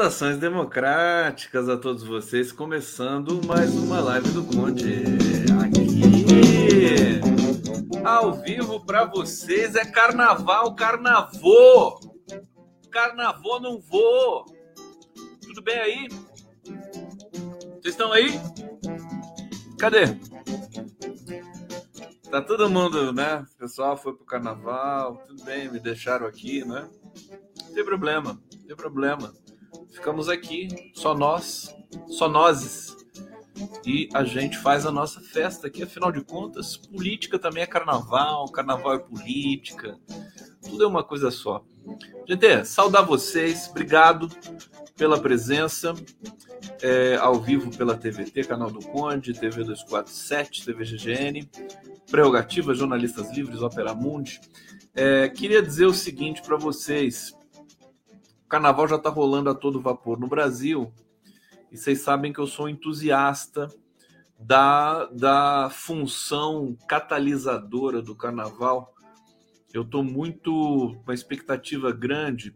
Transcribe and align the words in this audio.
Saudações 0.00 0.38
democráticas 0.38 1.68
a 1.68 1.76
todos 1.76 2.02
vocês, 2.02 2.50
começando 2.50 3.38
mais 3.46 3.74
uma 3.74 4.00
live 4.00 4.30
do 4.30 4.44
Conde. 4.44 5.04
Aqui, 5.62 7.20
ao 8.02 8.32
vivo 8.40 8.80
para 8.86 9.04
vocês, 9.04 9.74
é 9.74 9.84
carnaval, 9.84 10.74
carnavô. 10.74 12.00
Carnavô 12.90 13.60
não 13.60 13.78
vou. 13.78 14.46
Tudo 15.42 15.60
bem 15.60 15.78
aí? 15.78 16.08
Vocês 16.64 17.92
estão 17.94 18.10
aí? 18.10 18.40
Cadê? 19.78 20.06
Tá 22.30 22.40
todo 22.40 22.70
mundo, 22.70 23.12
né? 23.12 23.44
O 23.54 23.58
pessoal 23.58 23.98
foi 23.98 24.14
pro 24.14 24.24
carnaval, 24.24 25.18
tudo 25.26 25.44
bem, 25.44 25.70
me 25.70 25.78
deixaram 25.78 26.26
aqui, 26.26 26.64
né? 26.64 26.88
Não 27.66 27.74
tem 27.74 27.84
problema, 27.84 28.40
não 28.50 28.66
tem 28.66 28.74
problema. 28.74 29.30
Ficamos 29.90 30.28
aqui, 30.28 30.68
só 30.94 31.14
nós, 31.14 31.74
só 32.08 32.28
nozes. 32.28 32.96
E 33.84 34.08
a 34.14 34.24
gente 34.24 34.56
faz 34.58 34.86
a 34.86 34.92
nossa 34.92 35.20
festa 35.20 35.66
aqui, 35.66 35.82
afinal 35.82 36.10
de 36.10 36.22
contas, 36.22 36.76
política 36.76 37.38
também 37.38 37.62
é 37.62 37.66
carnaval, 37.66 38.46
carnaval 38.50 38.94
é 38.94 38.98
política, 38.98 39.98
tudo 40.62 40.84
é 40.84 40.86
uma 40.86 41.04
coisa 41.04 41.30
só. 41.30 41.62
Gente, 42.26 42.64
saudar 42.64 43.04
vocês, 43.04 43.68
obrigado 43.68 44.28
pela 44.96 45.18
presença, 45.18 45.94
é, 46.82 47.16
ao 47.16 47.40
vivo 47.40 47.76
pela 47.76 47.96
TVT, 47.96 48.44
canal 48.44 48.70
do 48.70 48.80
Conde, 48.80 49.32
TV 49.32 49.64
247, 49.64 50.64
TV 50.64 50.84
GGN, 50.84 51.50
Prerrogativa, 52.10 52.74
Jornalistas 52.74 53.30
Livres, 53.32 53.62
Opera 53.62 53.94
Mundi. 53.94 54.40
É, 54.94 55.28
queria 55.28 55.62
dizer 55.62 55.86
o 55.86 55.94
seguinte 55.94 56.42
para 56.42 56.56
vocês: 56.56 57.34
carnaval 58.50 58.88
já 58.88 58.96
está 58.96 59.08
rolando 59.08 59.48
a 59.48 59.54
todo 59.54 59.80
vapor 59.80 60.18
no 60.18 60.26
Brasil. 60.26 60.92
E 61.70 61.76
vocês 61.76 62.00
sabem 62.00 62.32
que 62.32 62.40
eu 62.40 62.48
sou 62.48 62.68
entusiasta 62.68 63.68
da, 64.38 65.06
da 65.06 65.70
função 65.70 66.76
catalisadora 66.88 68.02
do 68.02 68.14
carnaval. 68.14 68.92
Eu 69.72 69.82
estou 69.82 70.02
muito 70.02 70.50
com 70.50 71.02
uma 71.06 71.14
expectativa 71.14 71.92
grande 71.92 72.54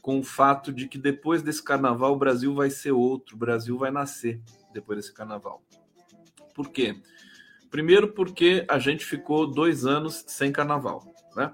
com 0.00 0.20
o 0.20 0.22
fato 0.22 0.72
de 0.72 0.86
que 0.86 0.96
depois 0.96 1.42
desse 1.42 1.62
carnaval 1.62 2.12
o 2.12 2.18
Brasil 2.18 2.54
vai 2.54 2.70
ser 2.70 2.92
outro, 2.92 3.34
o 3.34 3.38
Brasil 3.38 3.76
vai 3.76 3.90
nascer 3.90 4.40
depois 4.72 5.00
desse 5.00 5.12
carnaval. 5.12 5.60
Por 6.54 6.70
quê? 6.70 7.02
Primeiro 7.68 8.12
porque 8.12 8.64
a 8.68 8.78
gente 8.78 9.04
ficou 9.04 9.50
dois 9.50 9.84
anos 9.84 10.24
sem 10.28 10.52
carnaval, 10.52 11.04
né? 11.34 11.52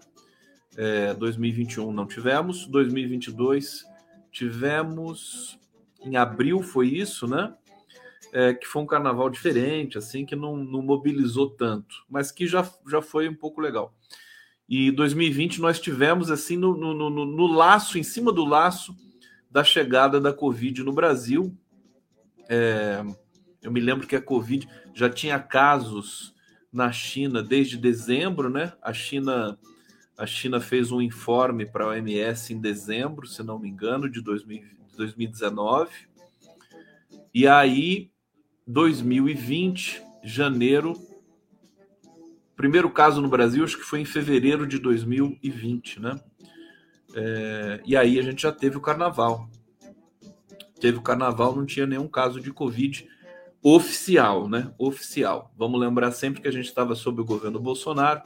É, 0.77 1.13
2021 1.15 1.93
não 1.93 2.07
tivemos, 2.07 2.67
2022 2.67 3.85
tivemos 4.31 5.59
em 6.05 6.17
abril 6.17 6.63
foi 6.63 6.89
isso, 6.89 7.27
né? 7.27 7.55
É, 8.33 8.55
que 8.55 8.67
foi 8.67 8.81
um 8.81 8.87
carnaval 8.87 9.29
diferente, 9.29 9.99
assim, 9.99 10.25
que 10.25 10.35
não, 10.35 10.57
não, 10.57 10.81
mobilizou 10.81 11.51
tanto, 11.51 11.95
mas 12.09 12.33
que 12.33 12.47
já, 12.47 12.69
já 12.89 13.03
foi 13.03 13.29
um 13.29 13.35
pouco 13.35 13.61
legal. 13.61 13.95
E 14.67 14.91
2020 14.91 15.61
nós 15.61 15.79
tivemos 15.79 16.31
assim 16.31 16.57
no, 16.57 16.75
no, 16.75 17.11
no, 17.11 17.27
no 17.27 17.47
laço, 17.47 17.99
em 17.99 18.03
cima 18.03 18.33
do 18.33 18.45
laço 18.45 18.97
da 19.51 19.63
chegada 19.63 20.19
da 20.19 20.33
Covid 20.33 20.83
no 20.83 20.95
Brasil. 20.95 21.55
É, 22.49 23.05
eu 23.61 23.71
me 23.71 23.81
lembro 23.81 24.07
que 24.07 24.17
a 24.17 24.23
Covid 24.23 24.67
já 24.95 25.11
tinha 25.11 25.39
casos 25.39 26.35
na 26.73 26.91
China 26.91 27.43
desde 27.43 27.77
dezembro, 27.77 28.49
né? 28.49 28.73
A 28.81 28.95
China 28.95 29.59
a 30.17 30.27
China 30.27 30.61
fez 30.61 30.93
um 30.93 31.01
informe 31.01 31.67
para 31.67 31.85
a 31.85 31.89
OMS 31.89 32.53
em 32.53 32.61
dezembro, 32.61 33.27
se 33.27 33.43
não 33.43 33.59
me 33.59 33.69
engano, 33.69 34.09
de 34.09 34.21
2019. 34.21 35.91
E 37.35 37.47
aí, 37.47 38.11
2020, 38.67 40.03
janeiro, 40.23 40.95
primeiro 42.55 42.91
caso 42.91 43.21
no 43.21 43.29
Brasil, 43.29 43.65
acho 43.65 43.79
que 43.79 43.85
foi 43.85 44.01
em 44.01 44.05
fevereiro 44.05 44.67
de 44.67 44.79
2020, 44.79 46.01
né? 46.01 46.21
É, 47.15 47.81
e 47.85 47.97
aí 47.97 48.19
a 48.19 48.23
gente 48.23 48.43
já 48.43 48.53
teve 48.53 48.77
o 48.77 48.81
carnaval. 48.81 49.49
Teve 50.81 50.99
o 50.99 51.03
carnaval, 51.03 51.55
não 51.55 51.65
tinha 51.65 51.87
nenhum 51.87 52.09
caso 52.09 52.41
de 52.41 52.53
Covid 52.53 53.09
oficial, 53.63 54.49
né? 54.49 54.73
Oficial. 54.77 55.53
Vamos 55.57 55.81
lembrar 55.81 56.11
sempre 56.11 56.43
que 56.43 56.49
a 56.49 56.53
gente 56.53 56.67
estava 56.67 56.95
sob 56.95 57.21
o 57.21 57.25
governo 57.25 57.61
Bolsonaro 57.61 58.23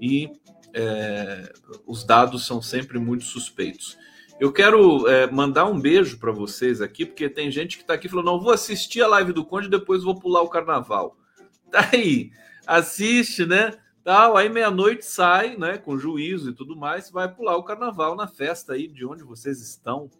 e 0.00 0.30
é, 0.74 1.52
os 1.86 2.04
dados 2.04 2.46
são 2.46 2.62
sempre 2.62 2.98
muito 2.98 3.24
suspeitos. 3.24 3.98
Eu 4.40 4.52
quero 4.52 5.06
é, 5.06 5.30
mandar 5.30 5.66
um 5.66 5.78
beijo 5.78 6.18
para 6.18 6.32
vocês 6.32 6.80
aqui, 6.80 7.06
porque 7.06 7.28
tem 7.28 7.50
gente 7.50 7.76
que 7.76 7.84
está 7.84 7.94
aqui 7.94 8.08
falando: 8.08 8.26
não, 8.26 8.40
vou 8.40 8.52
assistir 8.52 9.02
a 9.02 9.06
live 9.06 9.32
do 9.32 9.44
Conde, 9.44 9.68
depois 9.68 10.02
vou 10.02 10.18
pular 10.18 10.42
o 10.42 10.48
carnaval. 10.48 11.16
Tá 11.72 11.88
aí, 11.90 12.30
assiste, 12.66 13.46
né? 13.46 13.72
Tal, 14.04 14.36
aí 14.36 14.46
meia-noite 14.46 15.06
sai, 15.06 15.56
né? 15.56 15.78
Com 15.78 15.96
juízo 15.96 16.50
e 16.50 16.52
tudo 16.52 16.76
mais, 16.76 17.10
vai 17.10 17.32
pular 17.32 17.56
o 17.56 17.62
carnaval 17.62 18.14
na 18.14 18.28
festa 18.28 18.74
aí 18.74 18.86
de 18.86 19.06
onde 19.06 19.22
vocês 19.22 19.58
estão, 19.62 20.10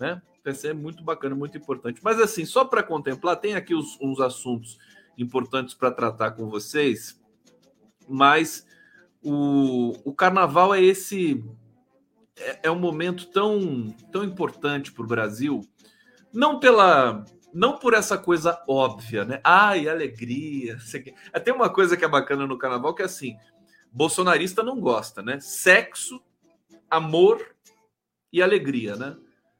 né? 0.00 0.20
Ser 0.52 0.74
muito 0.74 1.04
bacana, 1.04 1.36
muito 1.36 1.56
importante. 1.56 2.00
Mas 2.02 2.18
assim, 2.18 2.44
só 2.44 2.64
para 2.64 2.82
contemplar, 2.82 3.36
tem 3.36 3.54
aqui 3.54 3.72
os, 3.72 3.96
uns 4.00 4.20
assuntos 4.20 4.78
importantes 5.16 5.74
para 5.74 5.92
tratar 5.92 6.32
com 6.32 6.48
vocês, 6.50 7.20
mas 8.08 8.66
o, 9.22 9.92
o 10.04 10.14
carnaval 10.14 10.74
é 10.74 10.82
esse 10.82 11.44
é, 12.38 12.60
é 12.64 12.70
um 12.70 12.78
momento 12.78 13.26
tão, 13.26 13.94
tão 14.10 14.24
importante 14.24 14.92
para 14.92 15.04
o 15.04 15.08
Brasil, 15.08 15.60
não 16.32 16.58
pela 16.58 17.24
não 17.52 17.78
por 17.78 17.94
essa 17.94 18.16
coisa 18.16 18.62
óbvia, 18.68 19.24
né? 19.24 19.40
Ai, 19.42 19.88
alegria. 19.88 20.78
Tem 21.44 21.52
uma 21.52 21.68
coisa 21.68 21.96
que 21.96 22.04
é 22.04 22.08
bacana 22.08 22.46
no 22.46 22.58
carnaval 22.58 22.94
que 22.94 23.02
é 23.02 23.06
assim: 23.06 23.36
bolsonarista 23.92 24.62
não 24.62 24.80
gosta, 24.80 25.20
né? 25.22 25.40
Sexo, 25.40 26.22
amor 26.88 27.54
e 28.32 28.40
alegria, 28.40 28.96
né? 28.96 29.16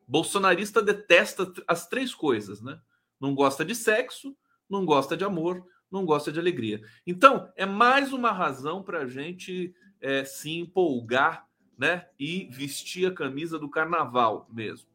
Bolsonarista 0.06 0.82
detesta 0.82 1.52
as 1.66 1.88
três 1.88 2.14
coisas, 2.14 2.60
né? 2.60 2.80
Não 3.20 3.34
gosta 3.34 3.64
de 3.64 3.74
sexo, 3.74 4.36
não 4.68 4.84
gosta 4.84 5.16
de 5.16 5.24
amor, 5.24 5.64
não 5.90 6.04
gosta 6.04 6.30
de 6.30 6.38
alegria. 6.38 6.80
Então, 7.06 7.50
é 7.56 7.66
mais 7.66 8.12
uma 8.12 8.32
razão 8.32 8.82
para 8.82 9.00
a 9.00 9.06
gente 9.06 9.74
é, 10.00 10.24
se 10.24 10.50
empolgar 10.50 11.46
né, 11.76 12.06
e 12.18 12.48
vestir 12.50 13.06
a 13.06 13.14
camisa 13.14 13.58
do 13.58 13.68
carnaval 13.68 14.46
mesmo. 14.52 14.88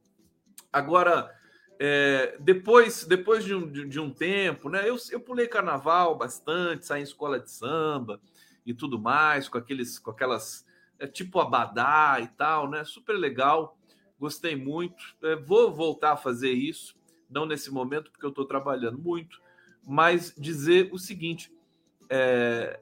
Agora, 0.71 1.31
é, 1.79 2.37
depois, 2.39 3.05
depois 3.05 3.43
de 3.43 3.53
um, 3.53 3.69
de, 3.69 3.87
de 3.87 3.99
um 3.99 4.11
tempo, 4.11 4.69
né, 4.69 4.87
eu, 4.87 4.95
eu 5.11 5.19
pulei 5.19 5.47
carnaval 5.47 6.17
bastante, 6.17 6.85
saí 6.85 7.01
em 7.01 7.03
escola 7.03 7.39
de 7.39 7.51
samba 7.51 8.21
e 8.65 8.73
tudo 8.73 8.99
mais, 8.99 9.49
com 9.49 9.57
aqueles, 9.57 9.99
com 9.99 10.11
aquelas 10.11 10.65
é, 10.99 11.07
tipo 11.07 11.39
abadá 11.39 12.17
e 12.21 12.27
tal, 12.27 12.69
né? 12.69 12.83
Super 12.83 13.17
legal, 13.17 13.77
gostei 14.19 14.55
muito. 14.55 15.15
É, 15.21 15.35
vou 15.35 15.73
voltar 15.73 16.13
a 16.13 16.17
fazer 16.17 16.51
isso, 16.51 16.95
não 17.29 17.45
nesse 17.45 17.71
momento, 17.71 18.11
porque 18.11 18.25
eu 18.25 18.29
estou 18.29 18.45
trabalhando 18.45 18.97
muito, 18.97 19.41
mas 19.85 20.33
dizer 20.37 20.89
o 20.91 20.97
seguinte: 20.97 21.51
é, 22.09 22.79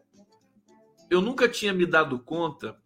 eu 1.10 1.22
nunca 1.22 1.48
tinha 1.48 1.74
me 1.74 1.86
dado 1.86 2.20
conta 2.20 2.78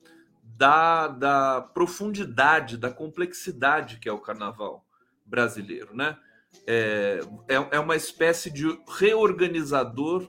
da, 0.44 1.08
da 1.08 1.62
profundidade, 1.62 2.78
da 2.78 2.90
complexidade 2.90 4.00
que 4.00 4.10
é 4.10 4.12
o 4.12 4.20
carnaval 4.20 4.86
brasileiro, 5.26 5.96
né? 5.96 6.18
É, 6.66 7.20
é, 7.48 7.56
é 7.72 7.80
uma 7.80 7.96
espécie 7.96 8.50
de 8.50 8.66
reorganizador 8.88 10.28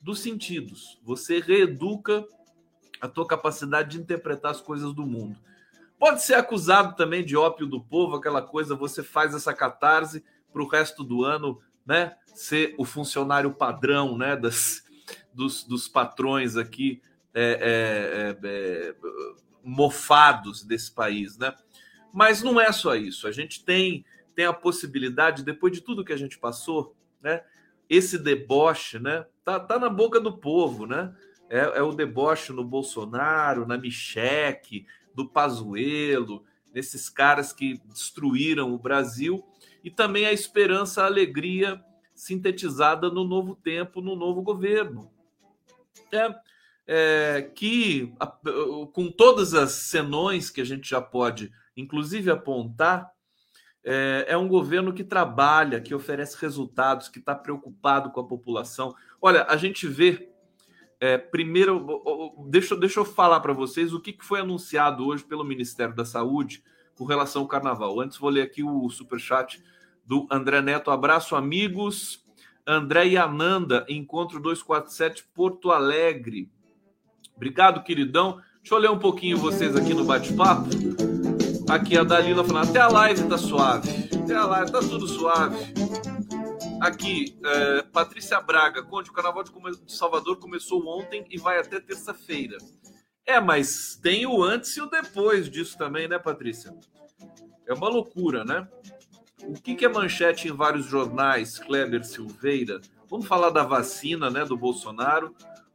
dos 0.00 0.20
sentidos. 0.20 1.00
Você 1.02 1.40
reeduca 1.40 2.24
a 3.00 3.08
tua 3.08 3.26
capacidade 3.26 3.90
de 3.90 4.02
interpretar 4.02 4.50
as 4.50 4.60
coisas 4.60 4.92
do 4.92 5.06
mundo. 5.06 5.38
Pode 5.98 6.22
ser 6.22 6.34
acusado 6.34 6.96
também 6.96 7.24
de 7.24 7.36
ópio 7.36 7.66
do 7.66 7.80
povo, 7.80 8.16
aquela 8.16 8.42
coisa, 8.42 8.74
você 8.74 9.02
faz 9.02 9.34
essa 9.34 9.54
catarse 9.54 10.24
para 10.52 10.62
o 10.62 10.68
resto 10.68 11.04
do 11.04 11.24
ano 11.24 11.60
né, 11.86 12.16
ser 12.34 12.74
o 12.78 12.84
funcionário 12.84 13.52
padrão 13.52 14.16
né, 14.16 14.36
das, 14.36 14.84
dos, 15.32 15.64
dos 15.64 15.88
patrões 15.88 16.56
aqui 16.56 17.00
é, 17.34 18.36
é, 18.42 18.48
é, 18.48 18.48
é, 18.48 18.94
mofados 19.62 20.62
desse 20.62 20.92
país. 20.92 21.36
Né? 21.38 21.54
Mas 22.12 22.42
não 22.42 22.60
é 22.60 22.72
só 22.72 22.94
isso. 22.94 23.26
A 23.26 23.32
gente 23.32 23.64
tem, 23.64 24.04
tem 24.34 24.46
a 24.46 24.52
possibilidade, 24.52 25.44
depois 25.44 25.72
de 25.72 25.80
tudo 25.80 26.04
que 26.04 26.12
a 26.12 26.18
gente 26.18 26.38
passou, 26.38 26.94
né, 27.22 27.42
esse 27.88 28.18
deboche 28.18 28.98
né, 28.98 29.26
tá, 29.44 29.58
tá 29.58 29.78
na 29.78 29.88
boca 29.88 30.20
do 30.20 30.36
povo. 30.36 30.86
Né? 30.86 31.14
É, 31.48 31.78
é 31.78 31.82
o 31.82 31.92
deboche 31.92 32.52
no 32.52 32.64
Bolsonaro, 32.64 33.66
na 33.66 33.76
Micheque, 33.76 34.86
do 35.14 35.28
Pazuello, 35.28 36.44
nesses 36.72 37.08
caras 37.08 37.52
que 37.52 37.80
destruíram 37.86 38.72
o 38.72 38.78
Brasil 38.78 39.44
e 39.82 39.90
também 39.90 40.26
a 40.26 40.32
esperança, 40.32 41.02
a 41.02 41.06
alegria 41.06 41.82
sintetizada 42.14 43.10
no 43.10 43.24
novo 43.24 43.54
tempo, 43.54 44.00
no 44.00 44.14
novo 44.14 44.42
governo. 44.42 45.10
É, 46.12 46.34
é, 46.86 47.42
que, 47.54 48.12
com 48.92 49.10
todas 49.10 49.54
as 49.54 49.70
senões 49.72 50.50
que 50.50 50.60
a 50.60 50.64
gente 50.64 50.90
já 50.90 51.00
pode, 51.00 51.52
inclusive, 51.76 52.30
apontar, 52.30 53.10
É, 53.82 54.26
é 54.28 54.36
um 54.36 54.46
governo 54.46 54.92
que 54.92 55.02
trabalha, 55.02 55.80
que 55.80 55.94
oferece 55.94 56.36
resultados, 56.38 57.08
que 57.08 57.18
está 57.18 57.34
preocupado 57.34 58.10
com 58.10 58.20
a 58.20 58.28
população. 58.28 58.94
Olha, 59.22 59.46
a 59.48 59.56
gente 59.56 59.88
vê. 59.88 60.28
É, 61.00 61.16
primeiro, 61.16 61.86
deixa, 62.50 62.76
deixa 62.76 63.00
eu 63.00 63.06
falar 63.06 63.40
para 63.40 63.54
vocês 63.54 63.94
o 63.94 64.00
que, 64.00 64.12
que 64.12 64.22
foi 64.22 64.40
anunciado 64.40 65.06
hoje 65.06 65.24
pelo 65.24 65.42
Ministério 65.42 65.94
da 65.94 66.04
Saúde 66.04 66.62
com 67.00 67.06
relação 67.06 67.40
ao 67.40 67.48
carnaval. 67.48 67.98
Antes, 67.98 68.18
vou 68.18 68.28
ler 68.28 68.42
aqui 68.42 68.62
o 68.62 68.90
superchat 68.90 69.64
do 70.04 70.26
André 70.30 70.60
Neto. 70.60 70.90
Abraço, 70.90 71.34
amigos. 71.34 72.22
André 72.66 73.08
e 73.08 73.16
Ananda, 73.16 73.86
Encontro 73.88 74.38
247, 74.38 75.24
Porto 75.34 75.70
Alegre. 75.70 76.50
Obrigado, 77.34 77.82
queridão. 77.82 78.38
Deixa 78.60 78.74
eu 78.74 78.78
ler 78.78 78.90
um 78.90 78.98
pouquinho 78.98 79.38
vocês 79.38 79.74
aqui 79.74 79.94
no 79.94 80.04
bate-papo. 80.04 80.68
Aqui 81.70 81.96
a 81.96 82.04
Dalila 82.04 82.44
falando, 82.44 82.68
até 82.68 82.80
a 82.80 82.88
live 82.88 83.26
tá 83.26 83.38
suave. 83.38 83.88
Até 84.22 84.34
a 84.34 84.44
live 84.44 84.70
tá 84.70 84.80
tudo 84.80 85.08
suave. 85.08 85.72
Aqui, 86.82 87.34
é, 87.42 87.82
Patrícia 87.84 88.38
Braga, 88.42 88.82
Conde, 88.82 89.08
o 89.08 89.12
Carnaval 89.14 89.42
de 89.42 89.50
Salvador 89.86 90.36
começou 90.36 90.86
ontem 90.86 91.24
e 91.30 91.38
vai 91.38 91.58
até 91.58 91.80
terça-feira. 91.80 92.58
É, 93.26 93.40
mas 93.40 93.96
tem 94.02 94.26
o 94.26 94.42
antes 94.42 94.76
e 94.76 94.80
o 94.80 94.90
depois 94.90 95.48
disso 95.48 95.76
também, 95.78 96.08
né, 96.08 96.18
Patrícia? 96.18 96.74
É 97.66 97.72
uma 97.72 97.88
loucura, 97.88 98.44
né? 98.44 98.66
O 99.44 99.54
que, 99.54 99.74
que 99.74 99.84
é 99.84 99.88
manchete 99.88 100.48
em 100.48 100.52
vários 100.52 100.86
jornais, 100.86 101.58
Kleber 101.58 102.04
Silveira? 102.04 102.80
Vamos 103.08 103.26
falar 103.26 103.50
da 103.50 103.62
vacina, 103.62 104.30
né, 104.30 104.44
do 104.44 104.56
Bolsonaro. 104.56 105.34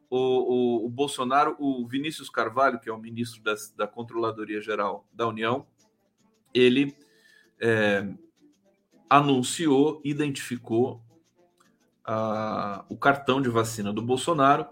O, 0.09 0.17
o, 0.17 0.85
o 0.85 0.89
Bolsonaro, 0.89 1.55
o 1.59 1.87
Vinícius 1.87 2.29
Carvalho, 2.29 2.79
que 2.79 2.89
é 2.89 2.93
o 2.93 2.97
ministro 2.97 3.41
da, 3.41 3.55
da 3.75 3.87
Controladoria 3.87 4.61
Geral 4.61 5.07
da 5.11 5.27
União, 5.27 5.65
ele 6.53 6.95
é, 7.59 8.07
anunciou, 9.09 10.01
identificou 10.03 11.01
a, 12.05 12.85
o 12.89 12.97
cartão 12.97 13.41
de 13.41 13.49
vacina 13.49 13.91
do 13.91 14.01
Bolsonaro 14.01 14.67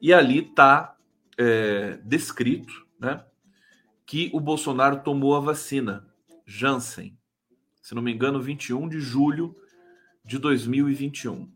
e 0.00 0.12
ali 0.12 0.38
está 0.38 0.96
é, 1.38 1.98
descrito 2.04 2.86
né, 2.98 3.24
que 4.04 4.30
o 4.34 4.40
Bolsonaro 4.40 5.00
tomou 5.02 5.36
a 5.36 5.40
vacina 5.40 6.06
Janssen, 6.44 7.16
se 7.80 7.94
não 7.94 8.02
me 8.02 8.12
engano, 8.12 8.42
21 8.42 8.88
de 8.88 9.00
julho 9.00 9.56
de 10.24 10.38
2021. 10.38 11.50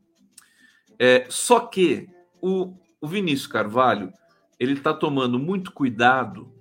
É, 0.99 1.27
só 1.29 1.61
que 1.61 2.09
o, 2.41 2.77
o 3.01 3.09
Vinícius 3.09 3.47
Carvalho 3.47 4.13
ele 4.59 4.75
está 4.75 4.95
tomando 4.95 5.39
muito 5.39 5.73
cuidado, 5.73 6.55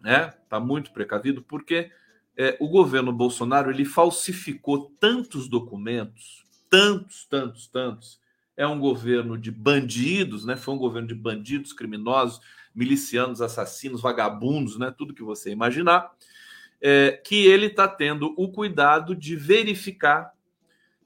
né? 0.00 0.34
Está 0.42 0.58
muito 0.58 0.92
precavido 0.92 1.42
porque 1.42 1.90
é, 2.36 2.56
o 2.58 2.68
governo 2.68 3.12
Bolsonaro 3.12 3.70
ele 3.70 3.84
falsificou 3.84 4.90
tantos 4.98 5.48
documentos, 5.48 6.44
tantos, 6.70 7.26
tantos, 7.26 7.66
tantos. 7.66 8.21
É 8.56 8.66
um 8.66 8.78
governo 8.78 9.38
de 9.38 9.50
bandidos, 9.50 10.44
né? 10.44 10.56
Foi 10.56 10.74
um 10.74 10.78
governo 10.78 11.08
de 11.08 11.14
bandidos, 11.14 11.72
criminosos, 11.72 12.40
milicianos, 12.74 13.40
assassinos, 13.40 14.00
vagabundos, 14.00 14.78
né? 14.78 14.94
Tudo 14.96 15.14
que 15.14 15.22
você 15.22 15.50
imaginar. 15.50 16.12
É, 16.80 17.12
que 17.12 17.46
ele 17.46 17.66
está 17.66 17.86
tendo 17.86 18.34
o 18.36 18.50
cuidado 18.50 19.14
de 19.14 19.36
verificar 19.36 20.32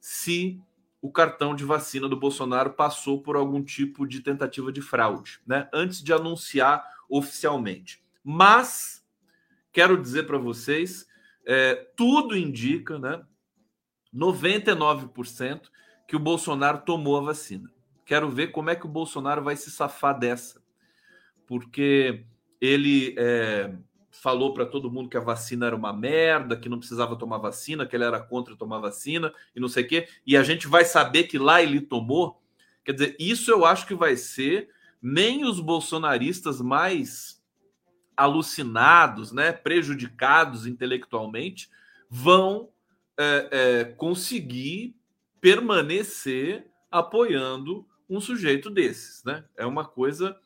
se 0.00 0.60
o 1.00 1.12
cartão 1.12 1.54
de 1.54 1.64
vacina 1.64 2.08
do 2.08 2.16
Bolsonaro 2.16 2.72
passou 2.72 3.22
por 3.22 3.37
algum 3.37 3.62
tipo 3.62 4.06
de 4.06 4.20
tentativa 4.20 4.72
de 4.72 4.81
fraude, 4.81 5.40
né? 5.46 5.69
Antes 5.72 6.02
de 6.02 6.12
anunciar 6.12 6.84
oficialmente. 7.08 8.02
Mas 8.25 9.04
quero 9.72 10.00
dizer 10.00 10.26
para 10.26 10.38
vocês 10.38 11.06
é, 11.46 11.75
tudo 11.96 12.37
indica, 12.37 12.98
né? 12.98 13.22
99% 14.12 15.70
que 16.06 16.17
o 16.17 16.20
Bolsonaro 16.20 16.79
tomou 16.79 17.17
a 17.17 17.23
vacina. 17.23 17.70
Quero 18.05 18.31
ver 18.31 18.49
como 18.49 18.70
é 18.70 18.76
que 18.76 18.87
o 18.87 18.91
Bolsonaro 18.91 19.43
vai 19.43 19.56
se 19.56 19.70
safar 19.70 20.19
dessa, 20.19 20.62
porque 21.47 22.25
ele 22.61 23.14
é, 23.19 23.75
falou 24.11 24.55
para 24.55 24.64
todo 24.64 24.91
mundo 24.91 25.08
que 25.08 25.17
a 25.17 25.20
vacina 25.20 25.67
era 25.67 25.76
uma 25.76 25.93
merda, 25.93 26.56
que 26.56 26.69
não 26.69 26.79
precisava 26.79 27.17
tomar 27.17 27.38
vacina, 27.38 27.87
que 27.87 27.94
ele 27.94 28.05
era 28.05 28.20
contra 28.20 28.56
tomar 28.56 28.79
vacina 28.79 29.32
e 29.55 29.61
não 29.61 29.69
sei 29.69 29.85
o 29.85 29.88
quê, 29.88 30.08
e 30.26 30.37
a 30.37 30.43
gente 30.43 30.67
vai 30.67 30.85
saber 30.85 31.25
que 31.25 31.38
lá 31.38 31.62
ele 31.62 31.81
tomou. 31.81 32.41
Quer 32.85 32.93
dizer, 32.93 33.17
isso 33.19 33.50
eu 33.50 33.64
acho 33.64 33.87
que 33.87 33.94
vai 33.94 34.17
ser 34.17 34.70
nem 35.03 35.44
os 35.44 35.61
bolsonaristas 35.61 36.60
mais 36.60 37.43
alucinados, 38.17 39.31
né, 39.31 39.53
prejudicados 39.53 40.67
intelectualmente, 40.67 41.69
vão 42.08 42.70
é, 43.19 43.48
é, 43.51 43.84
conseguir 43.84 44.95
permanecer 45.46 46.67
apoiando 46.91 47.86
um 48.10 48.20
sujeito 48.20 48.69
desses, 48.69 49.22
né? 49.22 49.44
É 49.56 49.65
uma 49.65 49.84
coisa 49.84 50.36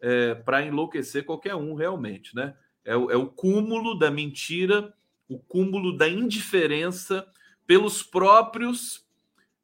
é, 0.00 0.36
para 0.36 0.62
enlouquecer 0.62 1.22
qualquer 1.26 1.54
um 1.54 1.74
realmente, 1.74 2.34
né? 2.34 2.56
É 2.82 2.96
o, 2.96 3.10
é 3.10 3.16
o 3.16 3.26
cúmulo 3.26 3.98
da 3.98 4.10
mentira, 4.10 4.94
o 5.28 5.38
cúmulo 5.38 5.94
da 5.94 6.08
indiferença 6.08 7.30
pelos 7.66 8.02
próprios 8.02 9.06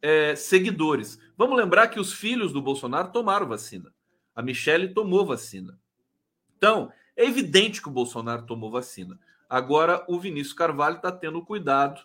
é, 0.03 0.37
seguidores. 0.37 1.19
Vamos 1.35 1.57
lembrar 1.57 1.88
que 1.88 1.99
os 1.99 2.12
filhos 2.12 2.53
do 2.53 2.61
Bolsonaro 2.61 3.11
tomaram 3.11 3.49
vacina. 3.49 3.91
A 4.37 4.43
Michelle 4.43 4.93
tomou 4.93 5.25
vacina. 5.25 5.81
Então, 6.59 6.93
é 7.17 7.25
evidente 7.25 7.81
que 7.81 7.88
o 7.88 7.93
Bolsonaro 7.93 8.45
tomou 8.45 8.71
vacina. 8.71 9.19
Agora, 9.49 10.05
o 10.07 10.21
Vinícius 10.21 10.53
Carvalho 10.53 10.97
está 10.97 11.11
tendo 11.11 11.43
cuidado 11.43 12.03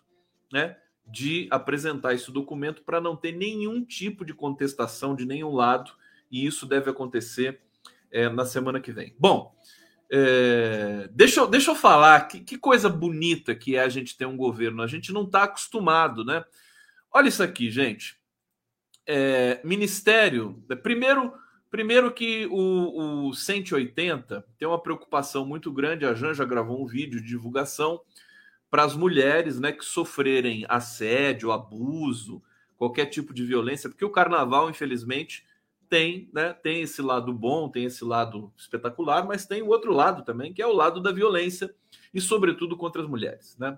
né, 0.50 0.78
de 1.12 1.48
apresentar 1.52 2.14
esse 2.14 2.32
documento 2.32 2.84
para 2.84 3.02
não 3.02 3.16
ter 3.16 3.32
nenhum 3.32 3.84
tipo 3.84 4.26
de 4.26 4.34
contestação 4.34 5.16
de 5.16 5.26
nenhum 5.26 5.54
lado, 5.54 5.92
e 6.32 6.46
isso 6.46 6.66
deve 6.66 6.90
acontecer 6.90 7.60
é, 8.12 8.30
na 8.30 8.46
semana 8.46 8.80
que 8.80 8.92
vem. 8.92 9.16
Bom, 9.18 9.56
é, 10.12 11.10
deixa, 11.12 11.42
eu, 11.42 11.48
deixa 11.48 11.72
eu 11.72 11.76
falar 11.76 12.28
que, 12.28 12.40
que 12.40 12.58
coisa 12.58 12.90
bonita 12.90 13.56
que 13.56 13.76
é 13.76 13.82
a 13.82 13.90
gente 13.90 14.18
ter 14.18 14.26
um 14.26 14.38
governo. 14.38 14.82
A 14.82 14.88
gente 14.88 15.12
não 15.12 15.24
está 15.24 15.44
acostumado, 15.44 16.24
né? 16.24 16.44
Olha 17.12 17.28
isso 17.28 17.44
aqui, 17.44 17.70
gente. 17.72 18.18
É, 19.08 19.60
ministério. 19.64 20.64
Primeiro, 20.84 21.34
Primeiro 21.70 22.12
que 22.12 22.48
o, 22.48 23.28
o 23.28 23.34
180 23.34 24.44
tem 24.58 24.68
uma 24.68 24.82
preocupação 24.82 25.46
muito 25.46 25.72
grande, 25.72 26.04
a 26.04 26.16
Janja 26.16 26.44
gravou 26.44 26.82
um 26.82 26.88
vídeo 26.88 27.22
de 27.22 27.28
divulgação 27.28 28.02
para 28.70 28.84
as 28.84 28.96
mulheres 28.96 29.60
né, 29.60 29.72
que 29.72 29.84
sofrerem 29.84 30.66
assédio, 30.70 31.52
abuso, 31.52 32.42
qualquer 32.78 33.08
tipo 33.08 33.34
de 33.34 33.44
violência, 33.44 33.90
porque 33.90 34.06
o 34.06 34.12
carnaval, 34.12 34.70
infelizmente, 34.70 35.46
tem, 35.90 36.30
né, 36.32 36.54
tem 36.54 36.82
esse 36.82 37.02
lado 37.02 37.34
bom, 37.34 37.68
tem 37.68 37.86
esse 37.86 38.06
lado 38.06 38.54
espetacular, 38.56 39.26
mas 39.26 39.46
tem 39.46 39.62
o 39.62 39.68
outro 39.68 39.92
lado 39.92 40.24
também, 40.24 40.54
que 40.54 40.62
é 40.62 40.68
o 40.68 40.74
lado 40.74 41.02
da 41.02 41.12
violência, 41.12 41.74
e 42.14 42.22
sobretudo 42.22 42.78
contra 42.78 43.02
as 43.02 43.08
mulheres. 43.08 43.58
Né? 43.58 43.78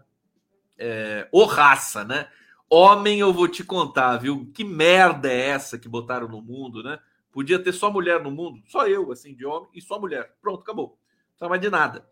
É, 0.77 1.27
ou 1.31 1.45
raça, 1.45 2.03
né? 2.03 2.27
Homem, 2.69 3.19
eu 3.19 3.33
vou 3.33 3.47
te 3.47 3.63
contar, 3.63 4.17
viu? 4.17 4.49
Que 4.53 4.63
merda 4.63 5.31
é 5.31 5.49
essa 5.49 5.77
que 5.77 5.89
botaram 5.89 6.27
no 6.27 6.41
mundo, 6.41 6.83
né? 6.83 6.99
Podia 7.31 7.59
ter 7.59 7.71
só 7.71 7.89
mulher 7.89 8.21
no 8.21 8.31
mundo, 8.31 8.61
só 8.67 8.87
eu, 8.87 9.11
assim, 9.11 9.33
de 9.33 9.45
homem, 9.45 9.69
e 9.73 9.81
só 9.81 9.99
mulher. 9.99 10.35
Pronto, 10.41 10.61
acabou. 10.61 10.87
Não 10.87 11.27
precisa 11.29 11.49
mais 11.49 11.61
de 11.61 11.69
nada. 11.69 12.05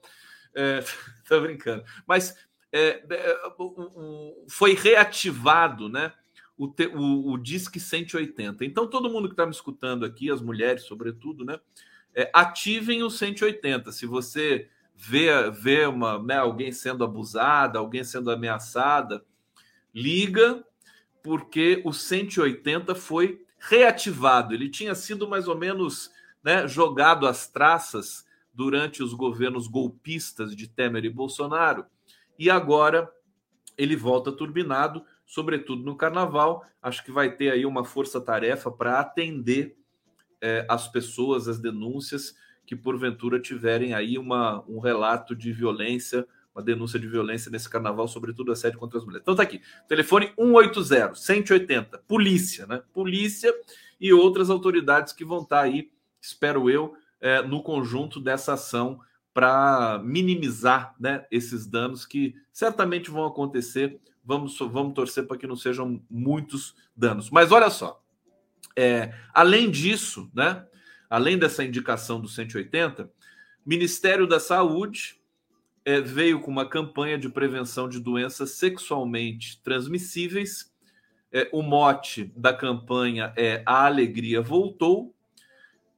É, 0.54 0.84
tô 1.28 1.40
brincando. 1.42 1.84
Mas 2.08 2.36
é, 2.72 3.04
é, 3.10 3.42
foi 4.48 4.74
reativado, 4.74 5.90
né? 5.90 6.14
O, 6.58 6.68
o, 6.68 7.32
o 7.34 7.38
Disque 7.38 7.80
180. 7.80 8.66
Então, 8.66 8.88
todo 8.88 9.10
mundo 9.10 9.28
que 9.28 9.34
está 9.34 9.46
me 9.46 9.52
escutando 9.52 10.06
aqui, 10.06 10.30
as 10.30 10.42
mulheres, 10.42 10.84
sobretudo, 10.84 11.46
né? 11.46 11.60
É, 12.14 12.30
ativem 12.34 13.02
o 13.02 13.10
180. 13.10 13.92
Se 13.92 14.06
você 14.06 14.70
vê, 14.96 15.50
vê 15.52 15.86
uma, 15.86 16.22
né, 16.22 16.38
alguém 16.38 16.72
sendo 16.72 17.04
abusada, 17.04 17.80
alguém 17.80 18.04
sendo 18.04 18.30
ameaçada, 18.30 19.24
liga, 19.94 20.64
porque 21.24 21.82
o 21.86 21.94
180 21.94 22.94
foi 22.94 23.42
reativado. 23.58 24.54
Ele 24.54 24.70
tinha 24.70 24.94
sido 24.94 25.28
mais 25.28 25.48
ou 25.48 25.58
menos 25.58 26.12
né, 26.44 26.68
jogado 26.68 27.26
às 27.26 27.48
traças 27.48 28.26
durante 28.54 29.02
os 29.02 29.14
governos 29.14 29.68
golpistas 29.68 30.56
de 30.56 30.68
Temer 30.68 31.06
e 31.06 31.10
Bolsonaro, 31.10 31.86
e 32.40 32.50
agora 32.50 33.12
ele 33.78 33.96
volta 33.96 34.32
turbinado, 34.32 35.04
sobretudo 35.26 35.84
no 35.84 35.96
carnaval. 35.96 36.66
Acho 36.82 37.04
que 37.04 37.12
vai 37.12 37.36
ter 37.36 37.52
aí 37.52 37.66
uma 37.66 37.84
força-tarefa 37.84 38.72
para 38.72 39.00
atender 39.00 39.78
é, 40.42 40.66
as 40.70 40.88
pessoas, 40.88 41.50
as 41.50 41.60
denúncias 41.60 42.34
que 42.66 42.76
porventura 42.76 43.40
tiverem 43.40 43.94
aí 43.94 44.18
uma, 44.18 44.64
um 44.68 44.80
relato 44.80 45.36
de 45.36 45.52
violência 45.52 46.26
uma 46.54 46.64
denúncia 46.64 47.00
de 47.00 47.08
violência 47.08 47.50
nesse 47.50 47.70
carnaval, 47.70 48.08
sobretudo 48.08 48.52
assédio 48.52 48.80
contra 48.80 48.98
as 48.98 49.06
mulheres. 49.06 49.22
Então 49.22 49.36
tá 49.36 49.44
aqui, 49.44 49.62
telefone 49.88 50.34
180 50.36 51.16
180, 51.16 51.98
polícia, 52.00 52.68
né? 52.68 52.82
Polícia 52.94 53.54
e 54.00 54.12
outras 54.12 54.50
autoridades 54.50 55.14
que 55.14 55.24
vão 55.24 55.44
estar 55.44 55.58
tá 55.58 55.62
aí, 55.62 55.92
espero 56.20 56.70
eu, 56.70 56.96
é, 57.22 57.42
no 57.42 57.62
conjunto 57.62 58.20
dessa 58.20 58.54
ação 58.54 59.00
para 59.40 60.02
minimizar 60.04 60.94
né, 61.00 61.26
esses 61.32 61.66
danos 61.66 62.06
que 62.06 62.36
certamente 62.52 63.10
vão 63.10 63.26
acontecer 63.26 64.02
Vamos, 64.22 64.60
vamos 64.60 64.94
torcer 64.94 65.26
para 65.26 65.38
que 65.38 65.48
não 65.48 65.56
sejam 65.56 66.04
muitos 66.08 66.76
danos. 66.96 67.32
Mas 67.32 67.52
olha 67.52 67.72
só, 67.72 68.00
é, 68.76 69.12
além 69.34 69.72
disso, 69.72 70.30
né? 70.36 70.68
Além 71.10 71.36
dessa 71.36 71.64
indicação 71.64 72.22
do 72.22 72.28
180, 72.28 73.12
Ministério 73.66 74.28
da 74.28 74.40
Saúde 74.40 75.20
é, 75.84 76.00
veio 76.00 76.42
com 76.42 76.52
uma 76.52 76.70
campanha 76.70 77.18
de 77.18 77.28
prevenção 77.28 77.90
de 77.90 78.00
doenças 78.00 78.52
sexualmente 78.52 79.60
transmissíveis. 79.64 80.72
É, 81.32 81.50
o 81.52 81.64
mote 81.64 82.32
da 82.36 82.54
campanha 82.54 83.34
é 83.36 83.64
A 83.66 83.88
Alegria 83.88 84.44
Voltou. 84.44 85.12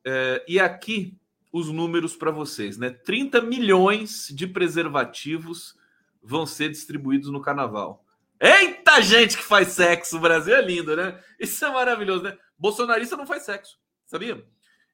É, 0.05 0.45
e 0.47 0.57
aqui 0.57 1.17
os 1.51 1.69
números 1.69 2.15
para 2.15 2.31
vocês, 2.31 2.77
né? 2.77 2.89
30 2.89 3.41
milhões 3.41 4.27
de 4.29 4.47
preservativos 4.47 5.75
vão 6.23 6.45
ser 6.45 6.69
distribuídos 6.69 7.29
no 7.29 7.41
carnaval. 7.41 8.05
Eita 8.39 9.01
gente 9.01 9.37
que 9.37 9.43
faz 9.43 9.69
sexo, 9.69 10.17
o 10.17 10.19
Brasil 10.19 10.55
é 10.55 10.61
lindo, 10.61 10.95
né? 10.95 11.19
Isso 11.39 11.63
é 11.63 11.71
maravilhoso, 11.71 12.23
né? 12.23 12.37
Bolsonarista 12.57 13.17
não 13.17 13.27
faz 13.27 13.43
sexo, 13.43 13.77
sabia? 14.05 14.43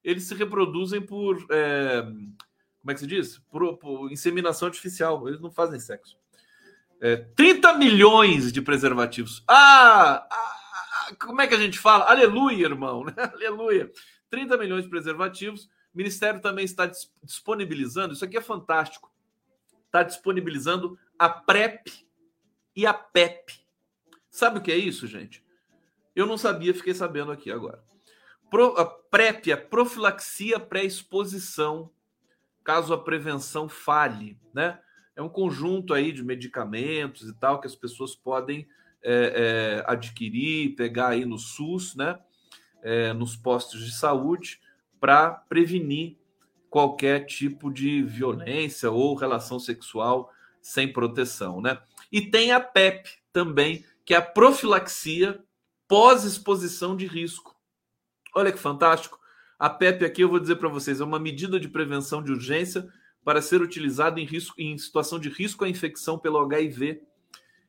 Eles 0.04 0.24
se 0.24 0.34
reproduzem 0.34 1.02
por. 1.02 1.46
É, 1.52 2.02
como 2.02 2.92
é 2.92 2.94
que 2.94 3.00
se 3.00 3.08
diz? 3.08 3.38
Por, 3.50 3.78
por, 3.78 4.12
inseminação 4.12 4.68
artificial. 4.68 5.28
Eles 5.28 5.42
não 5.42 5.52
fazem 5.52 5.80
sexo. 5.80 6.18
É, 7.02 7.18
30 7.18 7.78
milhões 7.78 8.52
de 8.52 8.62
preservativos. 8.62 9.44
Ah, 9.48 10.26
ah, 10.30 10.56
ah, 11.10 11.16
Como 11.20 11.42
é 11.42 11.48
que 11.48 11.54
a 11.54 11.60
gente 11.60 11.78
fala? 11.78 12.06
Aleluia, 12.06 12.66
irmão. 12.66 13.04
Né? 13.04 13.14
Aleluia. 13.34 13.92
30 14.30 14.58
milhões 14.58 14.84
de 14.84 14.90
preservativos. 14.90 15.70
O 15.98 16.04
Ministério 16.06 16.40
também 16.40 16.64
está 16.64 16.88
disponibilizando. 17.24 18.14
Isso 18.14 18.24
aqui 18.24 18.38
é 18.38 18.42
fantástico. 18.42 19.12
Está 19.88 20.04
disponibilizando 20.04 20.96
a 21.18 21.28
PrEP 21.28 21.88
e 22.76 22.86
a 22.86 22.94
PEP. 22.94 23.66
Sabe 24.30 24.60
o 24.60 24.62
que 24.62 24.72
é 24.72 24.78
isso, 24.78 25.08
gente? 25.08 25.44
Eu 26.16 26.28
não 26.28 26.38
sabia, 26.38 26.72
fiquei 26.72 26.94
sabendo 26.94 27.32
aqui 27.32 27.52
agora. 27.52 27.84
Pro, 28.48 28.78
a 28.78 28.86
PrEP, 28.86 29.52
a 29.52 29.58
profilaxia 29.58 30.60
pré-exposição, 30.60 31.90
caso 32.64 32.94
a 32.94 33.04
prevenção 33.04 33.68
falhe, 33.68 34.40
né? 34.54 34.80
É 35.16 35.22
um 35.24 35.30
conjunto 35.30 35.96
aí 35.96 36.12
de 36.12 36.24
medicamentos 36.24 37.28
e 37.28 37.34
tal 37.34 37.60
que 37.60 37.66
as 37.66 37.76
pessoas 37.76 38.14
podem 38.14 38.68
é, 39.02 39.82
é, 39.82 39.92
adquirir, 39.92 40.76
pegar 40.76 41.08
aí 41.08 41.26
no 41.26 41.40
SUS, 41.40 41.96
né? 41.96 42.20
É, 42.84 43.14
nos 43.14 43.36
postos 43.36 43.84
de 43.84 43.92
saúde, 43.92 44.62
para 45.00 45.30
prevenir 45.32 46.18
qualquer 46.70 47.26
tipo 47.26 47.72
de 47.72 48.04
violência 48.04 48.92
ou 48.92 49.16
relação 49.16 49.60
sexual 49.60 50.32
sem 50.62 50.92
proteção, 50.92 51.62
né? 51.62 51.80
E 52.12 52.22
tem 52.22 52.52
a 52.52 52.60
PEP 52.60 53.10
também, 53.32 53.86
que 54.06 54.14
é 54.14 54.18
a 54.18 54.22
profilaxia 54.22 55.44
pós-exposição 55.88 56.96
de 56.96 57.06
risco. 57.06 57.56
Olha 58.36 58.52
que 58.52 58.60
fantástico. 58.60 59.20
A 59.58 59.70
PEP 59.70 60.06
aqui 60.06 60.22
eu 60.22 60.30
vou 60.30 60.40
dizer 60.40 60.58
para 60.58 60.70
vocês, 60.70 61.02
é 61.02 61.04
uma 61.04 61.20
medida 61.20 61.60
de 61.60 61.68
prevenção 61.68 62.22
de 62.22 62.32
urgência 62.32 62.88
para 63.24 63.42
ser 63.42 63.62
utilizada 63.62 64.20
em, 64.20 64.26
risco, 64.26 64.56
em 64.58 64.78
situação 64.78 65.20
de 65.20 65.30
risco 65.30 65.66
à 65.66 65.70
infecção 65.70 66.18
pelo 66.18 66.40
HIV, 66.40 67.02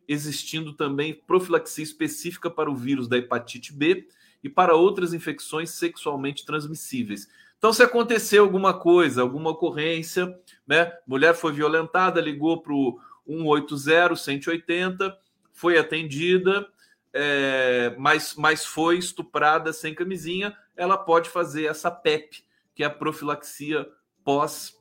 existindo 0.06 0.72
também 0.72 1.14
profilaxia 1.14 1.84
específica 1.84 2.50
para 2.50 2.70
o 2.70 2.76
vírus 2.76 3.08
da 3.08 3.16
hepatite 3.16 3.72
B 3.72 4.06
e 4.42 4.48
para 4.48 4.74
outras 4.74 5.12
infecções 5.12 5.70
sexualmente 5.70 6.44
transmissíveis. 6.44 7.28
Então, 7.58 7.72
se 7.72 7.82
acontecer 7.82 8.38
alguma 8.38 8.72
coisa, 8.72 9.20
alguma 9.20 9.50
ocorrência, 9.50 10.38
né? 10.66 10.92
Mulher 11.06 11.34
foi 11.34 11.52
violentada, 11.52 12.20
ligou 12.20 12.62
para 12.62 12.72
o 12.72 13.00
180, 13.26 14.16
180, 14.16 15.18
foi 15.52 15.76
atendida, 15.76 16.68
é, 17.12 17.96
mas, 17.98 18.36
mas 18.36 18.64
foi 18.64 18.98
estuprada 18.98 19.72
sem 19.72 19.92
camisinha, 19.92 20.56
ela 20.76 20.96
pode 20.96 21.28
fazer 21.28 21.64
essa 21.64 21.90
PEP, 21.90 22.44
que 22.74 22.84
é 22.84 22.86
a 22.86 22.90
profilaxia 22.90 23.88
pós. 24.24 24.76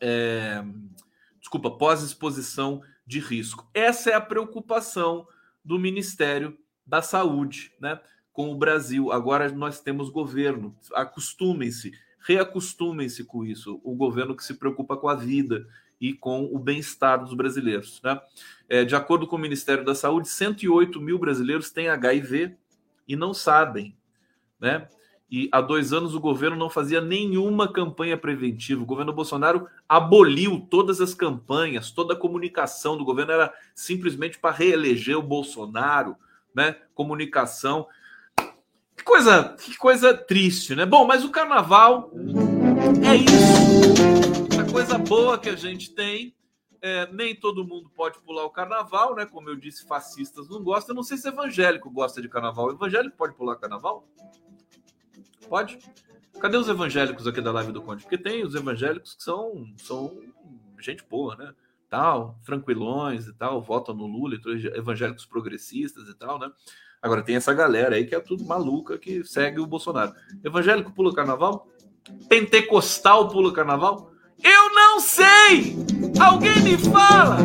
É, 0.00 0.62
desculpa, 1.40 1.70
pós-exposição 1.70 2.80
de 3.04 3.18
risco. 3.18 3.68
Essa 3.74 4.10
é 4.10 4.14
a 4.14 4.20
preocupação 4.20 5.26
do 5.64 5.78
Ministério 5.78 6.56
da 6.86 7.02
Saúde, 7.02 7.72
né? 7.80 8.00
Com 8.34 8.50
o 8.50 8.54
Brasil. 8.54 9.10
Agora 9.10 9.50
nós 9.50 9.80
temos 9.80 10.10
governo. 10.10 10.76
Acostumem-se, 10.92 11.92
reacostumem-se 12.18 13.24
com 13.24 13.46
isso. 13.46 13.80
O 13.82 13.94
governo 13.94 14.36
que 14.36 14.44
se 14.44 14.52
preocupa 14.52 14.94
com 14.94 15.08
a 15.08 15.14
vida 15.14 15.66
e 15.98 16.12
com 16.12 16.44
o 16.52 16.58
bem-estar 16.58 17.24
dos 17.24 17.32
brasileiros. 17.32 18.02
Né? 18.04 18.20
É, 18.68 18.84
de 18.84 18.94
acordo 18.94 19.26
com 19.26 19.36
o 19.36 19.38
Ministério 19.38 19.82
da 19.82 19.94
Saúde, 19.94 20.28
108 20.28 21.00
mil 21.00 21.18
brasileiros 21.18 21.70
têm 21.70 21.88
HIV 21.88 22.54
e 23.08 23.16
não 23.16 23.32
sabem. 23.32 23.96
Né? 24.60 24.86
E 25.30 25.48
há 25.50 25.60
dois 25.60 25.92
anos 25.92 26.14
o 26.14 26.20
governo 26.20 26.56
não 26.56 26.68
fazia 26.68 27.00
nenhuma 27.00 27.72
campanha 27.72 28.16
preventiva. 28.16 28.82
O 28.82 28.86
governo 28.86 29.12
Bolsonaro 29.12 29.66
aboliu 29.88 30.66
todas 30.70 31.00
as 31.00 31.14
campanhas, 31.14 31.90
toda 31.90 32.14
a 32.14 32.16
comunicação 32.16 32.96
do 32.96 33.04
governo 33.04 33.32
era 33.32 33.52
simplesmente 33.74 34.38
para 34.38 34.54
reeleger 34.54 35.16
o 35.16 35.22
Bolsonaro, 35.22 36.16
né? 36.54 36.76
Comunicação. 36.94 37.86
Que 39.04 39.10
coisa, 39.10 39.54
que 39.60 39.76
coisa 39.76 40.16
triste, 40.16 40.74
né? 40.74 40.86
Bom, 40.86 41.06
mas 41.06 41.22
o 41.24 41.30
carnaval 41.30 42.10
é 43.06 43.14
isso. 43.14 44.58
A 44.58 44.72
coisa 44.72 44.96
boa 44.96 45.36
que 45.36 45.50
a 45.50 45.54
gente 45.54 45.94
tem. 45.94 46.34
É, 46.80 47.06
nem 47.12 47.36
todo 47.36 47.66
mundo 47.66 47.90
pode 47.90 48.18
pular 48.20 48.44
o 48.44 48.50
carnaval, 48.50 49.14
né? 49.14 49.26
Como 49.26 49.50
eu 49.50 49.56
disse, 49.56 49.86
fascistas 49.86 50.48
não 50.48 50.64
gostam. 50.64 50.94
Eu 50.94 50.96
não 50.96 51.02
sei 51.02 51.18
se 51.18 51.28
evangélico 51.28 51.90
gosta 51.90 52.22
de 52.22 52.30
carnaval. 52.30 52.70
Evangélico 52.70 53.14
pode 53.14 53.34
pular 53.34 53.56
carnaval? 53.56 54.08
Pode? 55.50 55.78
Cadê 56.40 56.56
os 56.56 56.70
evangélicos 56.70 57.26
aqui 57.26 57.42
da 57.42 57.52
live 57.52 57.72
do 57.72 57.82
Conde? 57.82 58.04
Porque 58.04 58.16
tem 58.16 58.42
os 58.42 58.54
evangélicos 58.54 59.14
que 59.14 59.22
são, 59.22 59.66
são 59.76 60.18
gente 60.80 61.04
boa, 61.04 61.36
né? 61.36 61.54
Tal, 61.90 62.38
tranquilões 62.42 63.26
e 63.26 63.34
tal, 63.34 63.60
votam 63.60 63.94
no 63.94 64.06
Lula, 64.06 64.38
evangélicos 64.74 65.26
progressistas 65.26 66.08
e 66.08 66.14
tal, 66.14 66.38
né? 66.38 66.50
Agora 67.04 67.22
tem 67.22 67.36
essa 67.36 67.52
galera 67.52 67.96
aí 67.96 68.06
que 68.06 68.14
é 68.14 68.18
tudo 68.18 68.46
maluca 68.46 68.96
que 68.96 69.22
segue 69.24 69.60
o 69.60 69.66
Bolsonaro. 69.66 70.14
Evangélico 70.42 70.90
pula 70.90 71.14
carnaval? 71.14 71.68
Pentecostal 72.30 73.28
pula 73.28 73.52
carnaval? 73.52 74.10
Eu 74.42 74.74
não 74.74 74.98
sei! 74.98 75.76
Alguém 76.18 76.62
me 76.62 76.78
fala! 76.78 77.36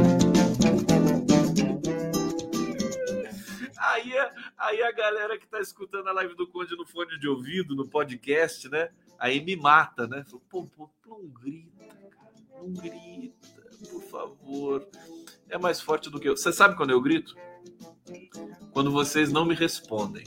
Aí, 3.78 4.14
aí 4.58 4.82
a 4.82 4.94
galera 4.94 5.38
que 5.38 5.46
tá 5.46 5.60
escutando 5.60 6.08
a 6.08 6.14
live 6.14 6.38
do 6.38 6.48
Conde 6.48 6.78
no 6.78 6.86
fone 6.86 7.20
de 7.20 7.28
ouvido, 7.28 7.76
no 7.76 7.86
podcast, 7.86 8.70
né? 8.70 8.88
Aí 9.20 9.44
me 9.44 9.58
mata, 9.58 10.08
né? 10.08 10.24
Pô, 10.50 10.68
pô, 10.68 10.90
não 11.06 11.28
grita, 11.28 11.86
cara. 11.86 12.34
Não 12.56 12.72
grita, 12.72 13.62
por 13.92 14.04
favor. 14.04 14.88
É 15.50 15.58
mais 15.58 15.82
forte 15.82 16.10
do 16.10 16.18
que 16.18 16.30
eu. 16.30 16.38
Você 16.38 16.54
sabe 16.54 16.78
quando 16.78 16.92
eu 16.92 17.02
grito? 17.02 17.36
Quando 18.72 18.92
vocês 18.92 19.32
não 19.32 19.46
me 19.46 19.56
respondem. 19.56 20.24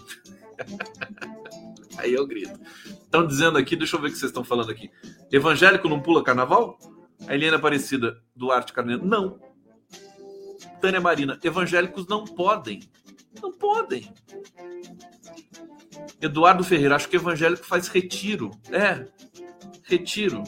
Aí 1.99 2.13
eu 2.13 2.27
grito. 2.27 2.59
Estão 2.87 3.27
dizendo 3.27 3.59
aqui, 3.59 3.77
deixa 3.77 3.97
eu 3.97 4.01
ver 4.01 4.09
o 4.09 4.11
que 4.11 4.19
vocês 4.19 4.31
estão 4.31 4.45
falando 4.45 4.71
aqui. 4.71 4.91
Evangélico 5.31 5.89
não 5.89 6.01
pula 6.01 6.25
carnaval? 6.25 6.79
A 7.27 7.35
Helena 7.35 7.57
Aparecida, 7.57 8.21
Duarte 8.35 8.73
Carneiro, 8.73 9.05
não. 9.05 9.39
Tânia 10.81 11.01
Marina, 11.01 11.39
evangélicos 11.43 12.07
não 12.09 12.25
podem. 12.25 12.81
Não 13.41 13.53
podem. 13.53 14.13
Eduardo 16.21 16.65
Ferreira, 16.65 16.97
acho 16.97 17.09
que 17.09 17.17
evangélico 17.17 17.65
faz 17.65 17.89
retiro. 17.89 18.51
É, 18.71 19.07
retiro. 19.85 20.43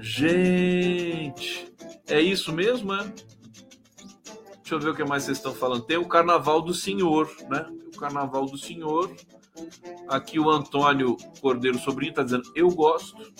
Gente, 0.00 1.72
é 2.06 2.20
isso 2.20 2.52
mesmo, 2.52 2.92
é? 2.94 3.12
Deixa 4.64 4.76
eu 4.76 4.80
ver 4.80 4.88
o 4.88 4.94
que 4.94 5.04
mais 5.04 5.24
vocês 5.24 5.36
estão 5.36 5.54
falando. 5.54 5.82
Tem 5.82 5.98
o 5.98 6.08
Carnaval 6.08 6.62
do 6.62 6.72
Senhor, 6.72 7.30
né? 7.50 7.70
O 7.94 7.98
Carnaval 7.98 8.46
do 8.46 8.56
Senhor. 8.56 9.14
Aqui 10.08 10.40
o 10.40 10.48
Antônio 10.50 11.18
Cordeiro 11.42 11.78
Sobrinho 11.78 12.08
está 12.08 12.22
dizendo: 12.22 12.50
Eu 12.54 12.70
gosto. 12.70 13.30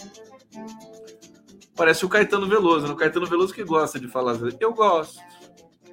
Parece 1.75 2.05
o 2.05 2.11
Caetano 2.11 2.47
Veloso, 2.47 2.87
né? 2.87 2.93
O 2.93 2.97
Caetano 2.97 3.25
Veloso 3.25 3.55
que 3.55 3.65
gosta 3.65 3.99
de 3.99 4.07
falar. 4.07 4.37
Eu 4.61 4.75
gosto. 4.75 5.19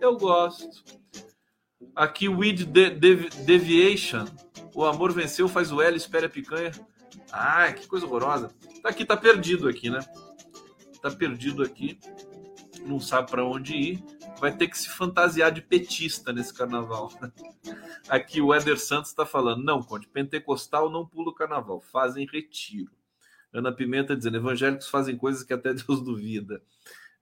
Eu 0.02 0.18
gosto. 0.18 0.84
Aqui 1.96 2.28
o 2.28 2.40
Weed 2.40 2.66
Deviation. 2.66 4.26
O 4.76 4.84
amor 4.84 5.14
venceu, 5.14 5.48
faz 5.48 5.72
o 5.72 5.82
L, 5.82 5.96
espera 5.96 6.26
a 6.26 6.30
picanha. 6.30 6.72
Ah, 7.32 7.72
que 7.72 7.88
coisa 7.88 8.06
horrorosa. 8.06 8.54
Tá 8.84 8.90
aqui, 8.90 9.06
tá 9.06 9.16
perdido 9.16 9.70
aqui, 9.70 9.90
né? 9.90 10.02
Tá 11.02 11.10
perdido 11.10 11.64
aqui. 11.64 11.98
Não 12.86 13.00
sabe 13.00 13.32
para 13.32 13.46
onde 13.46 13.74
ir 13.74 14.04
vai 14.42 14.52
ter 14.52 14.68
que 14.68 14.78
se 14.78 14.90
fantasiar 14.90 15.52
de 15.52 15.62
petista 15.62 16.34
nesse 16.34 16.52
carnaval. 16.52 17.12
Aqui 18.10 18.42
o 18.42 18.52
Éder 18.52 18.80
Santos 18.80 19.12
está 19.12 19.24
falando: 19.24 19.64
não, 19.64 19.84
Conde, 19.84 20.08
pentecostal 20.08 20.90
não 20.90 21.06
pula 21.06 21.30
o 21.30 21.36
carnaval, 21.36 21.80
fazem 21.80 22.26
retiro. 22.26 22.92
Ana 23.54 23.72
Pimenta 23.72 24.16
dizendo: 24.16 24.38
evangélicos 24.38 24.90
fazem 24.90 25.16
coisas 25.16 25.44
que 25.44 25.54
até 25.54 25.72
Deus 25.74 26.02
duvida. 26.02 26.62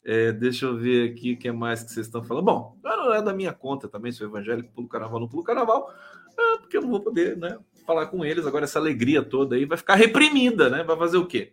É, 0.03 0.31
deixa 0.31 0.65
eu 0.65 0.77
ver 0.77 1.11
aqui 1.11 1.33
o 1.33 1.37
que 1.37 1.49
é 1.49 1.51
mais 1.51 1.83
que 1.83 1.91
vocês 1.91 2.05
estão 2.05 2.23
falando. 2.23 2.45
Bom, 2.45 2.79
não 2.81 3.13
é 3.13 3.21
da 3.21 3.33
minha 3.33 3.51
conta 3.51 3.89
também, 3.89 4.13
sou 4.13 4.25
evangélico, 4.25 4.71
pulo 4.71 4.87
carnaval, 4.87 5.19
não 5.19 5.27
pulo 5.27 5.43
carnaval, 5.43 5.93
é, 6.39 6.57
porque 6.59 6.77
eu 6.77 6.81
não 6.81 6.89
vou 6.89 7.01
poder 7.01 7.35
né, 7.35 7.59
falar 7.85 8.07
com 8.07 8.23
eles. 8.23 8.47
Agora, 8.47 8.63
essa 8.63 8.79
alegria 8.79 9.21
toda 9.21 9.57
aí 9.57 9.65
vai 9.65 9.77
ficar 9.77 9.95
reprimida, 9.95 10.69
né? 10.69 10.83
Vai 10.83 10.95
fazer 10.95 11.17
o 11.17 11.25
quê? 11.25 11.51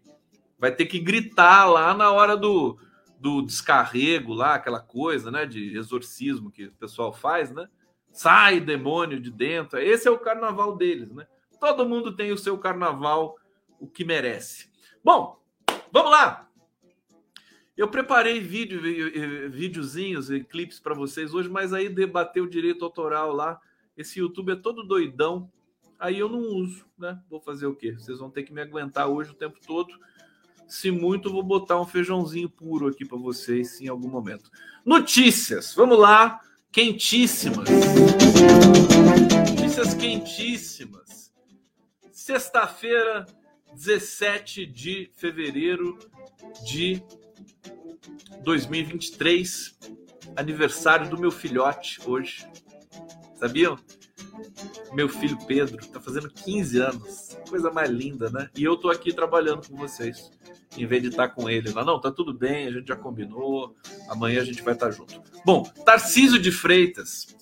Vai 0.56 0.70
ter 0.70 0.86
que 0.86 1.00
gritar 1.00 1.66
lá 1.66 1.92
na 1.92 2.12
hora 2.12 2.36
do, 2.36 2.78
do 3.18 3.42
descarrego, 3.42 4.34
lá, 4.34 4.54
aquela 4.54 4.80
coisa, 4.80 5.30
né? 5.30 5.46
De 5.46 5.76
exorcismo 5.76 6.50
que 6.50 6.66
o 6.66 6.72
pessoal 6.72 7.12
faz, 7.12 7.50
né? 7.50 7.68
Sai 8.12 8.60
demônio 8.60 9.20
de 9.20 9.30
dentro. 9.30 9.78
Esse 9.78 10.08
é 10.08 10.10
o 10.10 10.18
carnaval 10.18 10.76
deles, 10.76 11.12
né? 11.12 11.26
Todo 11.60 11.88
mundo 11.88 12.14
tem 12.14 12.32
o 12.32 12.38
seu 12.38 12.58
carnaval, 12.58 13.36
o 13.80 13.86
que 13.86 14.04
merece. 14.04 14.70
Bom, 15.02 15.42
vamos 15.90 16.10
lá. 16.10 16.48
Eu 17.76 17.88
preparei 17.88 18.40
vídeo, 18.40 18.80
videozinhos 19.50 20.30
e 20.30 20.42
clipes 20.42 20.80
para 20.80 20.94
vocês 20.94 21.34
hoje, 21.34 21.48
mas 21.48 21.74
aí 21.74 21.90
debateu 21.90 22.44
o 22.44 22.50
direito 22.50 22.84
autoral 22.84 23.32
lá. 23.32 23.60
Esse 23.96 24.20
YouTube 24.20 24.52
é 24.52 24.56
todo 24.56 24.82
doidão. 24.82 25.50
Aí 25.98 26.18
eu 26.18 26.28
não 26.28 26.40
uso, 26.40 26.86
né? 26.98 27.22
Vou 27.28 27.40
fazer 27.40 27.66
o 27.66 27.74
quê? 27.74 27.92
Vocês 27.92 28.18
vão 28.18 28.30
ter 28.30 28.44
que 28.44 28.52
me 28.52 28.62
aguentar 28.62 29.08
hoje 29.08 29.30
o 29.30 29.34
tempo 29.34 29.58
todo. 29.66 29.92
Se 30.66 30.90
muito, 30.90 31.30
vou 31.30 31.42
botar 31.42 31.80
um 31.80 31.86
feijãozinho 31.86 32.48
puro 32.48 32.88
aqui 32.88 33.04
para 33.04 33.18
vocês 33.18 33.80
em 33.80 33.88
algum 33.88 34.08
momento. 34.08 34.50
Notícias, 34.84 35.74
vamos 35.74 35.98
lá, 35.98 36.40
quentíssimas. 36.72 37.68
Notícias 39.50 39.94
quentíssimas. 39.94 41.32
Sexta-feira, 42.10 43.26
17 43.74 44.66
de 44.66 45.10
fevereiro 45.14 45.98
de 46.64 47.02
2023, 48.42 49.78
aniversário 50.36 51.08
do 51.08 51.18
meu 51.18 51.30
filhote 51.30 52.00
hoje. 52.04 52.46
Sabiam? 53.36 53.78
Meu 54.92 55.08
filho 55.08 55.38
Pedro 55.46 55.78
está 55.78 56.00
fazendo 56.00 56.28
15 56.30 56.78
anos. 56.78 57.38
Coisa 57.48 57.70
mais 57.70 57.90
linda, 57.90 58.30
né? 58.30 58.50
E 58.56 58.64
eu 58.64 58.76
tô 58.76 58.90
aqui 58.90 59.12
trabalhando 59.12 59.68
com 59.68 59.76
vocês 59.76 60.30
em 60.76 60.86
vez 60.86 61.02
de 61.02 61.08
estar 61.08 61.28
com 61.28 61.48
ele 61.48 61.70
lá. 61.70 61.84
Não, 61.84 62.00
tá 62.00 62.10
tudo 62.10 62.32
bem, 62.32 62.66
a 62.66 62.72
gente 62.72 62.88
já 62.88 62.96
combinou, 62.96 63.74
amanhã 64.08 64.40
a 64.40 64.44
gente 64.44 64.62
vai 64.62 64.74
estar 64.74 64.90
junto. 64.90 65.22
Bom, 65.44 65.62
Tarcísio 65.84 66.38
de 66.38 66.50
Freitas. 66.50 67.34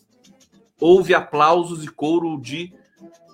Houve 0.80 1.14
aplausos 1.14 1.85
e 1.85 1.88
coro 1.88 2.38
de 2.40 2.72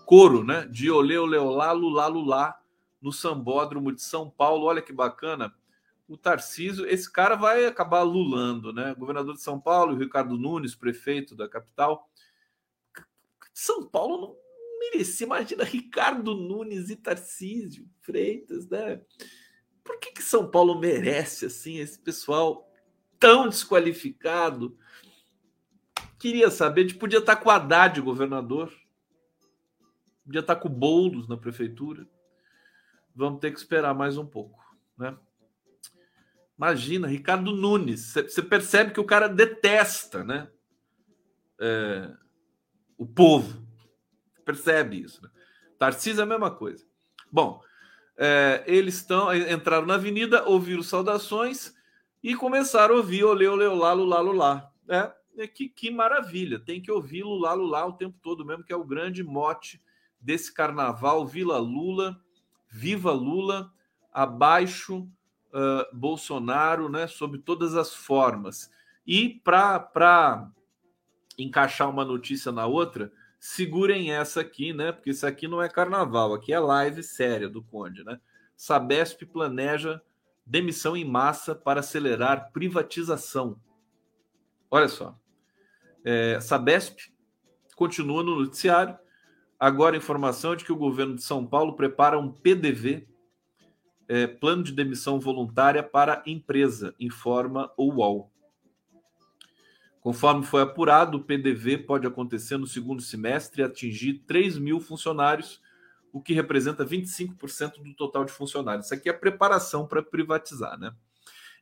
coro, 0.07 0.45
né? 0.45 0.67
De 0.71 0.91
olê, 0.91 1.17
olê, 1.19 1.39
olá, 1.39 1.73
lulá, 1.73 2.07
lulá, 2.07 2.61
no 3.01 3.13
Sambódromo 3.13 3.93
de 3.93 4.03
São 4.03 4.29
Paulo. 4.29 4.67
Olha 4.67 4.83
que 4.83 4.93
bacana. 4.93 5.53
O 6.09 6.17
Tarcísio, 6.17 6.87
esse 6.87 7.11
cara 7.11 7.37
vai 7.37 7.65
acabar 7.67 8.03
lulando, 8.03 8.73
né? 8.73 8.95
Governador 8.99 9.35
de 9.35 9.41
São 9.41 9.61
Paulo, 9.61 9.97
Ricardo 9.97 10.37
Nunes, 10.37 10.75
prefeito 10.75 11.37
da 11.37 11.49
capital. 11.49 12.10
São 13.61 13.87
Paulo 13.87 14.21
não 14.21 14.37
merecia. 14.79 15.27
Imagina 15.27 15.65
Ricardo 15.65 16.35
Nunes 16.35 16.91
e 16.91 16.97
Tarcísio 16.97 17.89
Freitas, 18.01 18.69
né? 18.69 19.01
por 19.91 19.99
que, 19.99 20.13
que 20.13 20.23
São 20.23 20.49
Paulo 20.49 20.79
merece 20.79 21.47
assim 21.47 21.79
esse 21.79 21.99
pessoal 21.99 22.71
tão 23.19 23.49
desqualificado? 23.49 24.79
Queria 26.19 26.51
saber, 26.51 26.83
a 26.83 26.89
gente 26.89 26.99
podia 26.99 27.19
estar 27.19 27.37
com 27.37 27.49
o 27.49 27.53
Haddad, 27.53 28.01
governador, 28.01 28.73
podia 30.25 30.41
estar 30.41 30.57
com 30.57 30.69
o 30.69 30.73
Boulos 30.73 31.27
na 31.29 31.37
prefeitura. 31.37 32.07
Vamos 33.15 33.41
ter 33.41 33.51
que 33.51 33.59
esperar 33.59 33.95
mais 33.95 34.17
um 34.17 34.27
pouco, 34.27 34.59
né? 34.97 35.17
Imagina, 36.57 37.09
Ricardo 37.09 37.53
Nunes, 37.53 38.13
você 38.13 38.43
percebe 38.43 38.93
que 38.93 39.01
o 39.01 39.05
cara 39.05 39.29
detesta, 39.29 40.23
né? 40.23 40.49
É, 41.59 42.13
o 43.01 43.07
povo. 43.07 43.67
Percebe 44.45 45.01
isso. 45.01 45.23
Né? 45.23 45.31
Tarcísio 45.79 46.21
é 46.21 46.25
a 46.25 46.27
mesma 46.27 46.51
coisa. 46.51 46.85
Bom, 47.33 47.63
é, 48.15 48.63
eles 48.67 48.97
estão 48.97 49.35
entraram 49.35 49.87
na 49.87 49.95
avenida, 49.95 50.45
ouviram 50.45 50.83
saudações 50.83 51.75
e 52.23 52.37
começaram 52.37 52.95
a 52.95 52.99
ouvir 52.99 53.25
olê, 53.25 53.49
olê, 53.49 53.67
olá, 53.67 53.95
lulá, 53.95 54.21
lulá. 54.21 54.71
É, 54.87 55.13
é, 55.39 55.47
que, 55.47 55.71
que 55.71 55.91
maravilha, 55.91 56.61
tem 56.61 56.83
que 56.83 56.93
ouvir 56.93 57.23
lulá, 57.23 57.55
lulá 57.55 57.87
o 57.87 57.95
tempo 57.95 58.19
todo 58.21 58.45
mesmo, 58.45 58.65
que 58.65 58.73
é 58.73 58.77
o 58.77 58.85
grande 58.85 59.25
mote 59.25 59.83
desse 60.21 60.53
carnaval. 60.53 61.27
Vila 61.27 61.57
Lula, 61.57 62.21
viva 62.69 63.13
Lula, 63.13 63.73
abaixo 64.13 65.09
uh, 65.55 65.97
Bolsonaro, 65.97 66.91
né, 66.91 67.07
sob 67.07 67.39
todas 67.39 67.75
as 67.75 67.95
formas. 67.95 68.71
E 69.07 69.41
para 69.43 70.51
encaixar 71.43 71.89
uma 71.89 72.05
notícia 72.05 72.51
na 72.53 72.67
outra, 72.67 73.13
segurem 73.39 74.13
essa 74.13 74.41
aqui, 74.41 74.73
né? 74.73 74.93
Porque 74.93 75.11
isso 75.11 75.27
aqui 75.27 75.49
não 75.49 75.63
é 75.63 75.69
carnaval, 75.69 76.35
aqui 76.35 76.53
é 76.53 76.59
live 76.59 77.03
séria 77.03 77.49
do 77.49 77.63
Conde, 77.63 78.05
né? 78.05 78.21
Sabesp 78.57 79.25
planeja 79.25 80.03
demissão 80.45 80.97
em 80.97 81.05
massa 81.05 81.55
para 81.55 81.81
acelerar 81.81 82.51
privatização. 82.53 83.59
Olha 84.71 84.89
só. 84.89 85.19
É, 86.05 86.39
Sabesp 86.41 87.13
continua 87.75 88.23
no 88.23 88.37
noticiário. 88.37 88.99
Agora, 89.59 89.97
informação 89.97 90.55
de 90.55 90.65
que 90.65 90.73
o 90.73 90.77
governo 90.77 91.15
de 91.15 91.23
São 91.23 91.47
Paulo 91.47 91.77
prepara 91.77 92.19
um 92.19 92.31
PDV, 92.31 93.07
é, 94.09 94.27
plano 94.27 94.63
de 94.63 94.73
demissão 94.73 95.21
voluntária 95.21 95.83
para 95.83 96.23
empresa, 96.27 96.95
informa 96.99 97.73
o 97.77 97.95
UOL. 97.95 98.30
Conforme 100.01 100.45
foi 100.45 100.63
apurado, 100.63 101.19
o 101.19 101.23
PDV 101.23 101.79
pode 101.79 102.07
acontecer 102.07 102.57
no 102.57 102.67
segundo 102.67 103.03
semestre 103.03 103.61
e 103.61 103.65
atingir 103.65 104.23
3 104.27 104.59
mil 104.59 104.81
funcionários, 104.81 105.61
o 106.13 106.21
que 106.21 106.33
representa 106.33 106.85
25% 106.85 107.83
do 107.83 107.95
total 107.95 108.25
de 108.25 108.33
funcionários. 108.33 108.87
Isso 108.87 108.95
aqui 108.95 109.09
é 109.09 109.13
preparação 109.13 109.87
para 109.87 110.03
privatizar, 110.03 110.79
né? 110.79 110.93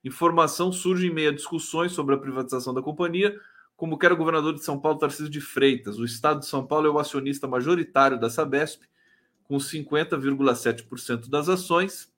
Informação 0.04 0.70
surge 0.70 1.08
em 1.08 1.12
meio 1.12 1.30
a 1.30 1.34
discussões 1.34 1.92
sobre 1.92 2.14
a 2.14 2.18
privatização 2.18 2.72
da 2.72 2.80
companhia, 2.80 3.38
como 3.76 3.98
quer 3.98 4.12
o 4.12 4.16
governador 4.16 4.54
de 4.54 4.64
São 4.64 4.78
Paulo, 4.78 4.98
Tarcísio 4.98 5.28
de 5.28 5.40
Freitas. 5.40 5.98
O 5.98 6.04
estado 6.04 6.40
de 6.40 6.46
São 6.46 6.64
Paulo 6.64 6.86
é 6.86 6.90
o 6.90 6.98
acionista 6.98 7.48
majoritário 7.48 8.18
da 8.18 8.30
Sabesp, 8.30 8.82
com 9.44 9.56
50,7% 9.56 11.28
das 11.28 11.48
ações. 11.48 12.12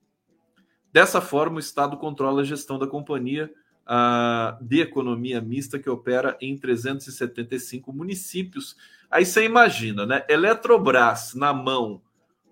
Dessa 0.93 1.21
forma, 1.21 1.57
o 1.57 1.61
estado 1.61 1.97
controla 1.97 2.43
a 2.43 2.45
gestão 2.45 2.79
da 2.79 2.87
companhia 2.87 3.51
uh, 3.91 4.65
de 4.65 4.81
economia 4.81 5.41
mista 5.41 5.79
que 5.79 5.91
opera 5.91 6.39
em 6.41 6.57
375 6.57 7.93
municípios. 7.93 8.77
Aí 9.11 9.27
você 9.27 9.45
imagina, 9.45 10.07
né? 10.07 10.25
Eletrobras 10.29 11.35
na 11.35 11.53
mão 11.53 12.01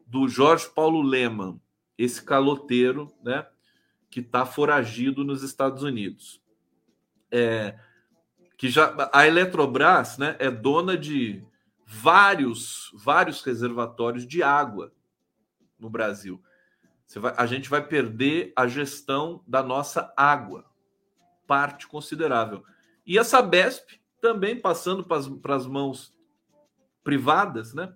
do 0.07 0.27
Jorge 0.27 0.69
Paulo 0.75 1.01
Leman, 1.01 1.61
esse 1.97 2.23
caloteiro, 2.23 3.13
né? 3.23 3.47
Que 4.11 4.21
está 4.21 4.45
foragido 4.45 5.23
nos 5.23 5.43
Estados 5.43 5.83
Unidos. 5.83 6.43
É, 7.31 7.79
que 8.57 8.69
já 8.69 9.11
a 9.13 9.27
Eletrobras, 9.27 10.19
né? 10.19 10.35
É 10.41 10.51
dona 10.51 10.97
de 10.97 11.45
vários 11.87 12.91
vários 12.95 13.43
reservatórios 13.43 14.27
de 14.27 14.43
água 14.43 14.93
no 15.79 15.89
Brasil. 15.89 16.43
Vai, 17.17 17.33
a 17.39 17.47
gente 17.47 17.71
vai 17.71 17.87
perder 17.87 18.53
a 18.55 18.67
gestão 18.67 19.43
da 19.47 19.63
nossa 19.63 20.13
água 20.15 20.68
parte 21.49 21.89
considerável. 21.89 22.63
E 23.05 23.19
a 23.19 23.25
Sabesp 23.25 23.99
também 24.21 24.61
passando 24.61 25.03
para 25.03 25.57
as 25.57 25.67
mãos 25.67 26.15
privadas, 27.03 27.73
né? 27.73 27.93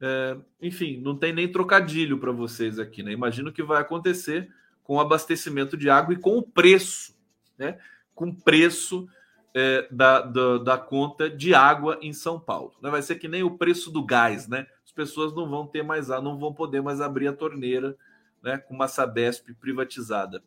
É, 0.00 0.36
enfim, 0.62 1.00
não 1.00 1.16
tem 1.16 1.32
nem 1.32 1.50
trocadilho 1.50 2.18
para 2.18 2.30
vocês 2.30 2.78
aqui, 2.78 3.02
né? 3.02 3.12
Imagino 3.12 3.52
que 3.52 3.62
vai 3.62 3.80
acontecer 3.80 4.48
com 4.84 4.96
o 4.96 5.00
abastecimento 5.00 5.76
de 5.76 5.90
água 5.90 6.14
e 6.14 6.18
com 6.18 6.38
o 6.38 6.42
preço, 6.42 7.18
né? 7.58 7.78
Com 8.14 8.28
o 8.28 8.34
preço 8.34 9.08
é, 9.54 9.88
da, 9.90 10.20
da, 10.20 10.58
da, 10.58 10.78
conta 10.78 11.28
de 11.28 11.54
água 11.54 11.98
em 12.02 12.12
São 12.12 12.38
Paulo. 12.38 12.74
Né? 12.82 12.90
Vai 12.90 13.02
ser 13.02 13.16
que 13.16 13.26
nem 13.26 13.42
o 13.42 13.56
preço 13.56 13.90
do 13.90 14.04
gás, 14.04 14.46
né? 14.46 14.66
As 14.84 14.92
pessoas 14.92 15.34
não 15.34 15.48
vão 15.48 15.66
ter 15.66 15.82
mais, 15.82 16.08
não 16.08 16.38
vão 16.38 16.52
poder 16.52 16.82
mais 16.82 17.00
abrir 17.00 17.26
a 17.26 17.32
torneira, 17.32 17.96
né? 18.42 18.58
Com 18.58 18.74
uma 18.74 18.86
Sabesp 18.86 19.54
privatizada. 19.54 20.42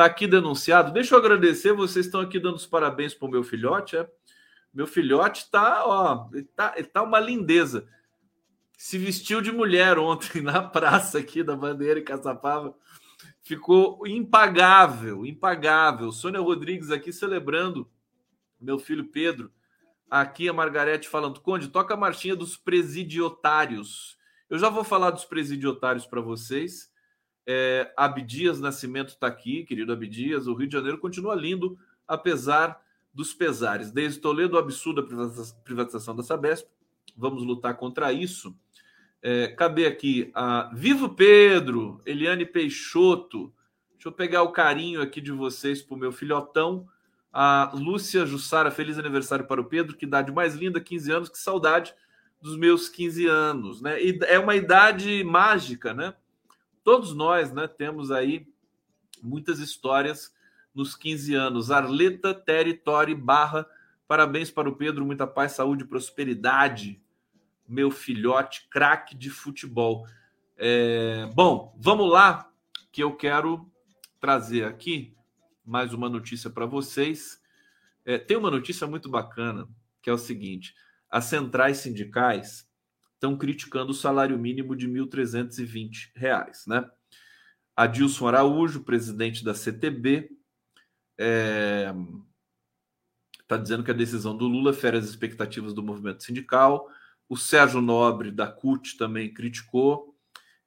Está 0.00 0.06
aqui 0.06 0.26
denunciado. 0.26 0.94
Deixa 0.94 1.14
eu 1.14 1.18
agradecer, 1.18 1.74
vocês 1.74 2.06
estão 2.06 2.22
aqui 2.22 2.40
dando 2.40 2.56
os 2.56 2.64
parabéns 2.64 3.12
para 3.12 3.28
o 3.28 3.30
meu 3.30 3.44
filhote. 3.44 3.98
É? 3.98 4.10
Meu 4.72 4.86
filhote 4.86 5.42
está, 5.42 5.84
ó, 5.86 6.26
ele 6.32 6.44
tá, 6.56 6.72
ele 6.74 6.86
tá 6.86 7.02
uma 7.02 7.20
lindeza. 7.20 7.86
Se 8.78 8.96
vestiu 8.96 9.42
de 9.42 9.52
mulher 9.52 9.98
ontem 9.98 10.40
na 10.40 10.62
praça 10.62 11.18
aqui 11.18 11.42
da 11.42 11.54
Bandeira 11.54 12.00
em 12.00 12.02
Caçapava. 12.02 12.74
Ficou 13.42 14.06
impagável, 14.06 15.26
impagável. 15.26 16.10
Sônia 16.12 16.40
Rodrigues 16.40 16.90
aqui 16.90 17.12
celebrando 17.12 17.86
meu 18.58 18.78
filho 18.78 19.04
Pedro. 19.04 19.52
Aqui 20.10 20.48
a 20.48 20.52
Margarete 20.54 21.10
falando, 21.10 21.40
Conde, 21.40 21.68
toca 21.68 21.92
a 21.92 21.98
marchinha 21.98 22.34
dos 22.34 22.56
presidiotários. 22.56 24.16
Eu 24.48 24.58
já 24.58 24.70
vou 24.70 24.82
falar 24.82 25.10
dos 25.10 25.26
presidiotários 25.26 26.06
para 26.06 26.22
vocês. 26.22 26.89
É, 27.52 27.92
Abdias 27.96 28.60
Nascimento 28.60 29.08
está 29.08 29.26
aqui, 29.26 29.64
querido 29.64 29.92
Abdias. 29.92 30.46
O 30.46 30.54
Rio 30.54 30.68
de 30.68 30.72
Janeiro 30.72 30.98
continua 30.98 31.34
lindo, 31.34 31.76
apesar 32.06 32.80
dos 33.12 33.34
pesares. 33.34 33.90
Desde 33.90 34.20
Toledo, 34.20 34.56
absurda 34.56 35.02
privatização 35.64 36.14
da 36.14 36.22
Sabesp. 36.22 36.68
Vamos 37.16 37.42
lutar 37.42 37.76
contra 37.76 38.12
isso. 38.12 38.56
É, 39.20 39.48
cadê 39.48 39.84
aqui? 39.86 40.30
A 40.32 40.70
Vivo 40.72 41.08
Pedro, 41.08 42.00
Eliane 42.06 42.46
Peixoto. 42.46 43.52
Deixa 43.94 44.06
eu 44.06 44.12
pegar 44.12 44.44
o 44.44 44.52
carinho 44.52 45.02
aqui 45.02 45.20
de 45.20 45.32
vocês 45.32 45.82
para 45.82 45.96
o 45.96 45.98
meu 45.98 46.12
filhotão. 46.12 46.86
A 47.32 47.72
Lúcia 47.74 48.24
Jussara, 48.24 48.70
feliz 48.70 48.96
aniversário 48.96 49.44
para 49.44 49.60
o 49.60 49.64
Pedro, 49.64 49.96
que 49.96 50.06
idade 50.06 50.30
mais 50.30 50.54
linda, 50.54 50.80
15 50.80 51.10
anos, 51.10 51.28
que 51.28 51.38
saudade 51.38 51.92
dos 52.40 52.56
meus 52.56 52.88
15 52.88 53.26
anos, 53.26 53.82
né? 53.82 54.00
E 54.00 54.20
é 54.22 54.38
uma 54.38 54.54
idade 54.54 55.24
mágica, 55.24 55.92
né? 55.92 56.14
Todos 56.82 57.14
nós, 57.14 57.52
né, 57.52 57.66
temos 57.66 58.10
aí 58.10 58.46
muitas 59.22 59.58
histórias 59.58 60.34
nos 60.74 60.94
15 60.94 61.34
anos. 61.34 61.70
Arleta 61.70 62.34
Território 62.34 63.16
Barra, 63.16 63.66
parabéns 64.08 64.50
para 64.50 64.68
o 64.68 64.76
Pedro, 64.76 65.04
muita 65.04 65.26
paz, 65.26 65.52
saúde 65.52 65.84
e 65.84 65.86
prosperidade. 65.86 67.00
Meu 67.68 67.90
filhote, 67.90 68.68
craque 68.70 69.14
de 69.14 69.30
futebol. 69.30 70.06
É... 70.56 71.30
Bom, 71.34 71.76
vamos 71.78 72.10
lá, 72.10 72.50
que 72.90 73.02
eu 73.02 73.14
quero 73.14 73.70
trazer 74.20 74.64
aqui 74.64 75.14
mais 75.64 75.92
uma 75.92 76.08
notícia 76.08 76.50
para 76.50 76.66
vocês. 76.66 77.40
É, 78.04 78.18
tem 78.18 78.36
uma 78.36 78.50
notícia 78.50 78.86
muito 78.86 79.08
bacana, 79.08 79.68
que 80.02 80.10
é 80.10 80.12
o 80.12 80.18
seguinte: 80.18 80.74
as 81.10 81.26
centrais 81.26 81.78
sindicais 81.78 82.69
estão 83.20 83.36
criticando 83.36 83.90
o 83.90 83.94
salário 83.94 84.38
mínimo 84.38 84.74
de 84.74 84.86
R$ 84.86 84.94
1.320, 84.94 86.66
né? 86.66 86.90
Adilson 87.76 88.26
Araújo, 88.26 88.82
presidente 88.82 89.44
da 89.44 89.54
CTB, 89.54 90.30
está 90.30 90.34
é, 91.18 91.94
tá 93.46 93.58
dizendo 93.58 93.84
que 93.84 93.90
a 93.90 93.94
decisão 93.94 94.34
do 94.34 94.46
Lula 94.46 94.72
fere 94.72 94.96
as 94.96 95.04
expectativas 95.04 95.74
do 95.74 95.82
movimento 95.82 96.22
sindical. 96.22 96.88
O 97.28 97.36
Sérgio 97.36 97.82
Nobre, 97.82 98.30
da 98.30 98.46
CUT, 98.46 98.96
também 98.96 99.32
criticou. 99.32 100.09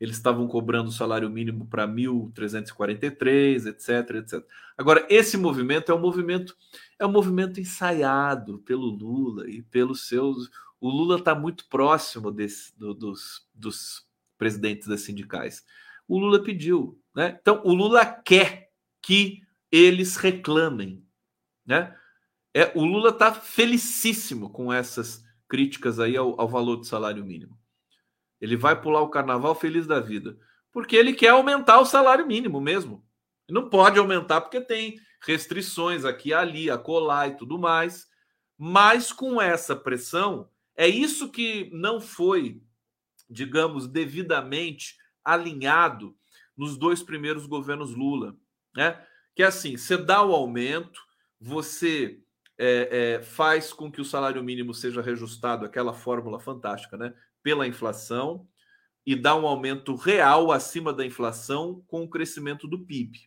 Eles 0.04 0.18
estavam 0.18 0.50
cobrando 0.50 0.90
o 0.90 0.92
salário 0.92 1.30
mínimo 1.30 1.66
para 1.66 1.88
1.343, 1.88 3.68
etc, 3.68 4.18
etc. 4.18 4.46
Agora, 4.78 5.08
esse 5.10 5.38
movimento 5.38 5.94
é 5.94 5.96
um 5.96 6.00
movimento 6.02 6.58
é 7.00 7.06
um 7.06 7.12
movimento 7.12 7.62
ensaiado 7.62 8.60
pelo 8.60 8.88
Lula 8.88 9.50
e 9.50 9.62
pelos 9.62 10.06
seus. 10.06 10.50
O 10.78 10.90
Lula 10.90 11.20
está 11.20 11.34
muito 11.34 11.70
próximo 11.70 12.34
desse, 12.34 12.78
do, 12.78 12.94
dos, 12.94 13.48
dos 13.54 14.06
presidentes 14.38 14.90
das 14.90 15.00
sindicais. 15.04 15.64
O 16.06 16.20
Lula 16.20 16.44
pediu, 16.44 17.00
né? 17.16 17.40
Então, 17.40 17.62
o 17.64 17.74
Lula 17.74 18.06
quer 18.06 18.72
que 19.02 19.42
eles 19.72 20.18
reclamem, 20.18 21.02
né? 21.66 21.96
É, 22.54 22.74
o 22.76 22.84
Lula 22.84 23.12
está 23.12 23.34
felicíssimo 23.34 24.50
com 24.50 24.72
essas 24.72 25.24
críticas 25.48 25.98
aí 25.98 26.18
ao, 26.18 26.42
ao 26.42 26.50
valor 26.50 26.76
do 26.76 26.84
salário 26.84 27.24
mínimo. 27.24 27.58
Ele 28.44 28.58
vai 28.58 28.80
pular 28.80 29.00
o 29.00 29.08
carnaval 29.08 29.56
feliz 29.56 29.88
da 29.88 30.02
vida, 30.02 30.38
porque 30.70 30.98
ele 30.98 31.14
quer 31.14 31.30
aumentar 31.30 31.80
o 31.80 31.86
salário 31.86 32.28
mínimo 32.28 32.60
mesmo. 32.60 33.02
Não 33.50 33.70
pode 33.70 33.98
aumentar 33.98 34.42
porque 34.42 34.60
tem 34.60 35.00
restrições 35.22 36.04
aqui, 36.04 36.34
ali, 36.34 36.70
a 36.70 36.78
colar 36.78 37.30
e 37.30 37.38
tudo 37.38 37.58
mais. 37.58 38.06
Mas 38.58 39.14
com 39.14 39.42
essa 39.42 39.74
pressão, 39.78 40.50
é 40.76 40.86
isso 40.86 41.32
que 41.32 41.70
não 41.72 42.02
foi, 42.02 42.62
digamos, 43.30 43.88
devidamente 43.88 44.98
alinhado 45.24 46.14
nos 46.58 46.76
dois 46.76 47.02
primeiros 47.02 47.46
governos 47.46 47.96
Lula, 47.96 48.36
né? 48.76 49.02
que 49.34 49.42
é 49.42 49.46
assim: 49.46 49.78
você 49.78 49.96
dá 49.96 50.22
o 50.22 50.34
aumento, 50.34 51.00
você 51.40 52.20
é, 52.58 53.16
é, 53.20 53.22
faz 53.22 53.72
com 53.72 53.90
que 53.90 54.02
o 54.02 54.06
salário 54.06 54.44
mínimo 54.44 54.74
seja 54.74 55.02
reajustado, 55.02 55.66
aquela 55.66 55.94
fórmula 55.94 56.42
fantástica, 56.42 56.98
né? 56.98 57.14
Pela 57.44 57.68
inflação, 57.68 58.48
e 59.06 59.16
dá 59.16 59.36
um 59.36 59.46
aumento 59.46 59.96
real 59.96 60.52
acima 60.52 60.94
da 60.94 61.06
inflação 61.06 61.84
com 61.88 62.04
o 62.04 62.10
crescimento 62.10 62.68
do 62.68 62.86
PIB. 62.86 63.20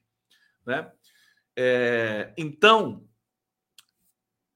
Né? 0.64 0.90
É, 1.54 2.32
então, 2.36 3.06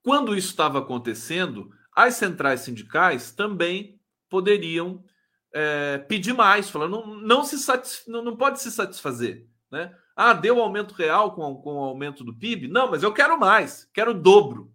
quando 0.03 0.35
isso 0.35 0.49
estava 0.49 0.79
acontecendo, 0.79 1.71
as 1.95 2.15
centrais 2.15 2.61
sindicais 2.61 3.33
também 3.33 4.01
poderiam 4.29 5.05
é, 5.53 5.99
pedir 5.99 6.33
mais, 6.33 6.71
falando 6.71 6.91
não, 6.91 7.15
não, 7.17 7.45
se 7.45 7.59
satisf... 7.59 8.09
não, 8.09 8.23
não 8.23 8.37
pode 8.37 8.61
se 8.61 8.71
satisfazer. 8.71 9.47
Né? 9.71 9.95
Ah, 10.17 10.33
deu 10.33 10.61
aumento 10.61 10.95
real 10.95 11.35
com, 11.35 11.55
com 11.57 11.75
o 11.75 11.85
aumento 11.85 12.25
do 12.25 12.35
PIB? 12.35 12.69
Não, 12.69 12.91
mas 12.91 13.03
eu 13.03 13.13
quero 13.13 13.39
mais, 13.39 13.89
quero 13.93 14.13
o 14.13 14.21
dobro. 14.21 14.73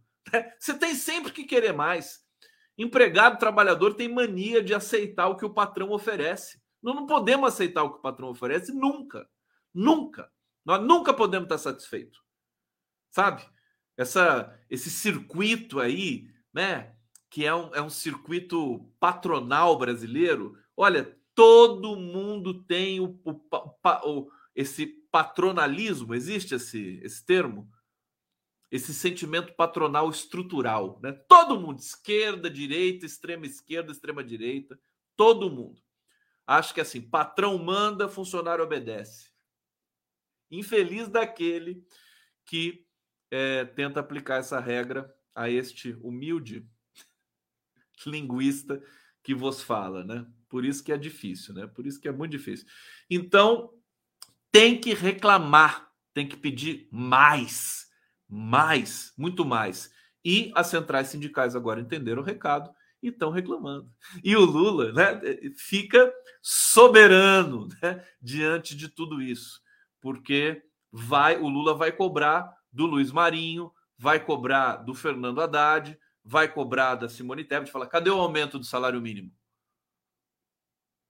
Você 0.59 0.73
tem 0.77 0.95
sempre 0.95 1.31
que 1.31 1.43
querer 1.43 1.73
mais. 1.73 2.24
Empregado, 2.77 3.39
trabalhador 3.39 3.93
tem 3.93 4.07
mania 4.07 4.61
de 4.61 4.73
aceitar 4.73 5.27
o 5.27 5.37
que 5.37 5.45
o 5.45 5.53
patrão 5.53 5.91
oferece. 5.91 6.59
Nós 6.81 6.95
não 6.95 7.05
podemos 7.05 7.47
aceitar 7.47 7.83
o 7.83 7.91
que 7.91 7.99
o 7.99 8.01
patrão 8.01 8.29
oferece 8.29 8.73
nunca. 8.73 9.27
Nunca. 9.73 10.31
Nós 10.65 10.81
nunca 10.81 11.13
podemos 11.13 11.45
estar 11.45 11.57
satisfeitos. 11.57 12.19
Sabe? 13.11 13.45
Essa, 13.97 14.53
esse 14.69 14.89
circuito 14.89 15.79
aí, 15.79 16.27
né? 16.53 16.93
Que 17.29 17.45
é 17.45 17.55
um, 17.55 17.73
é 17.73 17.81
um 17.81 17.89
circuito 17.89 18.91
patronal 18.99 19.77
brasileiro. 19.77 20.57
Olha, 20.75 21.17
todo 21.33 21.95
mundo 21.95 22.63
tem 22.63 22.99
o, 22.99 23.19
o, 23.23 23.41
o 24.03 24.31
esse 24.55 24.87
patronalismo, 25.11 26.15
existe 26.15 26.55
esse, 26.55 26.99
esse 27.03 27.25
termo? 27.25 27.69
Esse 28.71 28.93
sentimento 28.93 29.53
patronal 29.53 30.09
estrutural, 30.09 30.99
né? 31.01 31.11
Todo 31.27 31.59
mundo, 31.59 31.79
esquerda, 31.79 32.49
direita, 32.49 33.05
extrema 33.05 33.45
esquerda, 33.45 33.91
extrema 33.91 34.23
direita, 34.23 34.79
todo 35.15 35.49
mundo. 35.49 35.81
Acho 36.47 36.73
que 36.73 36.81
assim, 36.81 37.01
patrão 37.01 37.57
manda, 37.57 38.07
funcionário 38.07 38.63
obedece. 38.63 39.31
Infeliz 40.51 41.07
daquele 41.07 41.83
que 42.45 42.85
é, 43.31 43.65
tenta 43.65 43.99
aplicar 43.99 44.37
essa 44.37 44.59
regra 44.59 45.13
a 45.33 45.49
este 45.49 45.93
humilde 46.01 46.67
linguista 48.05 48.81
que 49.23 49.33
vos 49.33 49.61
fala, 49.61 50.03
né? 50.03 50.25
Por 50.47 50.63
isso 50.63 50.83
que 50.83 50.91
é 50.91 50.97
difícil, 50.97 51.53
né? 51.53 51.67
Por 51.67 51.87
isso 51.87 51.99
que 51.99 52.07
é 52.07 52.11
muito 52.11 52.31
difícil. 52.31 52.67
Então, 53.09 53.73
tem 54.51 54.79
que 54.79 54.93
reclamar, 54.93 55.91
tem 56.13 56.27
que 56.27 56.37
pedir 56.37 56.87
mais, 56.91 57.84
mais, 58.29 59.13
muito 59.17 59.45
mais. 59.45 59.91
E 60.23 60.51
as 60.55 60.67
centrais 60.67 61.07
sindicais 61.07 61.55
agora 61.55 61.79
entenderam 61.79 62.21
o 62.21 62.25
recado 62.25 62.69
e 63.01 63.09
estão 63.09 63.29
reclamando. 63.29 63.89
E 64.23 64.35
o 64.35 64.43
Lula 64.43 64.91
né, 64.91 65.21
fica 65.55 66.11
soberano 66.41 67.67
né, 67.81 68.03
diante 68.21 68.75
de 68.75 68.89
tudo 68.89 69.21
isso, 69.21 69.61
porque 70.01 70.63
vai 70.91 71.37
o 71.37 71.47
Lula 71.47 71.75
vai 71.75 71.91
cobrar 71.91 72.51
do 72.71 72.85
Luiz 72.85 73.11
Marinho, 73.11 73.71
vai 73.97 74.19
cobrar 74.19 74.77
do 74.77 74.93
Fernando 74.93 75.41
Haddad, 75.41 75.97
vai 76.23 76.47
cobrar 76.47 76.95
da 76.95 77.07
Simone 77.07 77.43
Tebet, 77.43 77.71
fala, 77.71 77.87
cadê 77.87 78.09
o 78.09 78.19
aumento 78.19 78.57
do 78.57 78.65
salário 78.65 78.99
mínimo? 78.99 79.31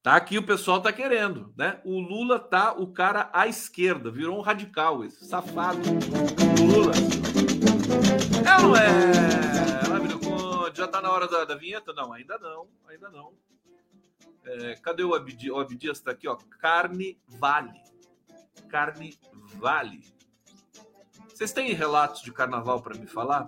Tá 0.05 0.15
aqui 0.15 0.37
o 0.37 0.45
pessoal 0.45 0.79
tá 0.79 0.93
querendo, 0.93 1.51
né? 1.57 1.81
O 1.83 1.99
Lula 1.99 2.37
tá 2.37 2.73
o 2.73 2.85
cara 2.85 3.27
à 3.33 3.47
esquerda, 3.47 4.11
virou 4.11 4.37
um 4.37 4.41
radical 4.41 5.03
esse 5.03 5.25
safado. 5.25 5.79
Lula. 6.59 6.93
É 8.47 8.55
ou 8.61 8.69
não 8.69 8.75
é? 8.77 10.75
Já 10.75 10.87
tá 10.87 11.01
na 11.01 11.09
hora 11.11 11.27
da, 11.27 11.43
da, 11.43 11.55
vinheta? 11.55 11.91
Não, 11.91 12.13
ainda 12.13 12.37
não, 12.37 12.67
ainda 12.87 13.09
não. 13.09 13.33
É, 14.43 14.75
cadê 14.75 15.03
o 15.03 15.15
Abdias? 15.15 15.55
O 15.55 15.59
Abdias 15.59 15.99
tá 15.99 16.11
aqui, 16.11 16.27
ó. 16.27 16.37
Carne 16.59 17.19
Vale. 17.27 17.81
Carne 18.69 19.17
Vale. 19.55 20.03
Vocês 21.29 21.51
têm 21.51 21.73
relatos 21.73 22.21
de 22.21 22.31
carnaval 22.31 22.79
para 22.79 22.95
me 22.95 23.07
falar? 23.07 23.47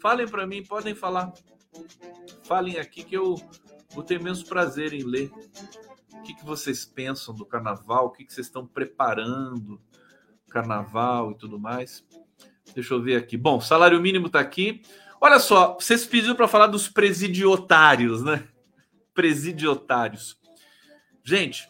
Falem 0.00 0.28
para 0.28 0.46
mim, 0.46 0.62
podem 0.62 0.94
falar. 0.94 1.32
Falem 2.44 2.78
aqui 2.78 3.02
que 3.02 3.16
eu 3.16 3.34
Vou 3.94 4.02
ter 4.02 4.20
imenso 4.20 4.44
prazer 4.46 4.92
em 4.92 5.04
ler. 5.04 5.30
O 6.12 6.22
que, 6.22 6.34
que 6.34 6.44
vocês 6.44 6.84
pensam 6.84 7.34
do 7.34 7.46
carnaval? 7.46 8.06
O 8.06 8.10
que, 8.10 8.24
que 8.24 8.34
vocês 8.34 8.48
estão 8.48 8.66
preparando? 8.66 9.80
Carnaval 10.50 11.30
e 11.30 11.38
tudo 11.38 11.58
mais. 11.58 12.04
Deixa 12.74 12.94
eu 12.94 13.02
ver 13.02 13.16
aqui. 13.16 13.36
Bom, 13.36 13.60
salário 13.60 14.00
mínimo 14.00 14.26
está 14.26 14.40
aqui. 14.40 14.82
Olha 15.20 15.38
só, 15.38 15.74
vocês 15.74 16.04
pediram 16.06 16.34
para 16.34 16.48
falar 16.48 16.66
dos 16.66 16.88
presidiotários, 16.88 18.22
né? 18.22 18.48
Presidiotários. 19.14 20.36
Gente, 21.22 21.68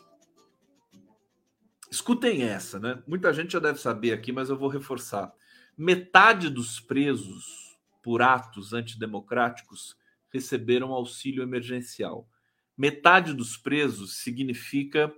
escutem 1.90 2.42
essa, 2.42 2.80
né? 2.80 3.02
Muita 3.06 3.32
gente 3.32 3.52
já 3.52 3.58
deve 3.58 3.78
saber 3.78 4.12
aqui, 4.12 4.32
mas 4.32 4.48
eu 4.48 4.56
vou 4.56 4.68
reforçar. 4.68 5.32
Metade 5.76 6.48
dos 6.48 6.80
presos 6.80 7.76
por 8.02 8.22
atos 8.22 8.72
antidemocráticos 8.72 9.96
receberam 10.34 10.92
auxílio 10.92 11.42
emergencial. 11.44 12.28
Metade 12.76 13.32
dos 13.32 13.56
presos 13.56 14.16
significa 14.16 15.14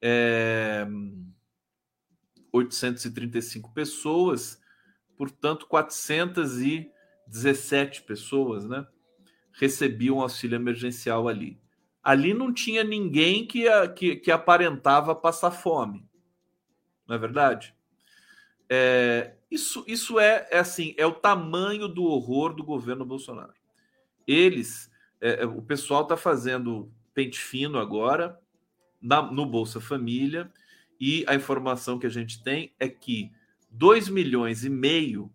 é, 0.00 0.86
835 2.50 3.74
pessoas, 3.74 4.58
portanto, 5.18 5.66
417 5.66 8.00
pessoas, 8.02 8.66
né? 8.66 8.86
Recebiam 9.52 10.22
auxílio 10.22 10.56
emergencial 10.56 11.28
ali. 11.28 11.60
Ali 12.02 12.32
não 12.32 12.54
tinha 12.54 12.82
ninguém 12.82 13.46
que, 13.46 13.66
que, 13.88 14.16
que 14.16 14.30
aparentava 14.30 15.14
passar 15.14 15.50
fome, 15.50 16.08
não 17.06 17.16
é 17.16 17.18
verdade? 17.18 17.74
É, 18.66 19.34
isso, 19.50 19.84
isso 19.86 20.18
é, 20.18 20.48
é 20.50 20.58
assim, 20.58 20.94
é 20.96 21.04
o 21.04 21.12
tamanho 21.12 21.86
do 21.86 22.04
horror 22.04 22.54
do 22.54 22.64
governo 22.64 23.04
Bolsonaro. 23.04 23.58
Eles, 24.28 24.90
é, 25.20 25.42
é 25.42 25.46
o 25.46 25.62
pessoal 25.62 26.02
está 26.02 26.16
fazendo 26.16 26.92
pente 27.14 27.40
fino 27.40 27.78
agora 27.78 28.38
na, 29.00 29.22
no 29.22 29.46
Bolsa 29.46 29.80
Família 29.80 30.52
e 31.00 31.24
a 31.26 31.34
informação 31.34 31.98
que 31.98 32.06
a 32.06 32.10
gente 32.10 32.42
tem 32.42 32.72
é 32.78 32.88
que 32.88 33.32
2 33.70 34.10
milhões 34.10 34.64
e 34.64 34.70
meio 34.70 35.32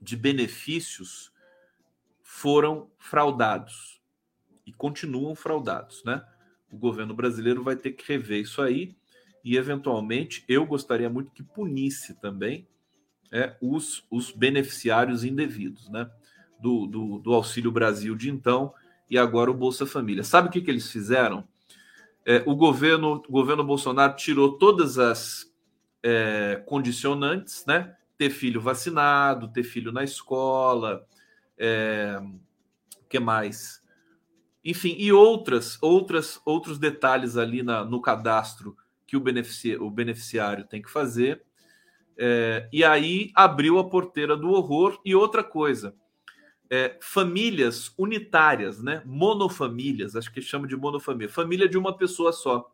de 0.00 0.16
benefícios 0.16 1.32
foram 2.20 2.90
fraudados 2.98 4.00
e 4.66 4.72
continuam 4.72 5.34
fraudados, 5.34 6.02
né? 6.04 6.24
O 6.70 6.76
governo 6.76 7.14
brasileiro 7.14 7.62
vai 7.62 7.76
ter 7.76 7.92
que 7.92 8.10
rever 8.10 8.40
isso 8.40 8.60
aí 8.62 8.96
e, 9.44 9.56
eventualmente, 9.56 10.44
eu 10.48 10.64
gostaria 10.64 11.10
muito 11.10 11.30
que 11.30 11.42
punisse 11.42 12.14
também 12.14 12.66
é, 13.30 13.56
os, 13.60 14.04
os 14.10 14.30
beneficiários 14.30 15.24
indevidos, 15.24 15.88
né? 15.88 16.10
Do, 16.62 16.86
do, 16.86 17.18
do, 17.18 17.34
Auxílio 17.34 17.72
Brasil 17.72 18.14
de 18.14 18.30
então 18.30 18.72
e 19.10 19.18
agora 19.18 19.50
o 19.50 19.54
Bolsa 19.54 19.84
Família. 19.84 20.22
Sabe 20.22 20.48
o 20.48 20.50
que, 20.50 20.60
que 20.60 20.70
eles 20.70 20.90
fizeram? 20.90 21.46
É, 22.24 22.42
o 22.46 22.54
governo 22.54 23.22
o 23.28 23.32
governo 23.32 23.64
Bolsonaro 23.64 24.14
tirou 24.14 24.56
todas 24.56 24.96
as 24.96 25.52
é, 26.02 26.62
condicionantes, 26.64 27.64
né? 27.66 27.96
Ter 28.16 28.30
filho 28.30 28.60
vacinado, 28.60 29.48
ter 29.48 29.64
filho 29.64 29.90
na 29.90 30.04
escola, 30.04 31.04
é, 31.58 32.20
que 33.08 33.18
mais? 33.18 33.82
Enfim, 34.64 34.94
e 34.96 35.12
outras, 35.12 35.76
outras, 35.82 36.40
outros 36.44 36.78
detalhes 36.78 37.36
ali 37.36 37.62
na, 37.62 37.84
no 37.84 38.00
cadastro 38.00 38.76
que 39.06 39.16
o, 39.16 39.20
benefici, 39.20 39.76
o 39.76 39.90
beneficiário 39.90 40.64
tem 40.64 40.80
que 40.80 40.90
fazer. 40.90 41.42
É, 42.16 42.68
e 42.72 42.84
aí 42.84 43.30
abriu 43.34 43.78
a 43.78 43.88
porteira 43.88 44.36
do 44.36 44.50
horror. 44.50 45.00
E 45.04 45.14
outra 45.14 45.42
coisa, 45.42 45.94
é, 46.72 46.96
famílias 47.02 47.92
unitárias, 47.98 48.82
né? 48.82 49.02
monofamílias, 49.04 50.16
acho 50.16 50.32
que 50.32 50.40
chama 50.40 50.66
de 50.66 50.74
monofamília, 50.74 51.30
família 51.30 51.68
de 51.68 51.76
uma 51.76 51.94
pessoa 51.94 52.32
só. 52.32 52.72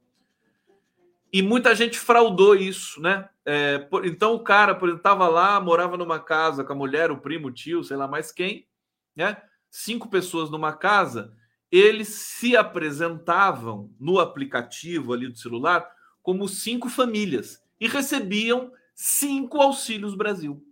E 1.32 1.42
muita 1.42 1.74
gente 1.74 1.98
fraudou 1.98 2.54
isso, 2.54 3.02
né? 3.02 3.28
É, 3.44 3.78
por, 3.78 4.06
então 4.06 4.34
o 4.34 4.44
cara, 4.44 4.72
por 4.72 4.88
exemplo, 4.88 5.00
estava 5.00 5.26
lá, 5.26 5.60
morava 5.60 5.96
numa 5.96 6.20
casa 6.20 6.62
com 6.62 6.72
a 6.72 6.76
mulher, 6.76 7.10
o 7.10 7.18
primo, 7.18 7.48
o 7.48 7.50
tio, 7.50 7.82
sei 7.82 7.96
lá 7.96 8.06
mais 8.06 8.30
quem, 8.30 8.68
né? 9.16 9.36
Cinco 9.68 10.08
pessoas 10.08 10.48
numa 10.48 10.72
casa, 10.72 11.34
eles 11.68 12.06
se 12.06 12.56
apresentavam 12.56 13.92
no 13.98 14.20
aplicativo 14.20 15.12
ali 15.12 15.26
do 15.26 15.36
celular 15.36 15.90
como 16.22 16.46
cinco 16.46 16.88
famílias 16.88 17.60
e 17.80 17.88
recebiam 17.88 18.70
cinco 18.94 19.60
auxílios 19.60 20.14
Brasil. 20.14 20.64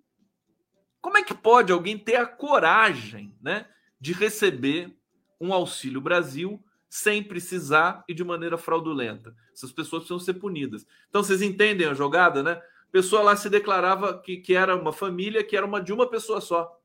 Como 1.06 1.18
é 1.18 1.22
que 1.22 1.34
pode 1.34 1.72
alguém 1.72 1.96
ter 1.96 2.16
a 2.16 2.26
coragem, 2.26 3.32
né, 3.40 3.68
de 4.00 4.12
receber 4.12 4.92
um 5.40 5.52
auxílio 5.52 6.00
Brasil 6.00 6.60
sem 6.90 7.22
precisar 7.22 8.02
e 8.08 8.12
de 8.12 8.24
maneira 8.24 8.58
fraudulenta? 8.58 9.32
Essas 9.54 9.70
pessoas 9.70 10.02
precisam 10.02 10.18
ser 10.18 10.34
punidas. 10.34 10.84
Então 11.08 11.22
vocês 11.22 11.42
entendem 11.42 11.86
a 11.86 11.94
jogada, 11.94 12.42
né? 12.42 12.54
A 12.54 12.90
pessoa 12.90 13.22
lá 13.22 13.36
se 13.36 13.48
declarava 13.48 14.18
que, 14.18 14.38
que 14.38 14.52
era 14.52 14.74
uma 14.74 14.92
família 14.92 15.44
que 15.44 15.56
era 15.56 15.64
uma 15.64 15.80
de 15.80 15.92
uma 15.92 16.10
pessoa 16.10 16.40
só. 16.40 16.76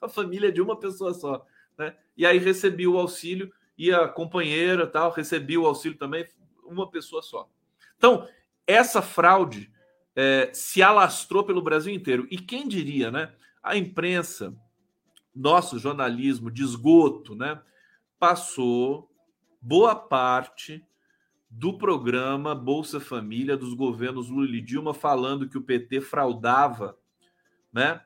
A 0.00 0.08
família 0.08 0.50
de 0.50 0.60
uma 0.60 0.76
pessoa 0.76 1.14
só, 1.14 1.46
né? 1.78 1.94
E 2.16 2.26
aí 2.26 2.38
recebia 2.38 2.90
o 2.90 2.98
auxílio 2.98 3.52
e 3.78 3.92
a 3.92 4.08
companheira 4.08 4.88
tal 4.88 5.12
recebia 5.12 5.60
o 5.60 5.66
auxílio 5.66 5.96
também 5.96 6.26
uma 6.64 6.90
pessoa 6.90 7.22
só. 7.22 7.48
Então, 7.96 8.28
essa 8.66 9.00
fraude 9.00 9.70
é, 10.16 10.50
se 10.52 10.82
alastrou 10.82 11.44
pelo 11.44 11.62
Brasil 11.62 11.94
inteiro. 11.94 12.26
E 12.28 12.38
quem 12.38 12.66
diria, 12.66 13.08
né? 13.08 13.32
A 13.62 13.76
imprensa, 13.76 14.54
nosso 15.34 15.78
jornalismo 15.78 16.50
de 16.50 16.62
esgoto, 16.62 17.34
né? 17.34 17.60
Passou 18.18 19.10
boa 19.60 19.94
parte 19.94 20.84
do 21.48 21.76
programa 21.76 22.54
Bolsa 22.54 22.98
Família 22.98 23.56
dos 23.56 23.74
governos 23.74 24.28
Lula 24.28 24.56
e 24.56 24.60
Dilma 24.60 24.92
falando 24.92 25.48
que 25.48 25.58
o 25.58 25.62
PT 25.62 26.00
fraudava, 26.00 26.98
né? 27.72 28.00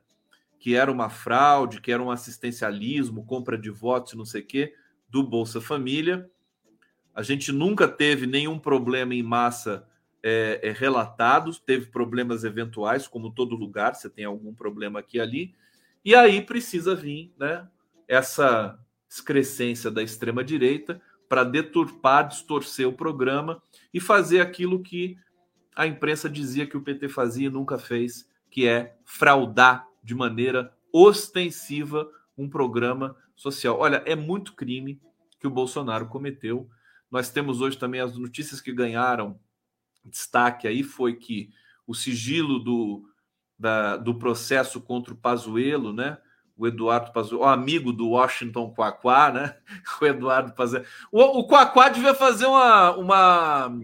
Que 0.59 0.75
era 0.75 0.91
uma 0.91 1.09
fraude, 1.09 1.81
que 1.81 1.93
era 1.93 2.03
um 2.03 2.11
assistencialismo, 2.11 3.25
compra 3.25 3.57
de 3.57 3.71
votos, 3.71 4.15
não 4.15 4.25
sei 4.25 4.43
o 4.43 4.47
quê, 4.47 4.75
do 5.09 5.23
Bolsa 5.23 5.61
Família. 5.61 6.29
A 7.15 7.23
gente 7.23 7.51
nunca 7.51 7.89
teve 7.89 8.27
nenhum 8.27 8.59
problema 8.59 9.15
em 9.15 9.23
massa 9.23 9.89
é, 10.29 10.59
é, 10.61 10.73
relatados, 10.73 11.61
teve 11.61 11.87
problemas 11.87 12.43
eventuais, 12.43 13.07
como 13.07 13.31
todo 13.31 13.55
lugar, 13.55 13.95
você 13.95 14.11
tem 14.11 14.25
algum 14.25 14.53
problema 14.53 14.99
aqui 14.99 15.19
e 15.19 15.21
ali, 15.21 15.55
e 16.05 16.17
aí 16.17 16.43
precisa 16.43 16.97
vir 16.97 17.33
né, 17.39 17.69
essa 18.09 18.77
excrescência 19.09 19.89
da 19.89 20.03
extrema-direita 20.03 21.01
para 21.29 21.45
deturpar, 21.45 22.27
distorcer 22.27 22.89
o 22.89 22.93
programa 22.93 23.63
e 23.95 24.01
fazer 24.01 24.41
aquilo 24.41 24.83
que 24.83 25.17
a 25.77 25.87
imprensa 25.87 26.29
dizia 26.29 26.67
que 26.67 26.77
o 26.77 26.83
PT 26.83 27.09
fazia 27.09 27.47
e 27.47 27.51
nunca 27.51 27.79
fez, 27.79 28.29
que 28.51 28.67
é 28.67 28.97
fraudar 29.05 29.87
de 30.03 30.17
maneira 30.17 30.75
ostensiva 30.93 32.11
um 32.37 32.49
programa 32.49 33.17
social. 33.37 33.79
Olha, 33.79 34.03
é 34.05 34.17
muito 34.17 34.55
crime 34.55 35.01
que 35.39 35.47
o 35.47 35.51
Bolsonaro 35.51 36.09
cometeu. 36.09 36.69
Nós 37.09 37.31
temos 37.31 37.61
hoje 37.61 37.79
também 37.79 38.01
as 38.01 38.19
notícias 38.19 38.61
que 38.61 38.73
ganharam 38.73 39.39
destaque 40.07 40.67
aí 40.67 40.83
foi 40.83 41.15
que 41.15 41.51
o 41.87 41.95
sigilo 41.95 42.59
do, 42.59 43.09
da, 43.59 43.97
do 43.97 44.15
processo 44.15 44.81
contra 44.81 45.15
o 45.15 45.17
Pazuello, 45.17 45.93
né? 45.93 46.19
O 46.57 46.67
Eduardo 46.67 47.13
Pazuello, 47.13 47.45
o 47.45 47.49
amigo 47.49 47.93
do 47.93 48.11
Washington 48.11 48.73
Quaquá, 48.73 49.31
né? 49.31 49.57
O 50.01 50.07
Eduardo 50.07 50.55
Pazuello. 50.55 50.87
O, 51.13 51.23
o 51.41 51.47
Quaquá 51.47 51.89
devia 51.89 52.15
fazer 52.15 52.47
uma, 52.47 52.97
uma, 52.97 53.79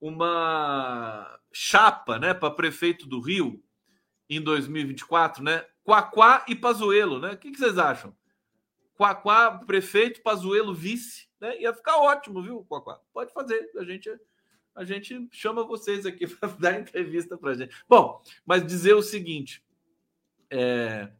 uma 0.00 1.38
chapa, 1.52 2.18
né? 2.18 2.32
Para 2.32 2.50
prefeito 2.50 3.06
do 3.06 3.20
Rio 3.20 3.62
em 4.28 4.40
2024, 4.40 5.42
né? 5.42 5.64
Quaquá 5.82 6.44
e 6.48 6.54
Pazuello, 6.54 7.18
né? 7.18 7.32
O 7.32 7.36
que, 7.36 7.50
que 7.50 7.58
vocês 7.58 7.78
acham? 7.78 8.14
Quaquá 8.96 9.58
prefeito, 9.66 10.22
Pazuello 10.22 10.72
vice, 10.72 11.28
né? 11.40 11.60
Ia 11.60 11.74
ficar 11.74 11.96
ótimo, 11.96 12.40
viu, 12.42 12.64
Quaquá? 12.64 13.00
Pode 13.12 13.32
fazer, 13.32 13.70
a 13.76 13.84
gente 13.84 14.08
a 14.74 14.84
gente 14.84 15.28
chama 15.30 15.64
vocês 15.64 16.04
aqui 16.04 16.26
para 16.36 16.48
dar 16.50 16.80
entrevista 16.80 17.36
para 17.36 17.52
a 17.52 17.54
gente. 17.54 17.74
Bom, 17.88 18.22
mas 18.44 18.66
dizer 18.66 18.94
o 18.94 19.02
seguinte: 19.02 19.62
é, 20.50 21.10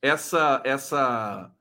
essa, 0.00 0.62
essa, 0.64 1.52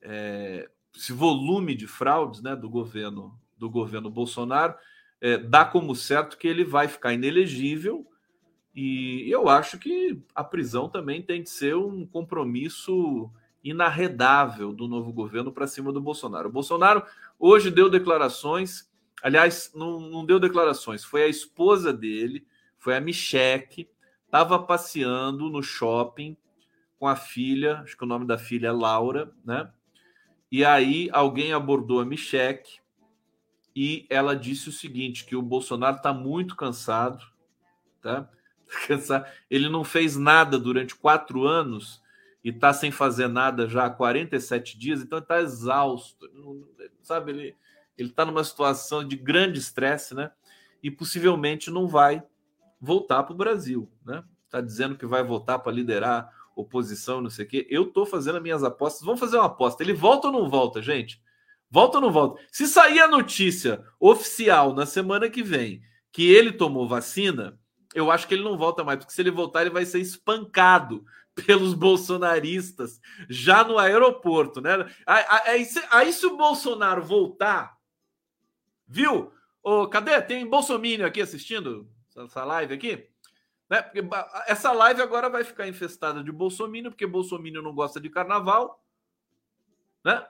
é, 0.00 0.68
esse 0.94 1.12
volume 1.12 1.74
de 1.74 1.86
fraudes 1.86 2.40
né, 2.40 2.54
do 2.54 2.68
governo 2.68 3.38
do 3.56 3.70
governo 3.70 4.10
Bolsonaro 4.10 4.74
é, 5.20 5.38
dá 5.38 5.64
como 5.64 5.94
certo 5.94 6.36
que 6.36 6.46
ele 6.46 6.64
vai 6.64 6.88
ficar 6.88 7.12
inelegível. 7.12 8.06
E 8.74 9.30
eu 9.30 9.48
acho 9.48 9.78
que 9.78 10.20
a 10.34 10.42
prisão 10.42 10.88
também 10.88 11.22
tem 11.22 11.42
de 11.42 11.48
ser 11.48 11.76
um 11.76 12.04
compromisso 12.04 13.30
inarredável 13.62 14.72
do 14.72 14.88
novo 14.88 15.12
governo 15.12 15.52
para 15.52 15.66
cima 15.66 15.92
do 15.92 16.00
Bolsonaro. 16.00 16.48
O 16.48 16.52
Bolsonaro 16.52 17.04
hoje 17.38 17.70
deu 17.70 17.88
declarações 17.88 18.90
Aliás, 19.22 19.72
não, 19.74 20.00
não 20.00 20.24
deu 20.24 20.38
declarações. 20.38 21.04
Foi 21.04 21.22
a 21.22 21.28
esposa 21.28 21.92
dele, 21.92 22.46
foi 22.78 22.96
a 22.96 23.00
Micheque, 23.00 23.88
estava 24.26 24.58
passeando 24.58 25.48
no 25.48 25.62
shopping 25.62 26.36
com 26.98 27.06
a 27.06 27.16
filha, 27.16 27.80
acho 27.80 27.96
que 27.96 28.04
o 28.04 28.06
nome 28.06 28.26
da 28.26 28.38
filha 28.38 28.68
é 28.68 28.72
Laura, 28.72 29.32
né? 29.44 29.70
E 30.50 30.64
aí 30.64 31.08
alguém 31.12 31.52
abordou 31.52 32.00
a 32.00 32.04
Micheque 32.04 32.78
e 33.74 34.06
ela 34.08 34.36
disse 34.36 34.68
o 34.68 34.72
seguinte: 34.72 35.24
que 35.24 35.34
o 35.34 35.42
Bolsonaro 35.42 35.96
está 35.96 36.12
muito 36.12 36.56
cansado, 36.56 37.24
tá? 38.00 38.28
Cansado. 38.86 39.26
Ele 39.50 39.68
não 39.68 39.84
fez 39.84 40.16
nada 40.16 40.58
durante 40.58 40.94
quatro 40.94 41.46
anos 41.46 42.02
e 42.42 42.50
está 42.50 42.72
sem 42.72 42.90
fazer 42.90 43.28
nada 43.28 43.68
já 43.68 43.86
há 43.86 43.90
47 43.90 44.78
dias, 44.78 45.00
então 45.00 45.18
está 45.18 45.40
exausto, 45.40 46.28
sabe? 47.02 47.32
Ele, 47.32 47.56
ele 47.96 48.08
está 48.08 48.24
numa 48.24 48.44
situação 48.44 49.06
de 49.06 49.16
grande 49.16 49.58
estresse, 49.58 50.14
né? 50.14 50.30
E 50.82 50.90
possivelmente 50.90 51.70
não 51.70 51.86
vai 51.86 52.22
voltar 52.80 53.22
para 53.22 53.34
o 53.34 53.36
Brasil, 53.36 53.90
né? 54.04 54.22
Está 54.44 54.60
dizendo 54.60 54.96
que 54.96 55.06
vai 55.06 55.22
voltar 55.22 55.58
para 55.58 55.72
liderar 55.72 56.30
oposição, 56.54 57.20
não 57.20 57.30
sei 57.30 57.44
o 57.44 57.48
quê. 57.48 57.66
Eu 57.68 57.84
estou 57.84 58.06
fazendo 58.06 58.36
as 58.36 58.42
minhas 58.42 58.62
apostas. 58.62 59.04
Vamos 59.04 59.20
fazer 59.20 59.36
uma 59.36 59.46
aposta. 59.46 59.82
Ele 59.82 59.92
volta 59.92 60.28
ou 60.28 60.32
não 60.32 60.48
volta, 60.48 60.80
gente? 60.80 61.20
Volta 61.70 61.98
ou 61.98 62.02
não 62.02 62.12
volta? 62.12 62.40
Se 62.52 62.66
sair 62.66 63.00
a 63.00 63.08
notícia 63.08 63.84
oficial 63.98 64.72
na 64.72 64.86
semana 64.86 65.28
que 65.28 65.42
vem 65.42 65.82
que 66.12 66.30
ele 66.30 66.52
tomou 66.52 66.86
vacina, 66.86 67.58
eu 67.92 68.10
acho 68.10 68.28
que 68.28 68.34
ele 68.34 68.44
não 68.44 68.56
volta 68.56 68.84
mais, 68.84 68.98
porque 68.98 69.12
se 69.12 69.20
ele 69.20 69.32
voltar, 69.32 69.62
ele 69.62 69.70
vai 69.70 69.84
ser 69.84 69.98
espancado 69.98 71.04
pelos 71.34 71.74
bolsonaristas 71.74 73.00
já 73.28 73.64
no 73.64 73.78
aeroporto, 73.78 74.60
né? 74.60 74.86
Aí, 75.04 75.66
aí 75.90 76.12
se 76.12 76.26
o 76.26 76.36
Bolsonaro 76.36 77.02
voltar, 77.02 77.73
viu? 78.86 79.32
Ô, 79.62 79.88
cadê? 79.88 80.20
Tem 80.20 80.46
Bolsonaro 80.46 81.06
aqui 81.06 81.20
assistindo 81.20 81.88
essa 82.16 82.44
live 82.44 82.74
aqui? 82.74 83.08
Né? 83.68 83.82
Porque 83.82 84.02
essa 84.46 84.72
live 84.72 85.00
agora 85.00 85.28
vai 85.28 85.42
ficar 85.42 85.66
infestada 85.66 86.22
de 86.22 86.30
Bolsonaro, 86.30 86.90
porque 86.90 87.06
Bolsonaro 87.06 87.62
não 87.62 87.74
gosta 87.74 88.00
de 88.00 88.10
carnaval, 88.10 88.84
né? 90.04 90.26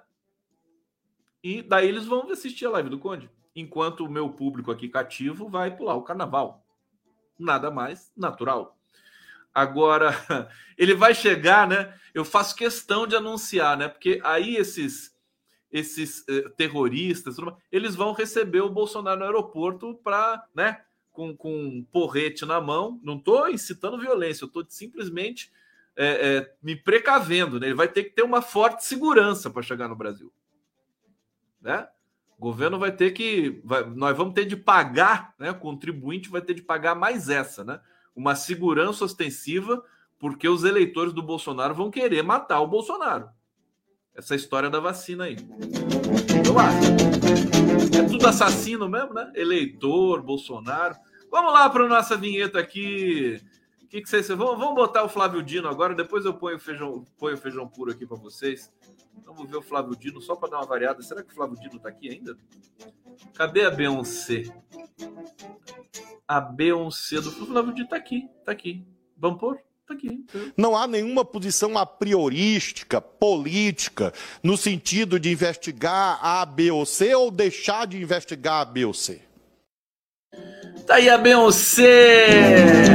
E 1.42 1.62
daí 1.62 1.88
eles 1.88 2.06
vão 2.06 2.30
assistir 2.30 2.64
a 2.66 2.70
live 2.70 2.88
do 2.88 2.98
Conde, 2.98 3.30
enquanto 3.54 4.04
o 4.04 4.10
meu 4.10 4.30
público 4.30 4.70
aqui 4.70 4.88
cativo 4.88 5.48
vai 5.48 5.76
pular 5.76 5.94
o 5.94 6.02
carnaval. 6.02 6.64
Nada 7.38 7.70
mais 7.70 8.12
natural. 8.16 8.78
Agora, 9.52 10.10
ele 10.78 10.94
vai 10.94 11.14
chegar, 11.14 11.68
né? 11.68 11.92
Eu 12.14 12.24
faço 12.24 12.56
questão 12.56 13.06
de 13.06 13.14
anunciar, 13.14 13.76
né? 13.76 13.88
Porque 13.88 14.20
aí 14.24 14.56
esses 14.56 15.13
esses 15.74 16.24
eh, 16.28 16.48
terroristas, 16.56 17.36
eles 17.70 17.94
vão 17.94 18.12
receber 18.12 18.60
o 18.60 18.70
Bolsonaro 18.70 19.18
no 19.18 19.26
aeroporto 19.26 19.94
para, 20.02 20.46
né? 20.54 20.80
Com, 21.12 21.36
com 21.36 21.52
um 21.52 21.84
porrete 21.92 22.46
na 22.46 22.60
mão. 22.60 22.98
Não 23.02 23.16
estou 23.16 23.50
incitando 23.50 24.00
violência, 24.00 24.44
eu 24.44 24.46
estou 24.46 24.64
simplesmente 24.68 25.52
é, 25.96 26.06
é, 26.06 26.54
me 26.62 26.76
precavendo, 26.76 27.60
né? 27.60 27.66
Ele 27.66 27.74
vai 27.74 27.88
ter 27.88 28.04
que 28.04 28.10
ter 28.10 28.22
uma 28.22 28.40
forte 28.40 28.84
segurança 28.84 29.50
para 29.50 29.62
chegar 29.62 29.88
no 29.88 29.96
Brasil, 29.96 30.32
né? 31.60 31.88
O 32.38 32.40
governo 32.40 32.78
vai 32.78 32.92
ter 32.92 33.10
que, 33.10 33.60
vai, 33.64 33.84
nós 33.84 34.16
vamos 34.16 34.34
ter 34.34 34.44
de 34.44 34.56
pagar, 34.56 35.34
né? 35.38 35.50
O 35.50 35.58
contribuinte 35.58 36.30
vai 36.30 36.40
ter 36.40 36.54
de 36.54 36.62
pagar 36.62 36.94
mais 36.94 37.28
essa, 37.28 37.64
né? 37.64 37.80
uma 38.14 38.36
segurança 38.36 39.04
ostensiva, 39.04 39.84
porque 40.18 40.48
os 40.48 40.64
eleitores 40.64 41.12
do 41.12 41.22
Bolsonaro 41.22 41.74
vão 41.74 41.90
querer 41.90 42.22
matar 42.22 42.60
o 42.60 42.68
Bolsonaro. 42.68 43.28
Essa 44.14 44.34
história 44.34 44.70
da 44.70 44.78
vacina 44.78 45.24
aí. 45.24 45.36
Eu 46.46 46.58
acho. 46.58 47.98
É 47.98 48.08
tudo 48.08 48.26
assassino 48.28 48.88
mesmo, 48.88 49.12
né? 49.12 49.32
Eleitor, 49.34 50.22
Bolsonaro. 50.22 50.94
Vamos 51.30 51.52
lá 51.52 51.68
para 51.68 51.88
nossa 51.88 52.16
vinheta 52.16 52.60
aqui. 52.60 53.40
O 53.82 53.86
que, 53.88 54.00
que 54.02 54.08
vocês 54.08 54.28
vão, 54.28 54.56
vamos 54.56 54.74
botar 54.74 55.02
o 55.02 55.08
Flávio 55.08 55.42
Dino 55.42 55.68
agora, 55.68 55.94
depois 55.94 56.24
eu 56.24 56.34
ponho 56.34 56.56
o 56.56 56.60
feijão, 56.60 57.04
ponho 57.18 57.34
o 57.34 57.38
feijão 57.38 57.68
puro 57.68 57.90
aqui 57.90 58.06
para 58.06 58.16
vocês. 58.16 58.72
Vamos 59.24 59.48
ver 59.48 59.56
o 59.56 59.62
Flávio 59.62 59.96
Dino 59.96 60.20
só 60.20 60.36
para 60.36 60.50
dar 60.50 60.56
uma 60.58 60.66
variada. 60.66 61.02
Será 61.02 61.22
que 61.22 61.32
o 61.32 61.34
Flávio 61.34 61.58
Dino 61.58 61.76
está 61.76 61.88
aqui 61.88 62.10
ainda? 62.10 62.36
Cadê 63.34 63.64
a 63.64 63.70
Beyoncé? 63.70 64.44
A 66.26 66.40
Beyoncé 66.40 67.20
do 67.20 67.30
Flávio 67.30 67.72
Dino 67.72 67.84
está 67.84 67.96
aqui, 67.96 68.28
está 68.38 68.52
aqui. 68.52 68.86
Vamos 69.16 69.40
pôr? 69.40 69.60
Tá 69.86 69.94
aqui. 69.94 70.24
Não 70.56 70.76
há 70.76 70.86
nenhuma 70.86 71.24
posição 71.24 71.76
a 71.76 71.84
priorística, 71.84 73.00
política, 73.00 74.12
no 74.42 74.56
sentido 74.56 75.20
de 75.20 75.30
investigar 75.30 76.18
A, 76.24 76.44
B 76.46 76.70
ou 76.70 76.86
C 76.86 77.14
ou 77.14 77.30
deixar 77.30 77.86
de 77.86 78.00
investigar 78.00 78.62
A, 78.62 78.64
B 78.64 78.84
ou 78.84 78.94
C. 78.94 79.20
Tá 80.86 80.96
aí 80.96 81.08
a 81.08 81.16
Beyoncé! 81.16 82.86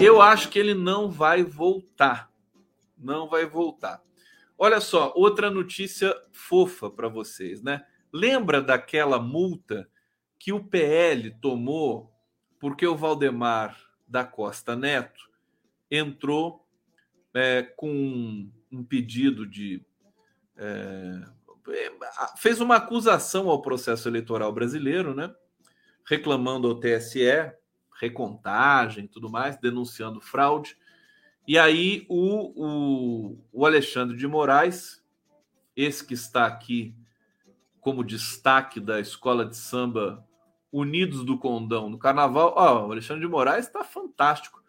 Eu 0.00 0.20
acho 0.20 0.48
que 0.48 0.58
ele 0.58 0.74
não 0.74 1.10
vai 1.10 1.42
voltar 1.42 2.30
não 3.04 3.28
vai 3.28 3.44
voltar. 3.44 4.02
Olha 4.56 4.80
só, 4.80 5.12
outra 5.14 5.50
notícia 5.50 6.14
fofa 6.32 6.90
para 6.90 7.08
vocês, 7.08 7.62
né? 7.62 7.84
Lembra 8.12 8.62
daquela 8.62 9.18
multa 9.18 9.86
que 10.38 10.52
o 10.52 10.64
PL 10.64 11.30
tomou 11.40 12.10
porque 12.58 12.86
o 12.86 12.96
Valdemar 12.96 13.76
da 14.14 14.24
Costa 14.24 14.76
Neto 14.76 15.28
entrou 15.90 16.64
é, 17.34 17.64
com 17.64 18.48
um 18.70 18.84
pedido 18.84 19.44
de. 19.44 19.84
É, 20.56 21.20
fez 22.36 22.60
uma 22.60 22.76
acusação 22.76 23.48
ao 23.48 23.60
processo 23.60 24.08
eleitoral 24.08 24.52
brasileiro, 24.52 25.16
né? 25.16 25.34
Reclamando 26.04 26.68
ao 26.68 26.78
TSE 26.78 27.52
recontagem 28.00 29.08
tudo 29.08 29.28
mais, 29.28 29.56
denunciando 29.56 30.20
fraude. 30.20 30.78
E 31.46 31.58
aí 31.58 32.06
o, 32.08 32.52
o, 32.54 33.38
o 33.52 33.66
Alexandre 33.66 34.16
de 34.16 34.28
Moraes, 34.28 35.02
esse 35.74 36.06
que 36.06 36.14
está 36.14 36.46
aqui 36.46 36.94
como 37.80 38.04
destaque 38.04 38.78
da 38.78 39.00
escola 39.00 39.44
de 39.44 39.56
samba 39.56 40.24
Unidos 40.76 41.24
do 41.24 41.38
Condão 41.38 41.88
no 41.88 41.96
Carnaval. 41.96 42.52
Ó, 42.56 42.88
o 42.88 42.92
Alexandre 42.92 43.24
de 43.24 43.30
Moraes 43.30 43.66
está 43.66 43.84
fantástico. 43.84 44.60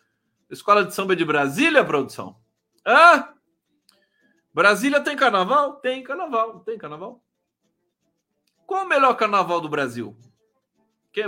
Escola 0.51 0.85
de 0.85 0.93
samba 0.93 1.15
de 1.15 1.25
Brasília, 1.25 1.83
produção? 1.83 2.39
Ah! 2.85 3.33
Brasília 4.53 5.01
tem 5.01 5.17
carnaval? 5.17 5.77
Tem 5.77 6.03
carnaval, 6.03 6.59
tem 6.59 6.77
carnaval. 6.77 7.23
Qual 8.67 8.85
o 8.85 8.87
melhor 8.87 9.15
carnaval 9.15 9.59
do 9.59 9.67
Brasil? 9.67 10.15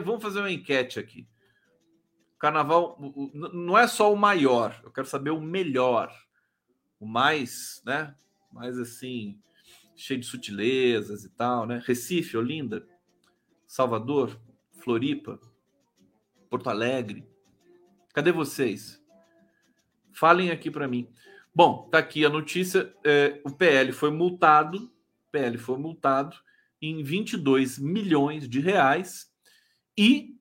Vamos 0.06 0.22
fazer 0.22 0.40
uma 0.40 0.52
enquete 0.52 1.00
aqui. 1.00 1.28
Carnaval 2.38 3.00
não 3.34 3.76
é 3.76 3.88
só 3.88 4.14
o 4.14 4.18
maior, 4.18 4.80
eu 4.84 4.92
quero 4.92 5.08
saber 5.08 5.32
o 5.32 5.42
melhor, 5.42 6.14
o 7.00 7.08
mais, 7.08 7.82
né? 7.84 8.14
Mais 8.52 8.78
assim, 8.78 9.42
cheio 9.96 10.20
de 10.20 10.26
sutilezas 10.28 11.24
e 11.24 11.30
tal, 11.30 11.66
né? 11.66 11.82
Recife, 11.84 12.38
Olinda, 12.38 12.88
Salvador, 13.66 14.40
Floripa, 14.88 15.38
Porto 16.50 16.70
Alegre. 16.70 17.28
Cadê 18.14 18.32
vocês? 18.32 19.04
Falem 20.14 20.50
aqui 20.50 20.72
para 20.72 20.88
mim. 20.88 21.10
Bom, 21.54 21.90
tá 21.90 21.98
aqui 21.98 22.24
a 22.24 22.30
notícia. 22.30 22.96
É, 23.04 23.42
o 23.44 23.52
PL 23.52 23.92
foi 23.92 24.12
multado. 24.12 24.90
PL 25.30 25.58
foi 25.58 25.78
multado 25.78 26.38
em 26.82 27.04
22 27.04 27.78
milhões 27.78 28.48
de 28.48 28.62
reais 28.62 29.30
e 29.98 30.40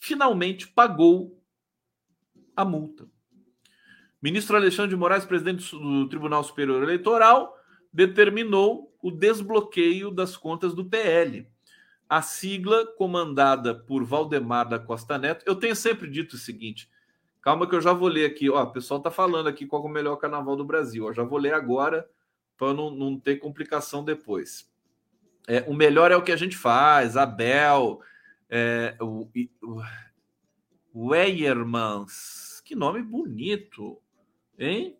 finalmente 0.00 0.66
pagou 0.66 1.40
a 2.56 2.64
multa. 2.64 3.08
Ministro 4.20 4.56
Alexandre 4.56 4.90
de 4.90 4.96
Moraes, 4.96 5.24
presidente 5.24 5.70
do 5.70 6.08
Tribunal 6.08 6.42
Superior 6.42 6.82
Eleitoral, 6.82 7.56
determinou 7.92 8.92
o 9.00 9.12
desbloqueio 9.12 10.10
das 10.10 10.36
contas 10.36 10.74
do 10.74 10.84
PL. 10.84 11.53
A 12.14 12.22
sigla 12.22 12.86
comandada 12.86 13.74
por 13.74 14.04
Valdemar 14.04 14.68
da 14.68 14.78
Costa 14.78 15.18
Neto. 15.18 15.42
Eu 15.44 15.56
tenho 15.56 15.74
sempre 15.74 16.08
dito 16.08 16.34
o 16.34 16.38
seguinte: 16.38 16.88
calma 17.42 17.68
que 17.68 17.74
eu 17.74 17.80
já 17.80 17.92
vou 17.92 18.06
ler 18.06 18.24
aqui. 18.24 18.48
Ó, 18.48 18.62
o 18.62 18.70
pessoal 18.70 18.98
está 18.98 19.10
falando 19.10 19.48
aqui 19.48 19.66
qual 19.66 19.82
é 19.82 19.86
o 19.86 19.88
melhor 19.88 20.14
carnaval 20.14 20.54
do 20.54 20.64
Brasil. 20.64 21.08
Eu 21.08 21.12
já 21.12 21.24
vou 21.24 21.40
ler 21.40 21.52
agora 21.52 22.08
para 22.56 22.72
não, 22.72 22.88
não 22.88 23.18
ter 23.18 23.38
complicação 23.38 24.04
depois. 24.04 24.72
É, 25.48 25.64
o 25.66 25.74
melhor 25.74 26.12
é 26.12 26.16
o 26.16 26.22
que 26.22 26.30
a 26.30 26.36
gente 26.36 26.56
faz, 26.56 27.16
Abel, 27.16 28.00
é, 28.48 28.96
o, 29.00 29.28
o. 29.64 29.82
Que 32.64 32.76
nome 32.76 33.02
bonito, 33.02 34.00
hein? 34.56 34.96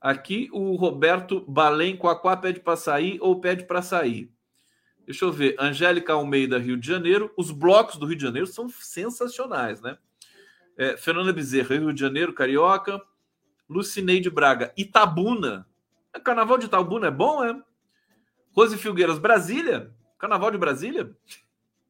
Aqui 0.00 0.48
o 0.50 0.76
Roberto 0.76 1.44
Balém 1.46 1.94
Coaquá 1.94 2.38
pede 2.38 2.58
para 2.58 2.74
sair 2.74 3.18
ou 3.20 3.38
pede 3.38 3.64
para 3.64 3.82
sair. 3.82 4.32
Deixa 5.08 5.24
eu 5.24 5.32
ver. 5.32 5.56
Angélica 5.58 6.12
Almeida, 6.12 6.58
Rio 6.58 6.76
de 6.76 6.86
Janeiro. 6.86 7.32
Os 7.34 7.50
blocos 7.50 7.96
do 7.96 8.04
Rio 8.04 8.14
de 8.14 8.22
Janeiro 8.22 8.46
são 8.46 8.68
sensacionais, 8.68 9.80
né? 9.80 9.96
É, 10.76 10.98
Fernanda 10.98 11.32
Bezerra, 11.32 11.76
Rio 11.76 11.94
de 11.94 12.00
Janeiro, 12.00 12.34
Carioca. 12.34 13.00
Lucineide 13.66 14.28
Braga, 14.28 14.70
Itabuna. 14.76 15.66
É, 16.12 16.20
Carnaval 16.20 16.58
de 16.58 16.66
Itabuna 16.66 17.06
é 17.06 17.10
bom, 17.10 17.42
é? 17.42 17.58
Rose 18.52 18.76
Filgueiras, 18.76 19.18
Brasília. 19.18 19.90
Carnaval 20.18 20.50
de 20.50 20.58
Brasília. 20.58 21.10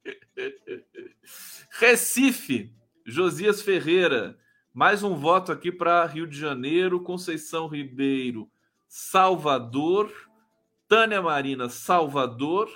Recife. 1.72 2.72
Josias 3.04 3.62
Ferreira, 3.62 4.38
mais 4.72 5.02
um 5.02 5.16
voto 5.16 5.50
aqui 5.50 5.72
para 5.72 6.06
Rio 6.06 6.26
de 6.26 6.38
Janeiro, 6.38 7.02
Conceição 7.02 7.66
Ribeiro, 7.66 8.48
Salvador, 8.86 10.12
Tânia 10.86 11.20
Marina, 11.20 11.68
Salvador, 11.68 12.68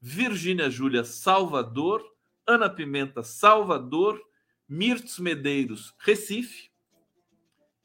Virgínia 0.00 0.70
Júlia, 0.70 1.04
Salvador, 1.04 2.02
Ana 2.46 2.70
Pimenta, 2.70 3.22
Salvador, 3.22 4.20
Mirtz 4.68 5.18
Medeiros, 5.18 5.94
Recife, 5.98 6.70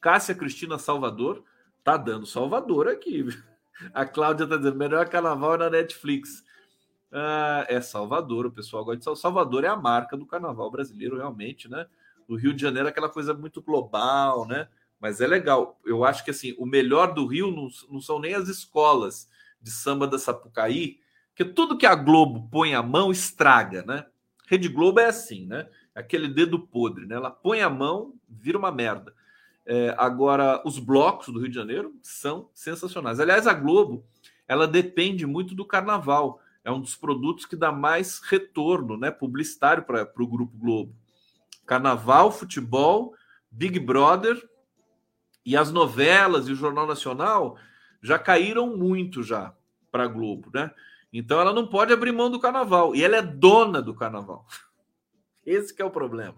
Cássia 0.00 0.34
Cristina, 0.34 0.78
Salvador, 0.78 1.44
tá 1.84 1.96
dando 1.96 2.26
Salvador 2.26 2.88
aqui. 2.88 3.26
A 3.92 4.06
Cláudia 4.06 4.46
tá 4.46 4.56
dizendo, 4.56 4.76
melhor 4.76 5.08
carnaval 5.08 5.54
é 5.54 5.58
na 5.58 5.70
Netflix. 5.70 6.42
Ah, 7.12 7.66
é 7.68 7.80
Salvador, 7.80 8.46
o 8.46 8.50
pessoal 8.50 8.84
gosta 8.84 8.98
de 8.98 9.04
Salvador. 9.04 9.20
Salvador 9.20 9.64
é 9.64 9.68
a 9.68 9.76
marca 9.76 10.16
do 10.16 10.26
carnaval 10.26 10.70
brasileiro, 10.70 11.16
realmente, 11.16 11.68
né? 11.68 11.86
O 12.26 12.36
Rio 12.36 12.54
de 12.54 12.62
Janeiro 12.62 12.88
é 12.88 12.90
aquela 12.90 13.08
coisa 13.08 13.34
muito 13.34 13.60
global, 13.60 14.46
né? 14.46 14.68
Mas 14.98 15.20
é 15.20 15.26
legal. 15.26 15.78
Eu 15.84 16.04
acho 16.04 16.24
que 16.24 16.30
assim, 16.30 16.54
o 16.58 16.64
melhor 16.64 17.12
do 17.12 17.26
Rio 17.26 17.50
não, 17.50 17.68
não 17.90 18.00
são 18.00 18.18
nem 18.18 18.34
as 18.34 18.48
escolas 18.48 19.28
de 19.60 19.70
samba 19.70 20.06
da 20.06 20.18
Sapucaí, 20.18 21.00
que 21.36 21.44
tudo 21.44 21.78
que 21.78 21.86
a 21.86 21.94
Globo 21.94 22.48
põe 22.50 22.74
a 22.74 22.82
mão 22.82 23.12
estraga, 23.12 23.84
né? 23.84 24.06
Rede 24.48 24.68
Globo 24.68 24.98
é 24.98 25.06
assim, 25.06 25.46
né? 25.46 25.68
aquele 25.96 26.28
dedo 26.28 26.58
podre, 26.58 27.06
né? 27.06 27.16
Ela 27.16 27.30
põe 27.30 27.62
a 27.62 27.70
mão, 27.70 28.12
vira 28.28 28.58
uma 28.58 28.70
merda. 28.70 29.14
É, 29.64 29.94
agora, 29.98 30.62
os 30.64 30.78
blocos 30.78 31.28
do 31.32 31.40
Rio 31.40 31.48
de 31.48 31.54
Janeiro 31.54 31.96
são 32.02 32.50
sensacionais. 32.52 33.18
Aliás, 33.18 33.46
a 33.46 33.54
Globo, 33.54 34.04
ela 34.46 34.68
depende 34.68 35.24
muito 35.24 35.54
do 35.54 35.64
carnaval. 35.64 36.38
É 36.62 36.70
um 36.70 36.80
dos 36.80 36.94
produtos 36.94 37.46
que 37.46 37.56
dá 37.56 37.72
mais 37.72 38.20
retorno 38.20 38.98
né, 38.98 39.10
publicitário 39.10 39.84
para 39.84 40.06
o 40.18 40.26
Grupo 40.26 40.56
Globo. 40.58 40.94
Carnaval, 41.64 42.30
futebol, 42.30 43.14
Big 43.50 43.80
Brother 43.80 44.36
e 45.44 45.56
as 45.56 45.72
novelas 45.72 46.46
e 46.46 46.52
o 46.52 46.56
Jornal 46.56 46.86
Nacional 46.86 47.56
já 48.02 48.18
caíram 48.18 48.76
muito 48.76 49.22
já 49.22 49.54
para 49.90 50.04
a 50.04 50.08
Globo, 50.08 50.50
né? 50.52 50.70
Então 51.12 51.40
ela 51.40 51.52
não 51.52 51.66
pode 51.66 51.92
abrir 51.92 52.12
mão 52.12 52.30
do 52.30 52.40
carnaval. 52.40 52.94
E 52.94 53.02
ela 53.02 53.16
é 53.16 53.22
dona 53.22 53.80
do 53.80 53.94
carnaval. 53.94 54.46
Esse 55.44 55.74
que 55.74 55.80
é 55.80 55.84
o 55.84 55.90
problema. 55.90 56.36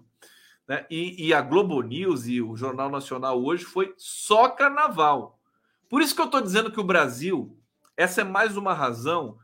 Né? 0.67 0.87
E, 0.91 1.29
e, 1.29 1.33
a 1.33 1.41
Globo 1.41 1.81
News 1.81 2.27
e 2.27 2.43
o 2.43 2.55
Jornal 2.55 2.91
Nacional 2.91 3.43
hoje 3.43 3.65
foi 3.65 3.95
só 3.97 4.51
carnaval. 4.51 5.41
Por 5.89 6.03
isso 6.03 6.15
que 6.15 6.21
eu 6.21 6.27
estou 6.27 6.43
dizendo 6.43 6.71
que 6.71 6.79
o 6.79 6.85
Brasil, 6.85 7.59
essa 7.97 8.21
é 8.21 8.25
mais 8.25 8.57
uma 8.57 8.75
razão 8.75 9.39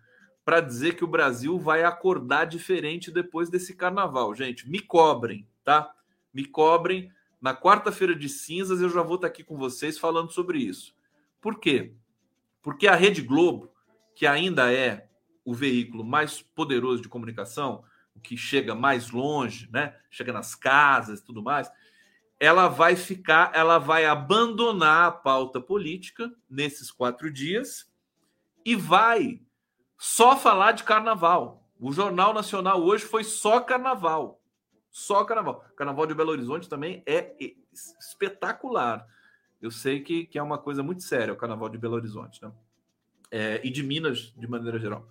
para 0.45 0.61
dizer 0.61 0.95
que 0.95 1.05
o 1.05 1.09
Brasil 1.09 1.59
vai 1.59 1.83
acordar 1.83 2.45
diferente 2.45 3.11
depois 3.11 3.49
desse 3.49 3.75
carnaval. 3.75 4.35
Gente, 4.35 4.69
me 4.69 4.79
cobrem, 4.79 5.49
tá? 5.65 5.91
Me 6.33 6.45
cobrem. 6.45 7.11
Na 7.41 7.57
quarta-feira 7.57 8.15
de 8.15 8.29
cinzas 8.29 8.83
eu 8.83 8.91
já 8.91 9.03
vou 9.03 9.17
estar 9.17 9.29
aqui 9.29 9.43
com 9.43 9.57
vocês 9.57 9.99
falando 9.99 10.31
sobre 10.31 10.59
isso. 10.59 10.95
Por 11.41 11.59
quê? 11.59 11.95
Porque 12.63 12.87
a 12.87 12.95
Rede 12.95 13.23
Globo, 13.23 13.71
que 14.15 14.27
ainda 14.27 14.71
é 14.71 15.09
o 15.45 15.55
veículo 15.55 16.05
mais 16.05 16.41
poderoso 16.41 17.03
de 17.03 17.09
comunicação, 17.09 17.85
o 18.15 18.21
que 18.21 18.37
chega 18.37 18.75
mais 18.75 19.11
longe, 19.11 19.69
né? 19.73 19.97
Chega 20.11 20.33
nas 20.33 20.55
casas 20.55 21.21
e 21.21 21.25
tudo 21.25 21.43
mais. 21.43 21.71
Ela 22.41 22.69
vai 22.69 22.97
ficar, 22.97 23.51
ela 23.55 23.79
vai 23.79 24.07
abandonar 24.07 25.09
a 25.09 25.13
pauta 25.13 25.61
política 25.61 26.33
nesses 26.49 26.91
quatro 26.91 27.33
dias 27.33 27.91
e 28.65 28.75
vai 28.75 29.41
só 29.99 30.37
falar 30.37 30.73
de 30.73 30.85
carnaval. 30.85 31.69
O 31.79 31.93
Jornal 31.93 32.33
Nacional 32.33 32.83
hoje 32.83 33.05
foi 33.05 33.25
só 33.25 33.61
carnaval. 33.61 34.41
Só 34.91 35.25
carnaval. 35.25 35.65
Carnaval 35.77 36.07
de 36.07 36.15
Belo 36.15 36.31
Horizonte 36.31 36.69
também 36.69 37.03
é 37.05 37.35
espetacular. 38.01 39.07
Eu 39.61 39.71
sei 39.71 40.01
que, 40.01 40.27
que 40.27 40.39
é 40.39 40.43
uma 40.43 40.59
coisa 40.59 40.83
muito 40.83 41.03
séria 41.03 41.33
o 41.33 41.37
Carnaval 41.37 41.69
de 41.69 41.79
Belo 41.79 41.95
Horizonte, 41.95 42.43
né? 42.43 42.53
É, 43.31 43.61
e 43.67 43.71
de 43.71 43.83
Minas, 43.83 44.33
de 44.37 44.47
maneira 44.47 44.79
geral. 44.79 45.09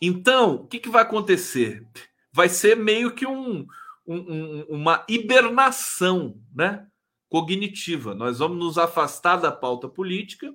Então, 0.00 0.56
o 0.56 0.66
que, 0.66 0.78
que 0.78 0.88
vai 0.88 1.02
acontecer? 1.02 1.86
Vai 2.32 2.48
ser 2.48 2.76
meio 2.76 3.14
que 3.14 3.26
um, 3.26 3.66
um, 4.06 4.62
uma 4.68 5.04
hibernação 5.08 6.40
né, 6.54 6.86
cognitiva. 7.28 8.14
Nós 8.14 8.38
vamos 8.38 8.58
nos 8.58 8.78
afastar 8.78 9.36
da 9.36 9.50
pauta 9.50 9.88
política 9.88 10.54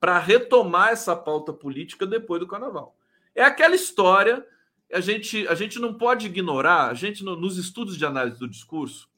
para 0.00 0.18
retomar 0.18 0.88
essa 0.88 1.14
pauta 1.14 1.52
política 1.52 2.06
depois 2.06 2.40
do 2.40 2.46
carnaval. 2.46 2.96
É 3.34 3.44
aquela 3.44 3.74
história, 3.74 4.44
a 4.92 5.00
gente, 5.00 5.46
a 5.46 5.54
gente 5.54 5.78
não 5.78 5.94
pode 5.94 6.26
ignorar, 6.26 6.90
a 6.90 6.94
gente, 6.94 7.22
nos 7.22 7.56
estudos 7.56 7.96
de 7.96 8.04
análise 8.04 8.38
do 8.38 8.48
discurso, 8.48 9.08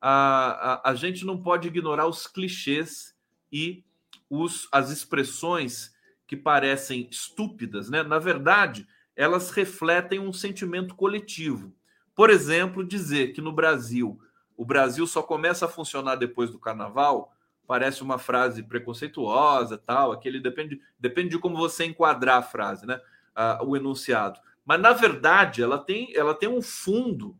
a, 0.00 0.72
a, 0.88 0.90
a 0.90 0.94
gente 0.94 1.24
não 1.24 1.40
pode 1.40 1.68
ignorar 1.68 2.06
os 2.06 2.26
clichês 2.26 3.14
e 3.52 3.84
os, 4.28 4.68
as 4.72 4.90
expressões 4.90 5.92
que 6.30 6.36
parecem 6.36 7.08
estúpidas, 7.10 7.90
né? 7.90 8.04
na 8.04 8.20
verdade, 8.20 8.86
elas 9.16 9.50
refletem 9.50 10.20
um 10.20 10.32
sentimento 10.32 10.94
coletivo. 10.94 11.74
Por 12.14 12.30
exemplo, 12.30 12.86
dizer 12.86 13.32
que 13.32 13.40
no 13.40 13.50
Brasil 13.50 14.16
o 14.56 14.64
Brasil 14.64 15.04
só 15.08 15.24
começa 15.24 15.66
a 15.66 15.68
funcionar 15.68 16.14
depois 16.14 16.48
do 16.48 16.58
carnaval 16.60 17.34
parece 17.66 18.00
uma 18.00 18.16
frase 18.16 18.62
preconceituosa, 18.62 19.76
tal, 19.76 20.12
aquele 20.12 20.38
depende, 20.38 20.80
depende 21.00 21.30
de 21.30 21.38
como 21.40 21.56
você 21.56 21.84
enquadrar 21.84 22.38
a 22.38 22.42
frase, 22.42 22.86
né? 22.86 23.00
Ah, 23.34 23.58
o 23.64 23.76
enunciado. 23.76 24.38
Mas 24.64 24.80
na 24.80 24.92
verdade, 24.92 25.64
ela 25.64 25.78
tem, 25.78 26.16
ela 26.16 26.32
tem 26.32 26.48
um 26.48 26.62
fundo 26.62 27.36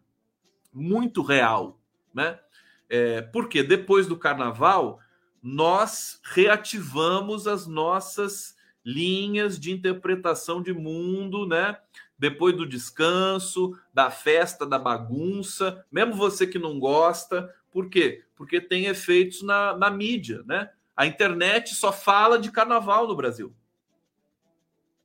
muito 0.75 1.23
real, 1.23 1.79
né? 2.13 2.41
É, 2.89 3.23
porque 3.23 3.63
depois 3.63 4.09
do 4.09 4.19
carnaval 4.19 4.99
nós 5.41 6.21
reativamos 6.25 7.47
as 7.47 7.69
nossas 7.69 8.59
linhas 8.85 9.59
de 9.59 9.71
interpretação 9.71 10.63
de 10.63 10.73
mundo, 10.73 11.47
né? 11.47 11.77
Depois 12.19 12.57
do 12.57 12.67
descanso, 12.67 13.79
da 13.93 14.11
festa, 14.11 14.67
da 14.67 14.79
bagunça, 14.79 15.85
mesmo 15.91 16.15
você 16.15 16.47
que 16.47 16.59
não 16.59 16.79
gosta, 16.79 17.55
por 17.71 17.89
quê? 17.89 18.25
Porque 18.35 18.61
tem 18.61 18.87
efeitos 18.87 19.43
na, 19.43 19.77
na 19.77 19.91
mídia, 19.91 20.43
né? 20.45 20.71
A 20.97 21.07
internet 21.07 21.75
só 21.75 21.93
fala 21.93 22.39
de 22.39 22.51
carnaval 22.51 23.07
no 23.07 23.17
Brasil. 23.17 23.55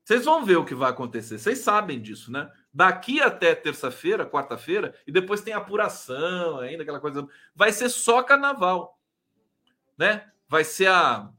Vocês 0.03 0.25
vão 0.25 0.45
ver 0.45 0.57
o 0.57 0.65
que 0.65 0.75
vai 0.75 0.89
acontecer, 0.91 1.39
vocês 1.39 1.59
sabem 1.59 2.01
disso, 2.01 2.31
né? 2.31 2.51
Daqui 2.73 3.21
até 3.21 3.55
terça-feira, 3.55 4.25
quarta-feira, 4.25 4.93
e 5.07 5.11
depois 5.11 5.41
tem 5.41 5.53
apuração 5.53 6.59
ainda, 6.59 6.83
aquela 6.83 6.99
coisa. 6.99 7.27
Vai 7.55 7.71
ser 7.71 7.89
só 7.89 8.21
carnaval, 8.21 8.99
né? 9.97 10.29
Vai 10.47 10.63
ser 10.63 10.87
a 10.87 11.31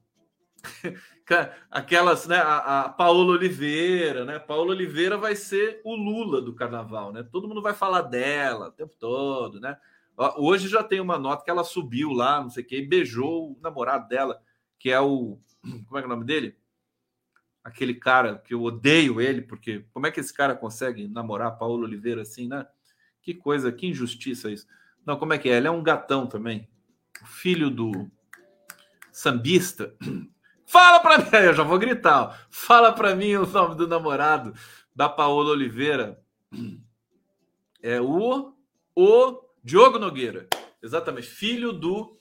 aquelas, 1.71 2.27
né? 2.27 2.37
A, 2.37 2.83
a 2.83 2.89
Paola 2.89 3.33
Oliveira, 3.33 4.25
né? 4.25 4.39
Paola 4.39 4.71
Oliveira 4.71 5.17
vai 5.17 5.35
ser 5.35 5.81
o 5.85 5.95
Lula 5.95 6.41
do 6.41 6.55
carnaval, 6.55 7.13
né? 7.13 7.23
Todo 7.23 7.49
mundo 7.49 7.63
vai 7.63 7.75
falar 7.75 8.03
dela 8.03 8.69
o 8.69 8.73
tempo 8.73 8.95
todo, 8.99 9.61
né? 9.61 9.77
Hoje 10.39 10.69
já 10.69 10.83
tem 10.83 11.01
uma 11.01 11.19
nota 11.19 11.45
que 11.45 11.51
ela 11.51 11.65
subiu 11.65 12.11
lá, 12.11 12.41
não 12.41 12.49
sei 12.49 12.63
o 12.63 12.67
que, 12.67 12.77
e 12.79 12.87
beijou 12.87 13.53
o 13.53 13.59
namorado 13.61 14.09
dela, 14.09 14.41
que 14.79 14.91
é 14.91 15.01
o. 15.01 15.39
Como 15.87 15.99
é, 15.99 16.03
é 16.03 16.05
o 16.07 16.09
nome 16.09 16.25
dele? 16.25 16.57
Aquele 17.63 17.95
cara 17.95 18.39
que 18.39 18.55
eu 18.55 18.63
odeio 18.63 19.21
ele, 19.21 19.43
porque 19.43 19.85
como 19.93 20.07
é 20.07 20.13
que 20.13 20.21
esse 20.21 20.33
cara 20.33 20.55
consegue 20.55 21.09
namorar 21.09 21.49
a 21.49 21.51
Paola 21.51 21.83
Oliveira 21.83 22.23
assim, 22.23 22.47
né? 22.47 22.65
Que 23.21 23.35
coisa, 23.35 23.73
que 23.73 23.89
injustiça 23.89 24.49
isso. 24.49 24.69
Não, 25.05 25.19
como 25.19 25.33
é 25.33 25.39
que 25.39 25.49
é? 25.49 25.57
Ele 25.57 25.67
é 25.67 25.71
um 25.71 25.83
gatão 25.83 26.29
também. 26.29 26.69
Filho 27.25 27.69
do 27.69 28.09
sambista. 29.11 29.93
Fala 30.67 31.01
para 31.01 31.19
mim, 31.19 31.29
eu 31.47 31.55
já 31.55 31.63
vou 31.63 31.79
gritar. 31.79 32.23
Ó. 32.23 32.35
Fala 32.51 32.93
para 32.93 33.15
mim 33.15 33.35
o 33.37 33.47
nome 33.47 33.77
do 33.77 33.87
namorado 33.87 34.53
da 34.95 35.09
Paola 35.09 35.51
Oliveira. 35.51 36.21
É 37.83 38.01
o 38.01 38.53
o 38.95 39.43
Diogo 39.63 39.99
Nogueira. 39.99 40.49
Exatamente, 40.83 41.29
filho 41.29 41.73
do 41.73 42.19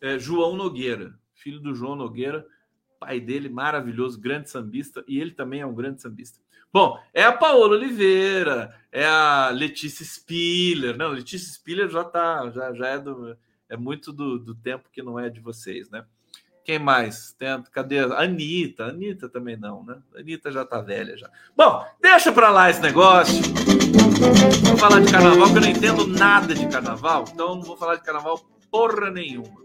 é, 0.00 0.18
João 0.18 0.56
Nogueira. 0.56 1.18
Filho 1.34 1.60
do 1.60 1.74
João 1.74 1.94
Nogueira, 1.94 2.46
pai 2.98 3.20
dele 3.20 3.48
maravilhoso, 3.50 4.20
grande 4.20 4.48
sambista, 4.48 5.04
e 5.06 5.20
ele 5.20 5.32
também 5.32 5.60
é 5.60 5.66
um 5.66 5.74
grande 5.74 6.00
sambista. 6.00 6.40
Bom, 6.72 6.98
é 7.12 7.22
a 7.22 7.32
Paola 7.32 7.76
Oliveira, 7.76 8.74
é 8.90 9.06
a 9.06 9.50
Letícia 9.50 10.04
Spiller. 10.04 10.96
Não, 10.96 11.10
Letícia 11.10 11.52
Spiller 11.52 11.88
já 11.88 12.02
tá, 12.02 12.50
já, 12.50 12.72
já 12.72 12.88
é 12.88 12.98
do, 12.98 13.36
é 13.68 13.76
muito 13.76 14.12
do, 14.12 14.38
do 14.38 14.54
tempo 14.54 14.88
que 14.90 15.02
não 15.02 15.18
é 15.18 15.28
de 15.28 15.40
vocês, 15.40 15.90
né? 15.90 16.06
Quem 16.64 16.78
mais? 16.78 17.32
Tem, 17.34 17.62
cadê? 17.70 17.98
Anitta. 17.98 18.86
Anitta 18.86 19.28
também 19.28 19.56
não, 19.56 19.84
né? 19.84 19.98
Anitta 20.16 20.50
já 20.50 20.64
tá 20.64 20.80
velha 20.80 21.16
já. 21.16 21.30
Bom, 21.54 21.86
deixa 22.00 22.32
pra 22.32 22.48
lá 22.48 22.70
esse 22.70 22.80
negócio. 22.80 23.42
Vou 24.66 24.76
falar 24.78 25.00
de 25.00 25.12
carnaval, 25.12 25.46
porque 25.48 25.58
eu 25.58 25.62
não 25.62 25.68
entendo 25.68 26.06
nada 26.06 26.54
de 26.54 26.66
carnaval, 26.68 27.24
então 27.30 27.56
não 27.56 27.62
vou 27.62 27.76
falar 27.76 27.96
de 27.96 28.02
carnaval 28.02 28.38
porra 28.70 29.10
nenhuma. 29.10 29.62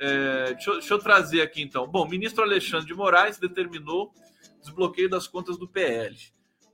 É, 0.00 0.54
deixa, 0.54 0.72
deixa, 0.72 0.94
eu, 0.94 0.98
trazer 0.98 1.40
aqui 1.40 1.62
então. 1.62 1.86
Bom, 1.86 2.04
o 2.04 2.08
ministro 2.08 2.42
Alexandre 2.42 2.86
de 2.86 2.94
Moraes 2.94 3.38
determinou 3.38 4.12
desbloqueio 4.60 5.08
das 5.08 5.28
contas 5.28 5.56
do 5.56 5.68
PL. 5.68 6.16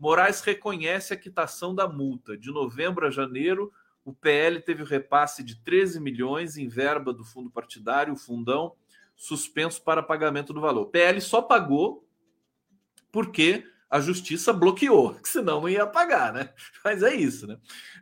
Moraes 0.00 0.40
reconhece 0.40 1.12
a 1.12 1.16
quitação 1.16 1.74
da 1.74 1.86
multa. 1.86 2.36
De 2.36 2.50
novembro 2.50 3.06
a 3.06 3.10
janeiro, 3.10 3.70
o 4.04 4.12
PL 4.12 4.60
teve 4.60 4.82
o 4.82 4.86
repasse 4.86 5.42
de 5.42 5.56
13 5.62 6.00
milhões 6.00 6.56
em 6.56 6.66
verba 6.66 7.12
do 7.12 7.24
fundo 7.24 7.50
partidário, 7.50 8.12
o 8.12 8.18
fundão, 8.18 8.74
suspenso 9.16 9.82
para 9.82 10.02
pagamento 10.02 10.52
do 10.52 10.60
valor. 10.60 10.86
PL 10.86 11.20
só 11.20 11.40
pagou 11.40 12.06
porque 13.10 13.64
a 13.88 14.00
justiça 14.00 14.52
bloqueou, 14.52 15.14
que 15.22 15.28
senão 15.28 15.60
não 15.60 15.68
ia 15.68 15.86
pagar, 15.86 16.32
né? 16.32 16.50
Mas 16.84 17.02
é 17.02 17.14
isso, 17.14 17.46
né? 17.46 17.58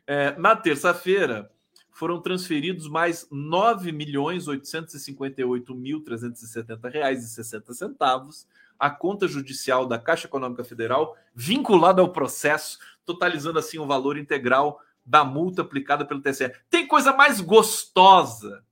É, 0.07 0.39
na 0.39 0.57
terça-feira 0.57 1.51
foram 1.91 2.21
transferidos 2.21 2.89
mais 2.89 3.29
9 3.31 3.93
milhões 3.93 4.49
858 4.49 5.75
mil 5.75 6.01
370 6.01 6.89
reais 6.89 7.25
e 7.25 7.29
60 7.29 7.75
centavos 7.75 8.47
à 8.79 8.91
conta 8.91 9.29
judicial 9.29 9.87
da 9.87 9.99
Caixa 9.99 10.27
Econômica 10.27 10.65
Federal, 10.65 11.17
vinculada 11.33 12.01
ao 12.01 12.09
processo, 12.09 12.79
totalizando 13.05 13.59
assim 13.59 13.79
o 13.79 13.87
valor 13.87 14.17
integral 14.17 14.81
da 15.05 15.25
multa 15.25 15.63
aplicada 15.63 16.05
pelo 16.05 16.21
TSE. 16.21 16.53
Tem 16.69 16.87
coisa 16.87 17.13
mais 17.13 17.41
gostosa 17.41 18.65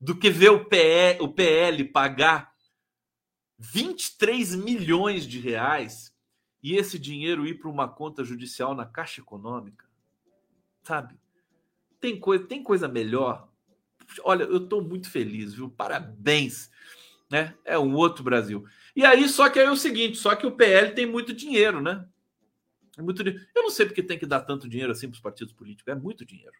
do 0.00 0.16
que 0.16 0.30
ver 0.30 0.50
o, 0.50 0.64
PE, 0.64 1.18
o 1.20 1.28
PL 1.28 1.84
pagar 1.84 2.54
23 3.58 4.54
milhões 4.54 5.26
de 5.26 5.38
reais 5.38 6.14
e 6.62 6.74
esse 6.76 6.98
dinheiro 6.98 7.46
ir 7.46 7.58
para 7.58 7.68
uma 7.68 7.86
conta 7.88 8.24
judicial 8.24 8.74
na 8.74 8.86
Caixa 8.86 9.20
Econômica. 9.20 9.84
sabe? 10.82 11.18
Tem 12.00 12.18
coisa, 12.18 12.46
tem 12.46 12.62
coisa 12.62 12.88
melhor. 12.88 13.48
Olha, 14.24 14.44
eu 14.44 14.64
estou 14.64 14.82
muito 14.82 15.10
feliz, 15.10 15.52
viu? 15.52 15.70
Parabéns, 15.70 16.70
né? 17.30 17.54
É 17.64 17.78
um 17.78 17.94
outro 17.94 18.24
Brasil. 18.24 18.64
E 18.96 19.04
aí, 19.04 19.28
só 19.28 19.50
que 19.50 19.58
aí 19.58 19.66
é 19.66 19.70
o 19.70 19.76
seguinte, 19.76 20.16
só 20.16 20.34
que 20.34 20.46
o 20.46 20.52
PL 20.52 20.94
tem 20.94 21.04
muito 21.04 21.34
dinheiro, 21.34 21.82
né? 21.82 22.08
É 22.96 23.02
muito 23.02 23.22
Eu 23.22 23.62
não 23.62 23.70
sei 23.70 23.86
porque 23.86 24.02
tem 24.02 24.18
que 24.18 24.26
dar 24.26 24.40
tanto 24.40 24.68
dinheiro 24.68 24.90
assim 24.90 25.08
para 25.08 25.16
os 25.16 25.20
partidos 25.20 25.52
políticos. 25.52 25.92
É 25.92 25.94
muito 25.94 26.24
dinheiro. 26.24 26.56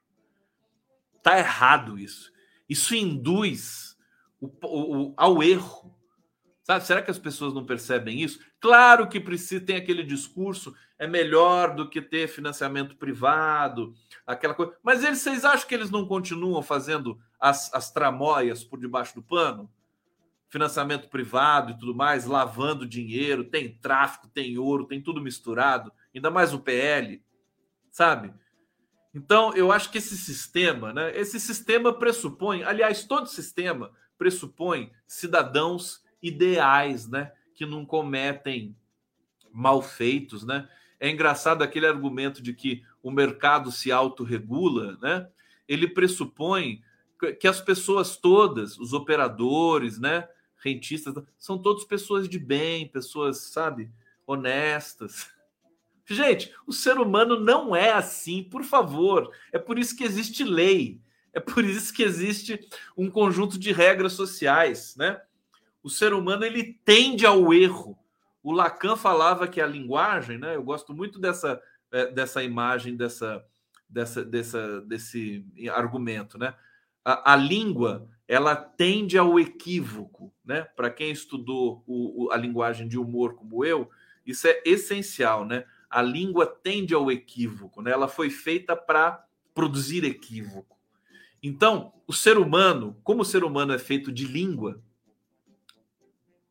Tá 1.22 1.38
errado 1.38 1.99
isso. 1.99 2.30
Isso 2.71 2.95
induz 2.95 3.97
o, 4.41 4.47
o, 4.62 5.14
ao 5.16 5.43
erro. 5.43 5.93
Sabe? 6.62 6.87
Será 6.87 7.03
que 7.03 7.11
as 7.11 7.18
pessoas 7.18 7.53
não 7.53 7.66
percebem 7.66 8.23
isso? 8.23 8.39
Claro 8.61 9.09
que 9.09 9.18
precisa 9.18 9.64
ter 9.64 9.75
aquele 9.75 10.05
discurso, 10.05 10.73
é 10.97 11.05
melhor 11.05 11.75
do 11.75 11.91
que 11.91 12.01
ter 12.01 12.29
financiamento 12.29 12.95
privado, 12.95 13.93
aquela 14.25 14.55
coisa. 14.55 14.73
Mas 14.85 15.03
eles, 15.03 15.18
vocês 15.18 15.45
acham 15.45 15.66
que 15.66 15.75
eles 15.75 15.91
não 15.91 16.07
continuam 16.07 16.62
fazendo 16.62 17.18
as, 17.41 17.75
as 17.75 17.91
tramóias 17.91 18.62
por 18.62 18.79
debaixo 18.79 19.16
do 19.16 19.23
pano? 19.23 19.68
Financiamento 20.49 21.09
privado 21.09 21.73
e 21.73 21.79
tudo 21.79 21.93
mais, 21.95 22.25
lavando 22.25 22.87
dinheiro, 22.87 23.43
tem 23.43 23.77
tráfico, 23.79 24.29
tem 24.29 24.57
ouro, 24.59 24.87
tem 24.87 25.03
tudo 25.03 25.21
misturado, 25.21 25.93
ainda 26.14 26.31
mais 26.31 26.55
o 26.55 26.61
PL, 26.61 27.21
sabe? 27.91 28.33
Então, 29.12 29.52
eu 29.54 29.72
acho 29.72 29.90
que 29.90 29.98
esse 29.98 30.16
sistema, 30.16 30.92
né? 30.92 31.16
Esse 31.18 31.40
sistema 31.40 31.92
pressupõe, 31.92 32.62
aliás, 32.62 33.04
todo 33.04 33.26
sistema 33.26 33.90
pressupõe 34.16 34.92
cidadãos 35.06 36.02
ideais, 36.22 37.08
né? 37.08 37.32
Que 37.54 37.66
não 37.66 37.84
cometem 37.84 38.76
malfeitos, 39.52 40.44
né? 40.44 40.68
É 41.00 41.11
engraçado 41.11 41.62
aquele 41.62 41.86
argumento 41.86 42.42
de 42.42 42.52
que 42.52 42.84
o 43.02 43.11
mercado 43.11 43.72
se 43.72 43.90
autorregula, 43.90 44.96
né? 45.00 45.28
Ele 45.66 45.88
pressupõe 45.88 46.82
que 47.38 47.48
as 47.48 47.61
pessoas 47.61 48.16
todas, 48.16 48.78
os 48.78 48.92
operadores, 48.92 49.98
né? 49.98 50.28
Rentistas, 50.62 51.14
são 51.38 51.58
todos 51.58 51.84
pessoas 51.84 52.28
de 52.28 52.38
bem, 52.38 52.86
pessoas, 52.86 53.38
sabe, 53.38 53.90
honestas. 54.26 55.28
Gente, 56.14 56.52
o 56.66 56.72
ser 56.72 56.98
humano 56.98 57.38
não 57.38 57.74
é 57.74 57.92
assim, 57.92 58.42
por 58.42 58.64
favor. 58.64 59.30
É 59.52 59.58
por 59.58 59.78
isso 59.78 59.96
que 59.96 60.04
existe 60.04 60.42
lei. 60.42 61.00
É 61.32 61.38
por 61.38 61.64
isso 61.64 61.94
que 61.94 62.02
existe 62.02 62.58
um 62.96 63.08
conjunto 63.08 63.58
de 63.58 63.70
regras 63.70 64.14
sociais, 64.14 64.96
né? 64.96 65.20
O 65.82 65.88
ser 65.88 66.12
humano 66.12 66.44
ele 66.44 66.80
tende 66.84 67.24
ao 67.24 67.54
erro. 67.54 67.96
O 68.42 68.52
Lacan 68.52 68.96
falava 68.96 69.46
que 69.46 69.61
a 69.61 69.66
linguagem, 69.66 70.38
né? 70.38 70.56
Eu 70.56 70.62
gosto 70.62 70.92
muito 70.92 71.18
dessa 71.18 71.62
é, 71.92 72.06
dessa 72.06 72.42
imagem, 72.42 72.96
dessa, 72.96 73.44
dessa, 73.88 74.24
dessa 74.24 74.80
desse 74.82 75.44
argumento, 75.72 76.38
né? 76.38 76.54
A, 77.04 77.32
a 77.32 77.36
língua 77.36 78.08
ela 78.26 78.54
tende 78.54 79.18
ao 79.18 79.38
equívoco, 79.38 80.32
né? 80.44 80.62
Para 80.62 80.90
quem 80.90 81.11
estudou 81.11 81.82
o, 81.86 82.24
o, 82.24 82.32
a 82.32 82.36
linguagem 82.36 82.86
de 82.88 82.98
humor 82.98 83.34
como 83.34 83.64
eu, 83.64 83.90
isso 84.24 84.46
é 84.46 84.61
essencial, 84.64 85.44
né? 85.44 85.64
A 85.91 86.01
língua 86.01 86.47
tende 86.47 86.95
ao 86.95 87.11
equívoco, 87.11 87.82
né? 87.82 87.91
ela 87.91 88.07
foi 88.07 88.30
feita 88.30 88.76
para 88.76 89.24
produzir 89.53 90.05
equívoco. 90.05 90.78
Então, 91.43 91.93
o 92.07 92.12
ser 92.12 92.38
humano, 92.38 92.97
como 93.03 93.22
o 93.22 93.24
ser 93.24 93.43
humano 93.43 93.72
é 93.72 93.78
feito 93.78 94.12
de 94.12 94.24
língua, 94.26 94.80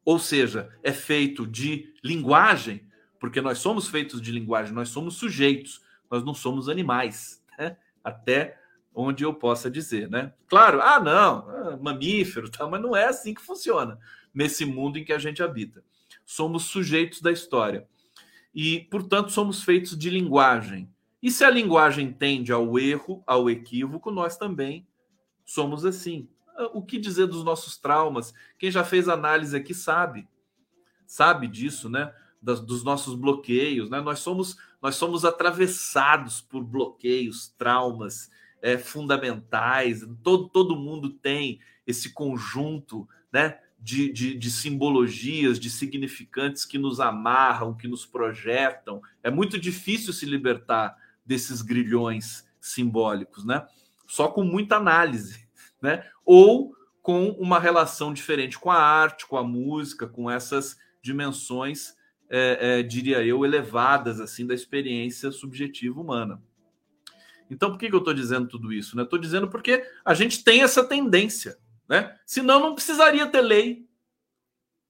ou 0.04 0.20
seja, 0.20 0.76
é 0.84 0.92
feito 0.92 1.48
de 1.48 1.94
linguagem, 2.04 2.86
porque 3.20 3.40
nós 3.40 3.60
somos 3.60 3.88
feitos 3.88 4.22
de 4.22 4.32
linguagem, 4.32 4.74
nós 4.74 4.90
somos 4.90 5.16
sujeitos, 5.16 5.82
nós 6.12 6.24
não 6.26 6.34
somos 6.34 6.68
animais, 6.68 7.42
né? 7.58 7.78
até 8.04 8.60
onde 8.94 9.24
eu 9.24 9.34
possa 9.34 9.70
dizer, 9.70 10.10
né? 10.10 10.34
Claro, 10.48 10.82
ah, 10.82 11.00
não, 11.00 11.50
ah, 11.50 11.78
mamífero, 11.78 12.50
tá, 12.50 12.68
mas 12.68 12.82
não 12.82 12.96
é 12.96 13.06
assim 13.06 13.34
que 13.34 13.42
funciona 13.42 13.98
nesse 14.34 14.66
mundo 14.66 14.98
em 14.98 15.06
que 15.06 15.14
a 15.14 15.20
gente 15.20 15.44
habita. 15.44 15.84
Somos 16.26 16.64
sujeitos 16.64 17.22
da 17.22 17.32
história 17.32 17.88
e, 18.54 18.82
portanto, 18.92 19.32
somos 19.32 19.64
feitos 19.64 19.98
de 19.98 20.10
linguagem. 20.10 20.90
E 21.22 21.30
se 21.30 21.44
a 21.44 21.50
linguagem 21.50 22.12
tende 22.12 22.52
ao 22.52 22.80
erro, 22.80 23.24
ao 23.28 23.50
equívoco, 23.50 24.10
nós 24.10 24.38
também 24.38 24.88
somos 25.46 25.86
assim. 25.86 26.30
Ah, 26.56 26.70
o 26.74 26.82
que 26.82 26.98
dizer 26.98 27.28
dos 27.28 27.44
nossos 27.44 27.78
traumas? 27.78 28.34
Quem 28.58 28.72
já 28.72 28.84
fez 28.84 29.08
análise 29.10 29.56
aqui 29.56 29.74
sabe, 29.74 30.28
sabe 31.06 31.48
disso, 31.48 31.90
né? 31.90 32.14
Das, 32.42 32.62
dos 32.62 32.84
nossos 32.84 33.16
bloqueios, 33.16 33.90
né? 33.90 34.00
Nós 34.00 34.20
somos 34.20 34.58
nós 34.82 34.96
somos 34.96 35.26
atravessados 35.26 36.40
por 36.40 36.64
bloqueios, 36.64 37.50
traumas 37.58 38.32
é, 38.62 38.78
fundamentais. 38.78 40.08
Todo 40.24 40.48
todo 40.48 40.78
mundo 40.78 41.10
tem 41.10 41.60
esse 41.86 42.14
conjunto, 42.14 43.08
né? 43.32 43.60
De, 43.80 44.12
de, 44.12 44.36
de, 44.36 44.52
simbologias, 44.52 45.60
de 45.60 45.70
significantes 45.70 46.66
que 46.66 46.78
nos 46.78 47.00
amarram, 47.00 47.76
que 47.76 47.88
nos 47.88 48.06
projetam. 48.06 49.02
É 49.24 49.32
muito 49.32 49.58
difícil 49.58 50.12
se 50.12 50.26
libertar 50.26 50.98
desses 51.26 51.62
grilhões 51.62 52.48
simbólicos, 52.60 53.46
né? 53.46 53.66
Só 54.06 54.28
com 54.28 54.44
muita 54.44 54.76
análise, 54.76 55.48
né? 55.82 56.06
Ou 56.26 56.76
com 57.02 57.30
uma 57.32 57.60
relação 57.60 58.14
diferente 58.14 58.60
com 58.60 58.70
a 58.70 58.78
arte, 58.78 59.26
com 59.26 59.38
a 59.38 59.44
música, 59.44 60.08
com 60.08 60.30
essas 60.30 60.78
dimensões, 61.02 61.96
é, 62.30 62.80
é, 62.80 62.84
diria 62.84 63.24
eu, 63.24 63.44
elevadas 63.46 64.20
assim 64.20 64.46
da 64.46 64.54
experiência 64.54 65.32
subjetiva 65.32 66.00
humana. 66.00 66.42
Então, 67.50 67.72
por 67.72 67.80
que, 67.80 67.90
que 67.90 67.96
eu 67.96 68.00
estou 68.00 68.14
dizendo 68.14 68.48
tudo 68.48 68.72
isso? 68.72 69.00
Estou 69.00 69.18
né? 69.18 69.24
dizendo 69.24 69.50
porque 69.50 69.84
a 70.06 70.14
gente 70.14 70.44
tem 70.44 70.62
essa 70.62 70.84
tendência 70.84 71.58
né? 71.90 72.16
Senão 72.26 72.60
não 72.60 72.76
precisaria 72.76 73.26
ter 73.28 73.42
lei. 73.42 73.90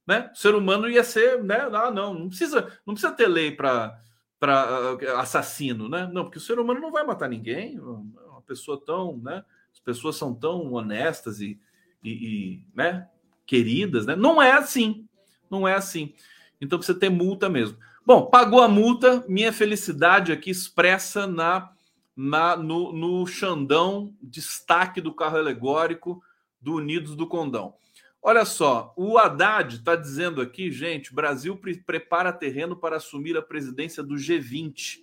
Né? 0.05 0.29
O 0.33 0.37
ser 0.37 0.53
humano 0.53 0.89
ia 0.89 1.03
ser, 1.03 1.41
né? 1.43 1.69
Ah, 1.71 1.89
não, 1.89 2.13
não 2.13 2.27
precisa, 2.27 2.77
não 2.85 2.93
precisa 2.93 3.13
ter 3.13 3.27
lei 3.27 3.51
para 3.51 3.99
para 4.39 4.63
ah, 4.63 5.21
assassino, 5.21 5.89
né? 5.89 6.09
Não, 6.13 6.23
porque 6.23 6.37
o 6.37 6.41
ser 6.41 6.59
humano 6.59 6.79
não 6.79 6.91
vai 6.91 7.05
matar 7.05 7.27
ninguém. 7.27 7.77
Uma 7.79 8.41
pessoa 8.45 8.81
tão, 8.83 9.17
né? 9.17 9.43
As 9.71 9.79
pessoas 9.79 10.15
são 10.15 10.33
tão 10.33 10.73
honestas 10.73 11.41
e, 11.41 11.59
e, 12.03 12.09
e 12.09 12.65
né? 12.73 13.07
queridas, 13.45 14.05
né? 14.05 14.15
Não 14.15 14.41
é 14.41 14.51
assim. 14.51 15.07
Não 15.49 15.67
é 15.67 15.73
assim. 15.73 16.13
Então 16.61 16.79
precisa 16.79 16.97
ter 16.97 17.09
multa 17.09 17.49
mesmo. 17.49 17.77
Bom, 18.05 18.27
pagou 18.27 18.61
a 18.61 18.67
multa, 18.67 19.23
minha 19.27 19.51
felicidade 19.51 20.31
aqui 20.31 20.49
expressa 20.49 21.27
na, 21.27 21.71
na 22.15 22.55
no, 22.55 22.93
no 22.93 23.27
Xandão, 23.27 24.15
destaque 24.21 25.01
do 25.01 25.13
carro 25.13 25.37
alegórico, 25.37 26.23
do 26.61 26.75
Unidos 26.75 27.15
do 27.15 27.27
Condão. 27.27 27.75
Olha 28.21 28.43
só, 28.43 28.93
o 28.97 29.17
Haddad 29.17 29.75
está 29.75 29.95
dizendo 29.95 30.41
aqui, 30.41 30.69
gente, 30.71 31.13
Brasil 31.13 31.55
pre 31.55 31.77
prepara 31.77 32.33
terreno 32.33 32.75
para 32.75 32.97
assumir 32.97 33.37
a 33.37 33.41
presidência 33.41 34.03
do 34.03 34.15
G20. 34.15 34.99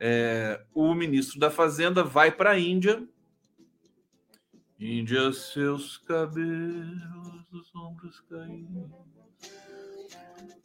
É, 0.00 0.60
o 0.74 0.92
ministro 0.92 1.38
da 1.38 1.50
Fazenda 1.50 2.02
vai 2.02 2.32
para 2.32 2.50
a 2.50 2.58
Índia. 2.58 3.06
Índia, 4.78 5.32
seus 5.32 5.96
cabelos, 5.98 7.46
os 7.52 7.74
ombros 7.76 8.20
caídos, 8.28 8.90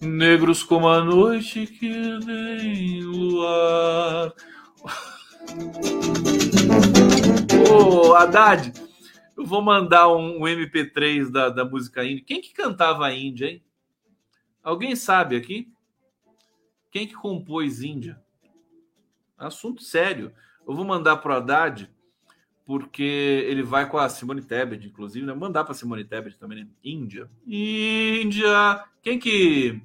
negros 0.01 0.63
como 0.63 0.87
a 0.87 1.03
noite 1.03 1.67
que 1.67 2.19
nem 2.25 3.03
luar. 3.03 4.33
Ô, 7.69 8.09
oh, 8.09 8.15
Haddad, 8.15 8.73
eu 9.39 9.45
vou 9.45 9.61
mandar 9.61 10.09
um, 10.09 10.41
um 10.41 10.41
MP3 10.41 11.31
da, 11.31 11.49
da 11.49 11.63
música 11.63 12.03
índia. 12.03 12.25
Quem 12.25 12.41
que 12.41 12.53
cantava 12.53 13.11
Índia, 13.13 13.47
hein? 13.47 13.63
Alguém 14.61 14.97
sabe 14.97 15.37
aqui? 15.37 15.71
Quem 16.91 17.07
que 17.07 17.13
compôs 17.13 17.81
Índia? 17.81 18.21
Assunto 19.37 19.81
sério. 19.81 20.33
Eu 20.67 20.75
vou 20.75 20.83
mandar 20.83 21.17
para 21.17 21.33
o 21.33 21.37
Haddad, 21.37 21.89
porque 22.65 23.01
ele 23.47 23.63
vai 23.63 23.89
com 23.89 23.97
a 23.97 24.09
Simone 24.09 24.41
Tebet, 24.41 24.85
inclusive, 24.85 25.25
né? 25.25 25.33
Mandar 25.33 25.63
para 25.63 25.73
Simone 25.73 26.03
Tebet 26.03 26.37
também, 26.37 26.65
né? 26.65 26.67
Índia. 26.83 27.29
Índia. 27.47 28.83
Quem 29.01 29.17
que 29.17 29.81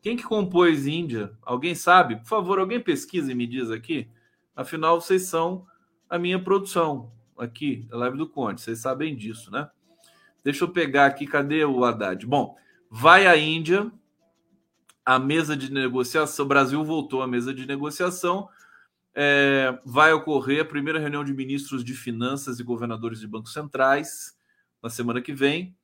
quem 0.00 0.16
que 0.16 0.22
compôs 0.22 0.86
Índia? 0.86 1.36
Alguém 1.42 1.74
sabe? 1.74 2.16
Por 2.16 2.26
favor, 2.26 2.60
alguém 2.60 2.80
pesquisa 2.80 3.32
e 3.32 3.34
me 3.34 3.48
diz 3.48 3.68
aqui. 3.68 4.08
Afinal, 4.54 5.00
vocês 5.00 5.22
são 5.22 5.66
a 6.08 6.20
minha 6.20 6.40
produção 6.40 7.10
aqui, 7.42 7.86
a 7.90 7.96
live 7.96 8.16
do 8.16 8.28
Conde, 8.28 8.60
vocês 8.60 8.78
sabem 8.78 9.16
disso, 9.16 9.50
né? 9.50 9.68
Deixa 10.44 10.64
eu 10.64 10.68
pegar 10.68 11.06
aqui, 11.06 11.26
cadê 11.26 11.64
o 11.64 11.84
Haddad? 11.84 12.26
Bom, 12.26 12.56
vai 12.90 13.26
à 13.26 13.36
Índia, 13.36 13.90
a 15.04 15.18
mesa 15.18 15.56
de 15.56 15.72
negociação, 15.72 16.44
o 16.44 16.48
Brasil 16.48 16.82
voltou 16.84 17.22
à 17.22 17.26
mesa 17.26 17.52
de 17.52 17.66
negociação, 17.66 18.48
é, 19.14 19.78
vai 19.84 20.12
ocorrer 20.12 20.62
a 20.62 20.64
primeira 20.64 20.98
reunião 20.98 21.24
de 21.24 21.34
ministros 21.34 21.84
de 21.84 21.94
finanças 21.94 22.58
e 22.58 22.64
governadores 22.64 23.20
de 23.20 23.26
bancos 23.26 23.52
centrais 23.52 24.36
na 24.82 24.88
semana 24.88 25.20
que 25.20 25.32
vem. 25.32 25.76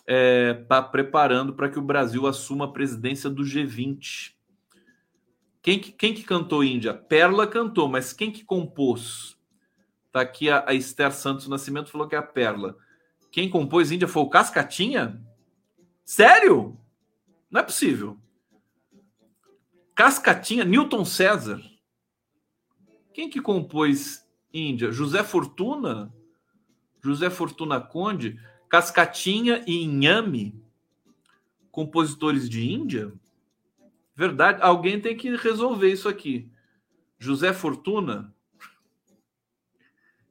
Está 0.00 0.12
é, 0.14 0.54
tá 0.54 0.82
preparando 0.82 1.54
para 1.54 1.68
que 1.68 1.78
o 1.78 1.82
Brasil 1.82 2.26
assuma 2.26 2.64
a 2.64 2.72
presidência 2.72 3.30
do 3.30 3.42
G20. 3.44 4.32
Quem 5.62 5.78
que, 5.78 5.92
quem 5.92 6.12
que 6.12 6.24
cantou 6.24 6.64
Índia? 6.64 6.92
Perla 6.92 7.46
cantou, 7.46 7.88
mas 7.88 8.12
quem 8.12 8.32
que 8.32 8.44
compôs? 8.44 9.38
Tá 10.12 10.20
aqui 10.20 10.50
a, 10.50 10.68
a 10.68 10.74
Esther 10.74 11.10
Santos 11.10 11.48
Nascimento 11.48 11.90
falou 11.90 12.06
que 12.06 12.14
é 12.14 12.18
a 12.18 12.22
Perla. 12.22 12.76
Quem 13.30 13.48
compôs 13.48 13.90
Índia 13.90 14.06
foi 14.06 14.22
o 14.22 14.28
Cascatinha? 14.28 15.20
Sério? 16.04 16.78
Não 17.50 17.60
é 17.60 17.62
possível. 17.62 18.18
Cascatinha, 19.94 20.64
Newton 20.64 21.04
César. 21.06 21.62
Quem 23.14 23.30
que 23.30 23.40
compôs 23.40 24.28
Índia? 24.52 24.92
José 24.92 25.24
Fortuna? 25.24 26.12
José 27.02 27.30
Fortuna 27.30 27.80
Conde? 27.80 28.38
Cascatinha 28.68 29.64
e 29.66 29.82
Inhame? 29.82 30.62
Compositores 31.70 32.50
de 32.50 32.70
Índia? 32.70 33.12
Verdade, 34.14 34.60
alguém 34.60 35.00
tem 35.00 35.16
que 35.16 35.34
resolver 35.36 35.90
isso 35.90 36.08
aqui. 36.08 36.50
José 37.18 37.54
Fortuna? 37.54 38.34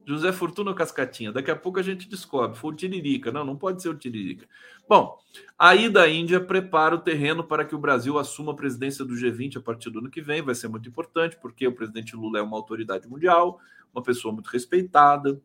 José 0.06 0.32
Fortuna 0.32 0.74
Cascatinha? 0.74 1.32
Daqui 1.32 1.52
a 1.52 1.56
pouco 1.56 1.80
a 1.80 1.84
gente 1.84 2.10
descobre. 2.10 2.58
Foi 2.58 2.72
o 2.72 2.76
Tiririca. 2.76 3.32
Não, 3.32 3.46
não 3.46 3.56
pode 3.56 3.82
ser 3.82 3.90
o 3.90 3.96
Tiririca. 3.96 4.48
Bom, 4.88 5.18
aí 5.58 5.90
da 5.90 6.10
Índia 6.10 6.40
prepara 6.40 6.96
o 6.96 7.00
terreno 7.00 7.44
para 7.44 7.64
que 7.64 7.76
o 7.76 7.80
Brasil 7.80 8.18
assuma 8.18 8.52
a 8.52 8.56
presidência 8.56 9.06
do 9.06 9.14
G20 9.14 9.58
a 9.58 9.62
partir 9.62 9.90
do 9.90 10.00
ano 10.00 10.10
que 10.10 10.22
vem. 10.22 10.42
Vai 10.42 10.56
ser 10.56 10.68
muito 10.68 10.90
importante, 10.90 11.38
porque 11.42 11.68
o 11.68 11.74
presidente 11.74 12.16
Lula 12.16 12.40
é 12.40 12.42
uma 12.42 12.58
autoridade 12.58 13.08
mundial, 13.08 13.60
uma 13.94 14.04
pessoa 14.04 14.34
muito 14.34 14.48
respeitada 14.48 15.42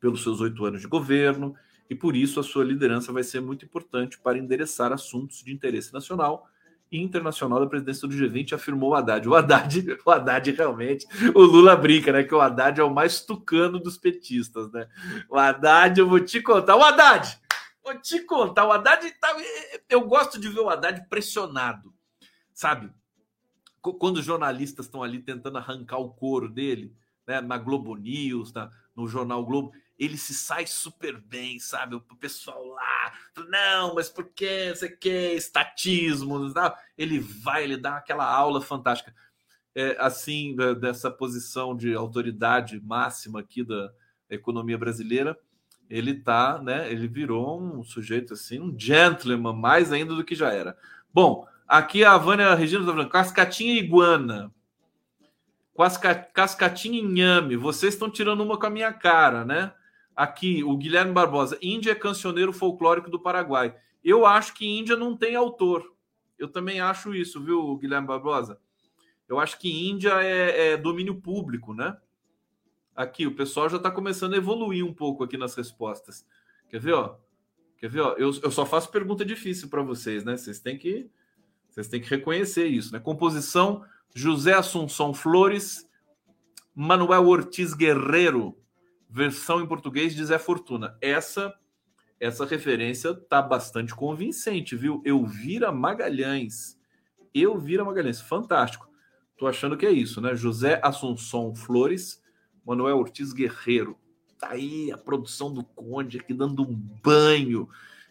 pelos 0.00 0.22
seus 0.22 0.40
oito 0.40 0.64
anos 0.64 0.80
de 0.80 0.86
governo, 0.86 1.54
e 1.90 1.94
por 1.94 2.14
isso 2.14 2.38
a 2.38 2.42
sua 2.42 2.64
liderança 2.64 3.12
vai 3.12 3.22
ser 3.22 3.40
muito 3.40 3.64
importante 3.64 4.18
para 4.18 4.38
endereçar 4.38 4.92
assuntos 4.92 5.42
de 5.42 5.52
interesse 5.52 5.92
nacional 5.92 6.48
internacional 6.90 7.60
da 7.60 7.66
presidência 7.66 8.08
do 8.08 8.14
G20, 8.14 8.52
afirmou 8.52 8.90
o 8.90 8.94
Haddad. 8.94 9.28
O 9.28 9.34
Haddad, 9.34 9.98
o 10.04 10.10
Haddad 10.10 10.50
realmente, 10.50 11.06
o 11.34 11.42
Lula 11.42 11.76
brinca, 11.76 12.12
né? 12.12 12.24
Que 12.24 12.34
o 12.34 12.40
Haddad 12.40 12.80
é 12.80 12.84
o 12.84 12.92
mais 12.92 13.20
tucano 13.20 13.78
dos 13.78 13.96
petistas, 13.96 14.70
né? 14.72 14.88
O 15.28 15.36
Haddad, 15.36 15.98
eu 15.98 16.08
vou 16.08 16.20
te 16.20 16.40
contar. 16.40 16.76
O 16.76 16.82
Haddad, 16.82 17.38
vou 17.82 17.98
te 18.00 18.20
contar. 18.20 18.66
O 18.66 18.72
Haddad, 18.72 19.10
tá, 19.20 19.36
eu 19.88 20.02
gosto 20.02 20.40
de 20.40 20.48
ver 20.48 20.60
o 20.60 20.70
Haddad 20.70 21.06
pressionado, 21.08 21.92
sabe? 22.52 22.90
Quando 23.80 24.18
os 24.18 24.24
jornalistas 24.24 24.86
estão 24.86 25.02
ali 25.02 25.20
tentando 25.20 25.58
arrancar 25.58 25.98
o 25.98 26.10
couro 26.10 26.48
dele, 26.48 26.94
né? 27.26 27.40
Na 27.40 27.58
Globo 27.58 27.94
News, 27.94 28.52
na, 28.52 28.70
no 28.96 29.06
Jornal 29.06 29.44
Globo 29.44 29.72
ele 29.98 30.16
se 30.16 30.32
sai 30.32 30.66
super 30.66 31.20
bem, 31.20 31.58
sabe? 31.58 31.96
O 31.96 32.00
pessoal 32.00 32.64
lá, 32.64 33.12
não, 33.48 33.94
mas 33.94 34.08
por 34.08 34.26
que, 34.26 34.70
você 34.70 34.88
quer 34.88 35.34
estatismo, 35.34 36.52
tá? 36.52 36.78
ele 36.96 37.18
vai, 37.18 37.64
ele 37.64 37.76
dá 37.76 37.96
aquela 37.96 38.24
aula 38.24 38.60
fantástica. 38.60 39.12
É, 39.74 39.96
assim, 39.98 40.56
dessa 40.80 41.10
posição 41.10 41.76
de 41.76 41.94
autoridade 41.94 42.80
máxima 42.80 43.40
aqui 43.40 43.64
da 43.64 43.92
economia 44.30 44.78
brasileira, 44.78 45.38
ele 45.90 46.14
tá, 46.14 46.60
né? 46.60 46.90
Ele 46.90 47.08
virou 47.08 47.60
um 47.60 47.82
sujeito 47.82 48.34
assim, 48.34 48.60
um 48.60 48.78
gentleman, 48.78 49.52
mais 49.52 49.92
ainda 49.92 50.14
do 50.14 50.24
que 50.24 50.34
já 50.34 50.52
era. 50.52 50.76
Bom, 51.12 51.46
aqui 51.66 52.04
a 52.04 52.16
Vânia 52.16 52.54
Regina 52.54 52.82
está 52.82 52.92
falando, 52.92 53.10
cascatinha 53.10 53.74
iguana. 53.78 54.52
Cascatinha 56.34 57.00
inhame, 57.00 57.56
vocês 57.56 57.94
estão 57.94 58.10
tirando 58.10 58.42
uma 58.42 58.58
com 58.58 58.66
a 58.66 58.70
minha 58.70 58.92
cara, 58.92 59.44
né? 59.44 59.72
Aqui, 60.18 60.64
o 60.64 60.76
Guilherme 60.76 61.12
Barbosa. 61.12 61.56
Índia 61.62 61.92
é 61.92 61.94
cancioneiro 61.94 62.52
folclórico 62.52 63.08
do 63.08 63.20
Paraguai. 63.20 63.76
Eu 64.02 64.26
acho 64.26 64.52
que 64.52 64.66
Índia 64.66 64.96
não 64.96 65.16
tem 65.16 65.36
autor. 65.36 65.94
Eu 66.36 66.48
também 66.48 66.80
acho 66.80 67.14
isso, 67.14 67.40
viu, 67.40 67.76
Guilherme 67.76 68.08
Barbosa? 68.08 68.58
Eu 69.28 69.38
acho 69.38 69.56
que 69.60 69.88
Índia 69.88 70.20
é, 70.20 70.72
é 70.72 70.76
domínio 70.76 71.20
público, 71.20 71.72
né? 71.72 71.96
Aqui, 72.96 73.28
o 73.28 73.36
pessoal 73.36 73.68
já 73.68 73.76
está 73.76 73.92
começando 73.92 74.34
a 74.34 74.38
evoluir 74.38 74.84
um 74.84 74.92
pouco 74.92 75.22
aqui 75.22 75.36
nas 75.36 75.54
respostas. 75.54 76.26
Quer 76.68 76.80
ver, 76.80 76.94
ó? 76.94 77.16
Quer 77.76 77.88
ver, 77.88 78.00
ó? 78.00 78.14
Eu, 78.14 78.32
eu 78.42 78.50
só 78.50 78.66
faço 78.66 78.90
pergunta 78.90 79.24
difícil 79.24 79.68
para 79.68 79.82
vocês, 79.82 80.24
né? 80.24 80.36
Vocês 80.36 80.58
têm 80.58 80.76
que 80.76 81.08
vocês 81.70 81.86
têm 81.86 82.00
que 82.00 82.10
reconhecer 82.10 82.66
isso, 82.66 82.92
né? 82.92 82.98
Composição 82.98 83.84
José 84.12 84.52
Assunção 84.52 85.14
Flores, 85.14 85.88
Manuel 86.74 87.28
Ortiz 87.28 87.72
Guerreiro, 87.72 88.58
versão 89.08 89.60
em 89.60 89.66
português 89.66 90.14
de 90.14 90.24
Zé 90.24 90.38
Fortuna. 90.38 90.96
Essa 91.00 91.54
essa 92.20 92.44
referência 92.44 93.14
tá 93.14 93.40
bastante 93.40 93.94
convincente, 93.94 94.74
viu? 94.74 95.00
Elvira 95.04 95.70
Magalhães. 95.70 96.76
Elvira 97.32 97.84
Magalhães, 97.84 98.20
fantástico. 98.20 98.88
Tô 99.36 99.46
achando 99.46 99.76
que 99.76 99.86
é 99.86 99.92
isso, 99.92 100.20
né? 100.20 100.34
José 100.34 100.80
Assunção 100.82 101.54
Flores, 101.54 102.20
Manuel 102.66 102.98
Ortiz 102.98 103.32
Guerreiro. 103.32 103.96
Tá 104.36 104.50
aí 104.50 104.90
a 104.90 104.98
produção 104.98 105.54
do 105.54 105.62
Conde 105.62 106.18
aqui 106.18 106.34
dando 106.34 106.62
um 106.62 106.74
banho 106.74 107.68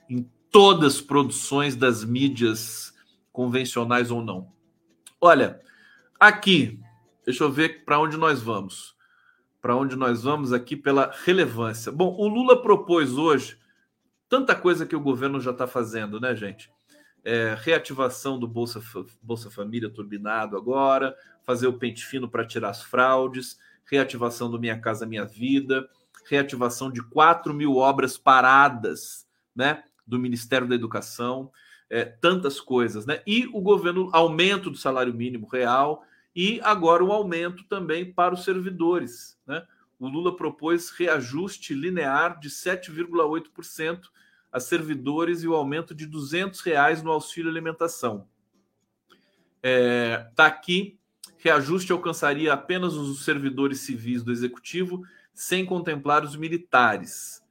em 0.09 0.25
todas 0.49 0.95
as 0.95 1.01
produções 1.01 1.75
das 1.75 2.05
mídias 2.05 2.93
convencionais 3.33 4.09
ou 4.09 4.23
não. 4.23 4.53
Olha, 5.19 5.59
aqui, 6.17 6.79
deixa 7.25 7.43
eu 7.43 7.51
ver 7.51 7.83
para 7.83 7.99
onde 7.99 8.15
nós 8.15 8.41
vamos 8.41 8.96
para 9.67 9.75
onde 9.75 9.97
nós 9.97 10.23
vamos 10.23 10.53
aqui 10.53 10.77
pela 10.77 11.11
relevância. 11.25 11.91
Bom, 11.91 12.15
o 12.17 12.25
Lula 12.25 12.61
propôs 12.61 13.17
hoje 13.17 13.57
tanta 14.29 14.55
coisa 14.55 14.85
que 14.85 14.95
o 14.95 15.01
governo 15.01 15.41
já 15.41 15.51
está 15.51 15.67
fazendo, 15.67 16.21
né, 16.21 16.33
gente? 16.33 16.71
É, 17.21 17.53
reativação 17.59 18.39
do 18.39 18.47
Bolsa, 18.47 18.81
Bolsa 19.21 19.51
Família 19.51 19.89
turbinado 19.89 20.55
agora, 20.55 21.13
fazer 21.43 21.67
o 21.67 21.73
pente 21.73 22.05
fino 22.05 22.29
para 22.29 22.45
tirar 22.45 22.69
as 22.69 22.81
fraudes, 22.81 23.59
reativação 23.83 24.49
do 24.49 24.57
Minha 24.57 24.79
Casa 24.79 25.05
Minha 25.05 25.25
Vida, 25.25 25.85
reativação 26.29 26.89
de 26.89 27.03
4 27.03 27.53
mil 27.53 27.75
obras 27.75 28.17
paradas, 28.17 29.27
né, 29.53 29.83
do 30.07 30.17
Ministério 30.17 30.65
da 30.65 30.75
Educação, 30.75 31.51
é, 31.89 32.05
tantas 32.05 32.61
coisas, 32.61 33.05
né? 33.05 33.21
E 33.27 33.45
o 33.47 33.59
governo, 33.59 34.09
aumento 34.13 34.71
do 34.71 34.77
salário 34.77 35.13
mínimo 35.13 35.45
real, 35.45 36.05
e 36.39 36.61
agora 36.61 37.03
o 37.03 37.11
aumento 37.11 37.63
também 37.63 38.13
para 38.13 38.35
os 38.35 38.43
servidores. 38.43 39.35
Né? 39.47 39.65
O 39.97 40.07
Lula 40.07 40.37
propôs 40.37 40.91
reajuste 40.91 41.73
linear 41.73 42.39
de 42.39 42.47
7,8% 42.47 44.01
a 44.51 44.59
servidores 44.59 45.41
e 45.41 45.47
o 45.47 45.55
aumento 45.55 45.95
de 45.95 46.05
200 46.05 46.61
reais 46.61 47.01
no 47.01 47.09
auxílio 47.09 47.49
alimentação. 47.49 48.27
Está 49.55 49.63
é, 49.63 50.29
tá 50.35 50.45
aqui, 50.45 50.99
reajuste 51.39 51.91
alcançaria 51.91 52.53
apenas 52.53 52.93
os 52.93 53.25
servidores 53.25 53.79
civis 53.79 54.21
do 54.21 54.31
executivo, 54.31 55.03
sem 55.33 55.65
contemplar 55.65 56.23
os 56.23 56.35
militares. 56.35 57.43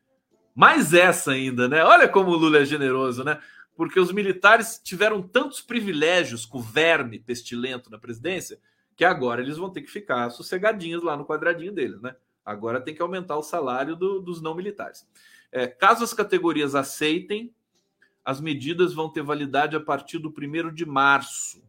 Mais 0.55 0.95
essa 0.95 1.33
ainda, 1.33 1.69
né? 1.69 1.83
Olha 1.83 2.09
como 2.09 2.31
o 2.31 2.37
Lula 2.37 2.59
é 2.59 2.65
generoso, 2.65 3.25
né? 3.25 3.41
Porque 3.75 3.99
os 3.99 4.13
militares 4.13 4.81
tiveram 4.83 5.21
tantos 5.21 5.61
privilégios 5.61 6.47
com 6.47 6.59
o 6.59 6.63
verme 6.63 7.19
pestilento 7.19 7.91
na 7.91 7.99
presidência 7.99 8.61
que 8.97 9.05
agora 9.05 9.43
eles 9.43 9.59
vão 9.59 9.71
ter 9.71 9.83
que 9.83 9.91
ficar 9.91 10.31
sossegadinhos 10.31 11.03
lá 11.03 11.17
no 11.17 11.27
quadradinho 11.27 11.73
deles, 11.73 12.01
né? 12.01 12.17
Agora 12.45 12.81
tem 12.81 12.95
que 12.95 13.03
aumentar 13.03 13.37
o 13.37 13.43
salário 13.43 13.95
do, 13.95 14.21
dos 14.21 14.41
não 14.41 14.55
militares. 14.55 15.07
É, 15.53 15.67
caso 15.67 16.03
as 16.03 16.15
categorias 16.15 16.75
aceitem, 16.75 17.55
as 18.25 18.41
medidas 18.41 18.95
vão 18.95 19.09
ter 19.09 19.23
validade 19.23 19.77
a 19.77 19.81
partir 19.81 20.19
do 20.19 20.29
1 20.29 20.73
de 20.73 20.87
março. 20.87 21.63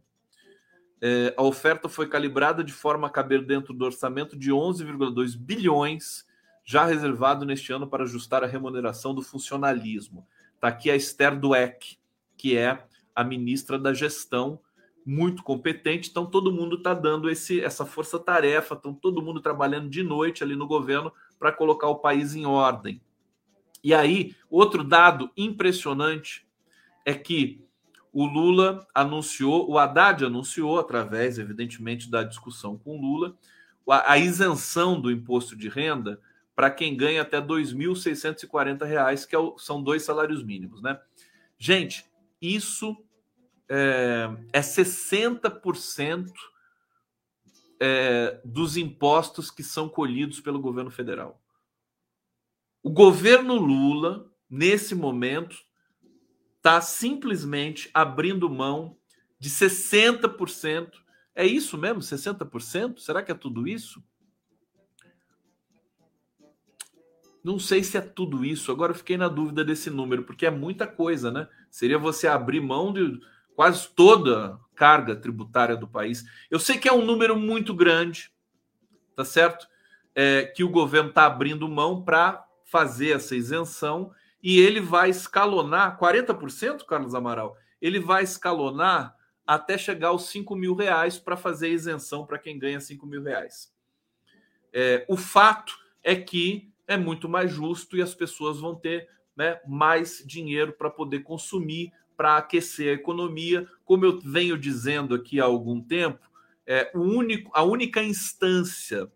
É, 1.00 1.34
a 1.36 1.42
oferta 1.42 1.88
foi 1.88 2.08
calibrada 2.08 2.64
de 2.64 2.72
forma 2.72 3.06
a 3.06 3.10
caber 3.10 3.44
dentro 3.44 3.74
do 3.74 3.84
orçamento 3.84 4.36
de 4.36 4.50
11,2 4.50 5.36
bilhões, 5.36 6.26
já 6.64 6.84
reservado 6.84 7.44
neste 7.44 7.72
ano 7.72 7.86
para 7.86 8.04
ajustar 8.04 8.42
a 8.42 8.46
remuneração 8.46 9.14
do 9.14 9.22
funcionalismo. 9.22 10.26
Está 10.54 10.68
aqui 10.68 10.90
a 10.90 10.96
Esther 10.96 11.38
Dueck, 11.38 11.98
que 12.36 12.56
é 12.56 12.84
a 13.14 13.22
ministra 13.22 13.78
da 13.78 13.92
Gestão, 13.92 14.60
muito 15.08 15.42
competente, 15.42 16.10
então 16.10 16.26
todo 16.26 16.52
mundo 16.52 16.76
está 16.76 16.92
dando 16.92 17.30
esse, 17.30 17.62
essa 17.62 17.86
força-tarefa, 17.86 18.74
estão 18.74 18.92
todo 18.92 19.22
mundo 19.22 19.40
trabalhando 19.40 19.88
de 19.88 20.02
noite 20.02 20.44
ali 20.44 20.54
no 20.54 20.66
governo 20.66 21.10
para 21.38 21.50
colocar 21.50 21.88
o 21.88 21.96
país 21.96 22.34
em 22.34 22.44
ordem. 22.44 23.00
E 23.82 23.94
aí, 23.94 24.36
outro 24.50 24.84
dado 24.84 25.30
impressionante 25.34 26.46
é 27.06 27.14
que 27.14 27.64
o 28.12 28.26
Lula 28.26 28.86
anunciou, 28.94 29.70
o 29.70 29.78
Haddad 29.78 30.26
anunciou, 30.26 30.78
através, 30.78 31.38
evidentemente, 31.38 32.10
da 32.10 32.22
discussão 32.22 32.76
com 32.76 32.98
o 32.98 33.00
Lula, 33.00 33.34
a, 33.88 34.18
isenção 34.18 35.00
do 35.00 35.10
imposto 35.10 35.56
de 35.56 35.70
renda 35.70 36.20
para 36.54 36.70
quem 36.70 36.94
ganha 36.94 37.22
até 37.22 37.38
R$ 37.38 37.46
2.640, 37.46 39.26
que 39.26 39.34
é 39.34 39.38
são 39.56 39.82
dois 39.82 40.02
salários 40.02 40.42
mínimos, 40.42 40.82
né? 40.82 41.00
Gente, 41.56 42.04
isso 42.42 42.94
é, 43.68 44.30
é 44.52 44.60
60% 44.60 46.30
é, 47.80 48.40
dos 48.44 48.76
impostos 48.76 49.50
que 49.50 49.62
são 49.62 49.88
colhidos 49.88 50.40
pelo 50.40 50.60
governo 50.60 50.90
federal. 50.90 51.40
O 52.82 52.90
governo 52.90 53.54
Lula, 53.56 54.30
nesse 54.48 54.94
momento, 54.94 55.56
está 56.56 56.80
simplesmente 56.80 57.90
abrindo 57.92 58.48
mão 58.48 58.96
de 59.38 59.50
60%. 59.50 60.92
É 61.34 61.46
isso 61.46 61.76
mesmo? 61.78 62.00
60%? 62.00 62.98
Será 62.98 63.22
que 63.22 63.30
é 63.30 63.34
tudo 63.34 63.68
isso? 63.68 64.02
Não 67.42 67.58
sei 67.58 67.82
se 67.84 67.96
é 67.96 68.00
tudo 68.00 68.44
isso. 68.44 68.72
Agora 68.72 68.92
eu 68.92 68.96
fiquei 68.96 69.16
na 69.16 69.28
dúvida 69.28 69.64
desse 69.64 69.88
número, 69.88 70.24
porque 70.24 70.44
é 70.44 70.50
muita 70.50 70.86
coisa, 70.86 71.30
né? 71.30 71.48
Seria 71.70 71.98
você 71.98 72.26
abrir 72.26 72.60
mão 72.60 72.92
de 72.92 73.20
quase 73.58 73.88
toda 73.88 74.54
a 74.54 74.58
carga 74.76 75.16
tributária 75.16 75.76
do 75.76 75.88
país. 75.88 76.24
Eu 76.48 76.60
sei 76.60 76.78
que 76.78 76.88
é 76.88 76.92
um 76.92 77.04
número 77.04 77.34
muito 77.36 77.74
grande, 77.74 78.30
tá 79.16 79.24
certo? 79.24 79.66
É, 80.14 80.44
que 80.44 80.62
o 80.62 80.68
governo 80.68 81.08
está 81.08 81.26
abrindo 81.26 81.68
mão 81.68 82.04
para 82.04 82.46
fazer 82.62 83.16
essa 83.16 83.34
isenção 83.34 84.12
e 84.40 84.60
ele 84.60 84.80
vai 84.80 85.10
escalonar 85.10 85.98
40%, 85.98 86.84
Carlos 86.84 87.16
Amaral. 87.16 87.56
Ele 87.82 87.98
vai 87.98 88.22
escalonar 88.22 89.16
até 89.44 89.76
chegar 89.76 90.10
aos 90.10 90.28
5 90.28 90.54
mil 90.54 90.76
reais 90.76 91.18
para 91.18 91.36
fazer 91.36 91.70
isenção 91.70 92.24
para 92.24 92.38
quem 92.38 92.60
ganha 92.60 92.78
5 92.78 93.04
mil 93.06 93.24
reais. 93.24 93.74
É, 94.72 95.04
o 95.08 95.16
fato 95.16 95.76
é 96.04 96.14
que 96.14 96.72
é 96.86 96.96
muito 96.96 97.28
mais 97.28 97.50
justo 97.50 97.96
e 97.96 98.02
as 98.02 98.14
pessoas 98.14 98.60
vão 98.60 98.76
ter 98.76 99.08
né, 99.36 99.60
mais 99.66 100.22
dinheiro 100.24 100.74
para 100.74 100.88
poder 100.88 101.24
consumir, 101.24 101.92
para 102.18 102.36
aquecer 102.36 102.90
a 102.90 103.00
economia. 103.00 103.68
Como 103.84 104.04
eu 104.04 104.18
venho 104.18 104.58
dizendo 104.58 105.14
aqui 105.14 105.40
há 105.40 105.44
algum 105.44 105.80
tempo, 105.80 106.18
é, 106.66 106.90
o 106.92 107.00
único, 107.00 107.48
a 107.54 107.62
única 107.62 108.02
instância 108.02 109.08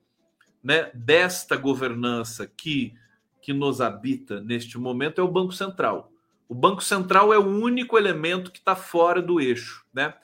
né, 0.63 0.89
desta 0.95 1.57
governança 1.57 2.47
que, 2.47 2.95
que 3.43 3.53
nos 3.53 3.81
habita 3.81 4.41
neste 4.41 4.79
momento 4.79 5.21
é 5.21 5.25
o 5.25 5.31
Banco 5.31 5.53
Central. 5.53 6.13
O 6.49 6.55
Banco 6.55 6.83
Central 6.83 7.33
é 7.33 7.39
o 7.39 7.47
único 7.47 7.99
elemento 7.99 8.53
que 8.53 8.61
está 8.61 8.77
fora 8.77 9.21
do 9.21 9.41
eixo, 9.41 9.85
né? 9.93 10.15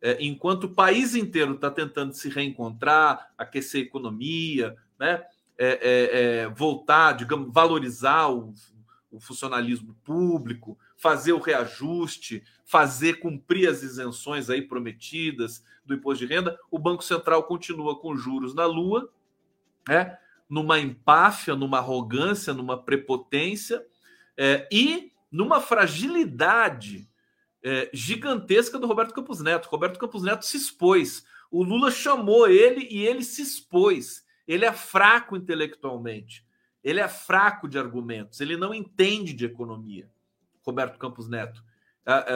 É, 0.00 0.16
enquanto 0.20 0.64
o 0.64 0.74
país 0.74 1.16
inteiro 1.16 1.54
está 1.54 1.72
tentando 1.72 2.12
se 2.12 2.28
reencontrar, 2.28 3.32
aquecer 3.36 3.82
a 3.82 3.84
economia, 3.84 4.76
né? 4.96 5.24
É, 5.58 5.66
é, 5.66 6.42
é, 6.42 6.48
voltar, 6.50 7.14
digamos, 7.14 7.52
valorizar 7.52 8.28
o, 8.28 8.54
o 9.10 9.18
funcionalismo 9.18 9.96
público, 10.04 10.78
fazer 10.98 11.32
o 11.32 11.40
reajuste, 11.40 12.44
fazer 12.64 13.14
cumprir 13.20 13.68
as 13.68 13.82
isenções 13.82 14.50
aí 14.50 14.60
prometidas 14.60 15.64
do 15.86 15.94
imposto 15.94 16.26
de 16.26 16.34
renda, 16.34 16.58
o 16.70 16.78
Banco 16.78 17.02
Central 17.02 17.44
continua 17.44 17.98
com 17.98 18.16
juros 18.16 18.54
na 18.54 18.66
lua, 18.66 19.10
né? 19.88 20.18
numa 20.50 20.78
empáfia, 20.78 21.54
numa 21.54 21.78
arrogância, 21.78 22.52
numa 22.52 22.82
prepotência 22.82 23.86
é, 24.36 24.68
e 24.70 25.12
numa 25.30 25.60
fragilidade 25.60 27.08
é, 27.62 27.88
gigantesca 27.92 28.78
do 28.78 28.86
Roberto 28.86 29.14
Campos 29.14 29.40
Neto. 29.40 29.68
Roberto 29.68 29.98
Campos 29.98 30.22
Neto 30.22 30.44
se 30.44 30.56
expôs. 30.56 31.24
O 31.50 31.62
Lula 31.62 31.90
chamou 31.90 32.48
ele 32.48 32.86
e 32.90 33.06
ele 33.06 33.22
se 33.22 33.40
expôs. 33.40 34.26
Ele 34.46 34.64
é 34.64 34.72
fraco 34.72 35.36
intelectualmente. 35.36 36.44
Ele 36.82 37.00
é 37.00 37.08
fraco 37.08 37.68
de 37.68 37.78
argumentos. 37.78 38.40
Ele 38.40 38.56
não 38.56 38.74
entende 38.74 39.32
de 39.32 39.44
economia. 39.44 40.10
Roberto 40.62 40.98
Campos 40.98 41.28
Neto. 41.28 41.62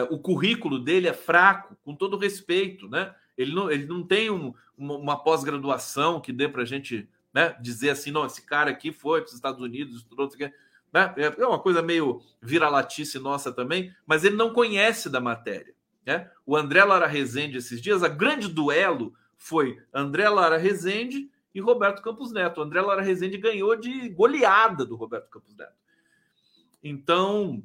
O 0.09 0.19
currículo 0.19 0.77
dele 0.77 1.07
é 1.07 1.13
fraco, 1.13 1.75
com 1.83 1.95
todo 1.95 2.17
respeito, 2.17 2.87
né? 2.87 3.13
Ele 3.35 3.53
não, 3.53 3.71
ele 3.71 3.85
não 3.87 4.03
tem 4.03 4.29
um, 4.29 4.53
uma, 4.77 4.95
uma 4.95 5.23
pós-graduação 5.23 6.21
que 6.21 6.31
dê 6.31 6.47
para 6.47 6.61
a 6.61 6.65
gente 6.65 7.09
né, 7.33 7.55
dizer 7.59 7.89
assim, 7.89 8.11
não, 8.11 8.25
esse 8.25 8.45
cara 8.45 8.69
aqui 8.69 8.91
foi 8.91 9.21
para 9.21 9.29
os 9.29 9.33
Estados 9.33 9.59
Unidos, 9.59 9.97
estudou, 9.97 10.29
né? 10.93 11.13
É 11.17 11.45
uma 11.45 11.57
coisa 11.57 11.81
meio 11.81 12.21
vira-latice 12.39 13.17
nossa 13.17 13.51
também, 13.51 13.91
mas 14.05 14.23
ele 14.23 14.35
não 14.35 14.53
conhece 14.53 15.09
da 15.09 15.19
matéria. 15.19 15.73
Né? 16.05 16.29
O 16.45 16.55
André 16.55 16.83
Lara 16.83 17.07
Rezende, 17.07 17.57
esses 17.57 17.81
dias, 17.81 18.03
a 18.03 18.07
grande 18.07 18.47
duelo 18.47 19.15
foi 19.37 19.81
André 19.91 20.29
Lara 20.29 20.57
Rezende 20.57 21.31
e 21.53 21.59
Roberto 21.59 22.03
Campos 22.03 22.31
Neto. 22.31 22.59
O 22.59 22.63
André 22.63 22.79
Lara 22.81 23.01
Rezende 23.01 23.37
ganhou 23.37 23.75
de 23.75 24.09
goleada 24.09 24.85
do 24.85 24.95
Roberto 24.95 25.29
Campos 25.29 25.55
Neto. 25.55 25.73
Então, 26.83 27.63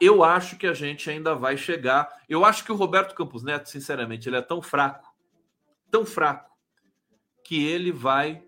eu 0.00 0.22
acho 0.22 0.56
que 0.56 0.66
a 0.66 0.74
gente 0.74 1.08
ainda 1.10 1.34
vai 1.34 1.56
chegar. 1.56 2.08
Eu 2.28 2.44
acho 2.44 2.64
que 2.64 2.72
o 2.72 2.76
Roberto 2.76 3.14
Campos 3.14 3.42
Neto, 3.42 3.68
sinceramente, 3.68 4.28
ele 4.28 4.36
é 4.36 4.42
tão 4.42 4.62
fraco, 4.62 5.12
tão 5.90 6.04
fraco, 6.06 6.50
que 7.44 7.64
ele 7.64 7.90
vai. 7.90 8.42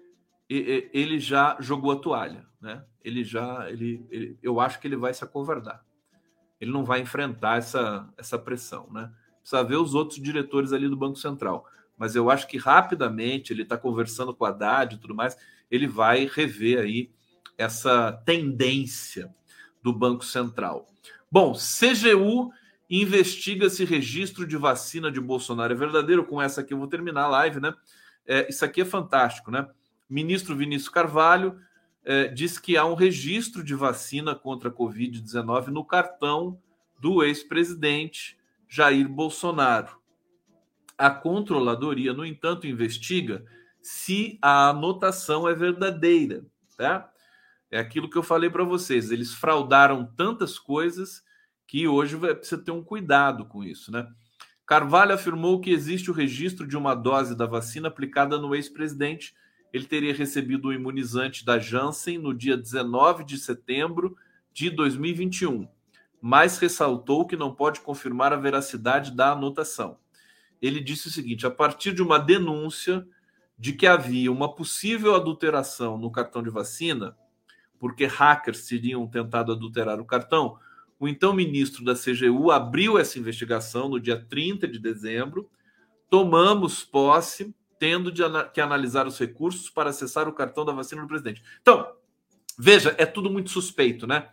Ele 0.49 1.19
já 1.19 1.57
jogou 1.61 1.93
a 1.93 1.97
toalha 1.97 2.47
né? 2.65 2.83
Ele 3.05 3.23
já, 3.23 3.71
ele, 3.71 4.07
ele, 4.11 4.39
eu 4.43 4.59
acho 4.59 4.81
que 4.81 4.89
ele 4.89 4.97
vai 4.97 5.13
se 5.13 5.23
acovardar. 5.23 5.85
Ele 6.59 6.73
não 6.73 6.83
vai 6.83 7.01
enfrentar 7.01 7.59
essa, 7.59 8.11
essa 8.17 8.39
pressão, 8.39 8.89
né? 8.91 9.13
Precisa 9.41 9.63
ver 9.63 9.77
os 9.77 9.95
outros 9.95 10.19
diretores 10.19 10.73
ali 10.73 10.89
do 10.89 10.97
Banco 10.97 11.19
Central. 11.19 11.67
Mas 11.99 12.17
eu 12.17 12.31
acho 12.31 12.49
que 12.49 12.57
rapidamente 12.57 13.53
ele 13.53 13.63
está 13.63 13.77
conversando 13.77 14.35
com 14.35 14.47
a 14.47 14.49
Haddad 14.49 14.95
e 14.95 14.99
tudo 14.99 15.15
mais, 15.15 15.37
ele 15.71 15.87
vai 15.87 16.25
rever 16.25 16.81
aí 16.81 17.13
essa 17.59 18.11
tendência 18.25 19.33
do 19.83 19.93
Banco 19.93 20.25
Central. 20.25 20.87
Bom, 21.35 21.53
CGU 21.55 22.53
investiga 22.89 23.69
se 23.69 23.85
registro 23.85 24.47
de 24.47 24.57
vacina 24.57 25.11
de 25.11 25.21
Bolsonaro 25.21 25.73
é 25.73 25.77
verdadeiro. 25.77 26.25
Com 26.25 26.41
essa 26.41 26.61
aqui 26.61 26.73
eu 26.73 26.79
vou 26.79 26.87
terminar 26.87 27.25
a 27.25 27.29
live, 27.29 27.59
né? 27.59 27.75
É, 28.25 28.49
isso 28.49 28.65
aqui 28.65 28.83
é 28.83 28.85
fantástico, 28.85 29.51
né? 29.51 29.69
Ministro 30.09 30.55
Vinícius 30.55 30.91
Carvalho 30.91 31.59
é, 32.05 32.29
diz 32.29 32.57
que 32.57 32.77
há 32.77 32.85
um 32.85 32.95
registro 32.95 33.65
de 33.65 33.75
vacina 33.75 34.33
contra 34.33 34.69
a 34.69 34.73
Covid-19 34.73 35.73
no 35.73 35.85
cartão 35.85 36.57
do 37.01 37.25
ex-presidente 37.25 38.39
Jair 38.69 39.09
Bolsonaro. 39.09 39.99
A 40.97 41.11
controladoria, 41.11 42.13
no 42.13 42.25
entanto, 42.25 42.65
investiga 42.65 43.45
se 43.83 44.39
a 44.41 44.69
anotação 44.69 45.49
é 45.49 45.53
verdadeira, 45.53 46.47
tá? 46.77 47.11
É 47.75 47.81
aquilo 47.81 48.09
que 48.09 48.17
eu 48.17 48.23
falei 48.23 48.49
para 48.49 48.63
vocês. 48.63 49.11
Eles 49.11 49.33
fraudaram 49.33 50.07
tantas 50.17 50.59
coisas 50.59 51.23
que 51.67 51.89
hoje 51.89 52.17
precisa 52.17 52.63
ter 52.63 52.71
um 52.71 52.85
cuidado 52.85 53.47
com 53.47 53.65
isso, 53.65 53.91
né? 53.91 54.07
Carvalho 54.67 55.13
afirmou 55.13 55.61
que 55.61 55.71
existe 55.71 56.11
o 56.11 56.15
registro 56.15 56.67
de 56.67 56.77
uma 56.77 56.95
dose 56.95 57.37
da 57.37 57.47
vacina 57.47 57.89
aplicada 57.89 58.39
no 58.39 58.55
ex-presidente 58.55 59.35
ele 59.75 59.87
teria 59.87 60.15
recebido 60.15 60.69
o 60.69 60.73
imunizante 60.73 61.45
da 61.45 61.59
Janssen 61.59 62.17
no 62.17 62.33
dia 62.33 62.57
19 62.57 63.25
de 63.25 63.37
setembro 63.37 64.17
de 64.53 64.71
2021, 64.71 65.67
mas 66.23 66.59
ressaltou 66.59 67.27
que 67.27 67.37
não 67.37 67.53
pode 67.53 67.81
confirmar 67.81 68.33
a 68.33 68.37
veracidade 68.37 69.11
da 69.11 69.33
anotação. 69.33 69.99
Ele 70.63 70.79
disse 70.79 71.09
o 71.09 71.11
seguinte: 71.11 71.45
a 71.45 71.51
partir 71.51 71.93
de 71.93 72.01
uma 72.01 72.21
denúncia 72.21 73.05
de 73.59 73.73
que 73.73 73.85
havia 73.85 74.31
uma 74.31 74.55
possível 74.55 75.13
adulteração 75.13 75.99
no 75.99 76.09
cartão 76.09 76.41
de 76.41 76.51
vacina, 76.51 77.17
porque 77.85 78.07
hackers 78.07 78.67
teriam 78.67 79.07
tentado 79.07 79.53
adulterar 79.53 80.01
o 80.01 80.07
cartão, 80.07 80.59
o 80.99 81.07
então 81.07 81.35
ministro 81.35 81.85
da 81.85 81.93
CGU 81.93 82.51
abriu 82.51 82.99
essa 82.99 83.19
investigação 83.19 83.91
no 83.91 84.01
dia 84.01 84.19
30 84.19 84.67
de 84.67 84.79
dezembro. 84.79 85.51
Tomamos 86.09 86.83
posse 86.83 87.55
tendo 87.79 88.11
de, 88.11 88.23
que 88.55 88.61
analisar 88.63 89.07
os 89.07 89.19
recursos 89.19 89.69
para 89.69 89.91
acessar 89.91 90.27
o 90.27 90.33
cartão 90.33 90.65
da 90.65 90.73
vacina 90.73 91.03
do 91.03 91.09
presidente. 91.09 91.43
Então, 91.61 91.87
veja, 92.59 92.95
é 92.97 93.05
tudo 93.05 93.29
muito 93.29 93.51
suspeito, 93.51 94.07
né? 94.07 94.31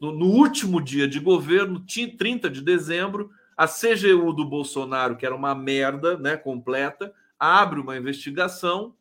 No, 0.00 0.10
no 0.10 0.24
último 0.24 0.80
dia 0.80 1.06
de 1.06 1.20
governo, 1.20 1.84
30 2.16 2.48
de 2.48 2.62
dezembro, 2.62 3.30
a 3.54 3.68
CGU 3.68 4.32
do 4.32 4.46
Bolsonaro, 4.46 5.14
que 5.14 5.26
era 5.26 5.36
uma 5.36 5.54
merda, 5.54 6.16
né, 6.16 6.38
completa, 6.38 7.12
abre 7.38 7.80
uma 7.80 7.98
investigação 7.98 8.94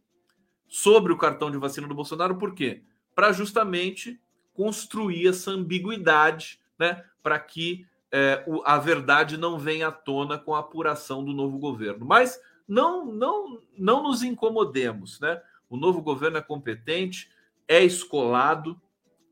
sobre 0.68 1.14
o 1.14 1.18
cartão 1.18 1.49
de 1.49 1.58
vacina 1.58 1.88
do 1.88 1.95
Bolsonaro, 1.95 2.38
por 2.38 2.54
quê? 2.54 2.84
Para 3.16 3.32
justamente 3.32 4.20
construir 4.53 5.28
essa 5.28 5.51
ambiguidade, 5.51 6.59
né, 6.78 7.03
para 7.22 7.39
que 7.39 7.86
é, 8.11 8.43
o, 8.45 8.61
a 8.64 8.78
verdade 8.78 9.38
não 9.38 9.57
venha 9.57 9.88
à 9.88 9.91
tona 9.91 10.38
com 10.38 10.53
a 10.53 10.59
apuração 10.59 11.24
do 11.24 11.34
novo 11.34 11.57
governo. 11.57 12.05
Mas 12.05 12.39
não, 12.68 13.05
não, 13.05 13.59
não 13.78 14.03
nos 14.03 14.22
incomodemos, 14.22 15.20
né? 15.20 15.41
O 15.68 15.76
novo 15.76 16.01
governo 16.01 16.38
é 16.38 16.41
competente, 16.41 17.30
é 17.68 17.84
escolado, 17.84 18.80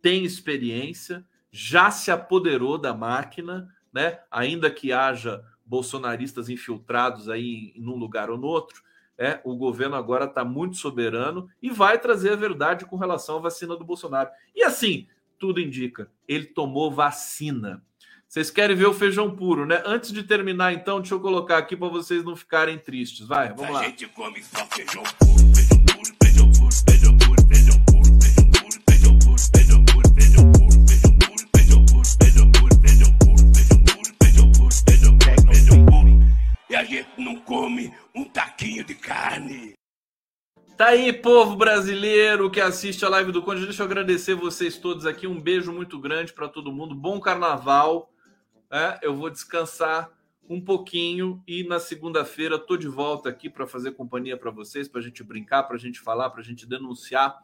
tem 0.02 0.26
experiência, 0.26 1.24
já 1.52 1.92
se 1.92 2.10
apoderou 2.10 2.78
da 2.78 2.94
máquina, 2.94 3.72
né? 3.94 4.20
Ainda 4.32 4.72
que 4.72 4.92
haja 4.92 5.46
bolsonaristas 5.64 6.50
infiltrados 6.50 7.30
aí 7.30 7.72
em 7.76 7.86
um 7.88 7.96
lugar 7.96 8.32
ou 8.32 8.38
no 8.38 8.48
outro, 8.48 8.82
é, 9.22 9.40
o 9.44 9.56
governo 9.56 9.96
agora 9.96 10.26
está 10.26 10.44
muito 10.44 10.78
soberano 10.78 11.48
e 11.62 11.70
vai 11.70 12.00
trazer 12.00 12.34
a 12.34 12.36
verdade 12.36 12.88
com 12.88 12.96
relação 12.96 13.38
à 13.38 13.40
vacina 13.40 13.76
do 13.78 13.86
Bolsonaro. 13.86 14.32
E 14.56 14.64
assim, 14.64 15.08
tudo 15.38 15.62
indica, 15.62 16.10
ele 16.28 16.46
tomou 16.46 16.90
vacina. 16.92 17.84
Vocês 18.28 18.50
querem 18.50 18.76
ver 18.76 18.88
o 18.88 18.94
feijão 18.94 19.36
puro, 19.36 19.64
né? 19.64 19.84
Antes 19.86 20.12
de 20.12 20.24
terminar, 20.24 20.74
então, 20.74 21.00
deixa 21.00 21.14
eu 21.14 21.20
colocar 21.20 21.60
aqui 21.60 21.76
para 21.76 21.90
vocês 21.90 22.24
não 22.24 22.36
ficarem 22.36 22.80
tristes. 22.80 23.28
Vai, 23.28 23.54
vamos 23.54 23.72
lá. 23.72 23.82
A 23.82 23.84
gente 23.84 24.08
come 24.08 24.42
só 24.42 24.66
feijão 24.68 25.04
puro, 25.20 25.32
feijão 25.32 25.34
puro, 25.36 25.41
E 36.72 36.76
a 36.76 36.86
gente 36.86 37.10
não 37.18 37.36
come 37.36 37.94
um 38.16 38.24
taquinho 38.24 38.82
de 38.86 38.98
aí, 40.80 41.12
povo 41.12 41.58
brasileiro 41.58 42.50
que 42.50 42.62
assiste 42.62 43.04
a 43.04 43.10
live 43.10 43.34
do 43.34 43.44
Conde, 43.44 43.66
deixa 43.66 43.82
eu 43.84 43.86
agradecer 43.86 44.36
vocês 44.36 44.78
todos 44.78 45.06
aqui. 45.06 45.28
Um 45.28 45.38
beijo 45.38 45.74
muito 45.74 46.00
grande 46.00 46.32
para 46.32 46.48
todo 46.48 46.72
mundo. 46.72 46.96
Bom 46.96 47.20
carnaval. 47.20 48.10
É, 48.72 49.00
eu 49.02 49.14
vou 49.14 49.30
descansar 49.30 50.10
um 50.50 50.62
pouquinho 50.62 51.44
e 51.46 51.66
na 51.66 51.78
segunda-feira 51.78 52.58
tô 52.58 52.78
de 52.78 52.88
volta 52.88 53.28
aqui 53.28 53.50
para 53.50 53.68
fazer 53.68 53.92
companhia 53.92 54.38
para 54.38 54.50
vocês, 54.50 54.88
para 54.88 55.02
a 55.02 55.04
gente 55.04 55.22
brincar, 55.26 55.64
para 55.64 55.76
a 55.76 55.80
gente 55.80 56.00
falar, 56.00 56.30
para 56.30 56.40
a 56.40 56.46
gente 56.46 56.66
denunciar. 56.66 57.38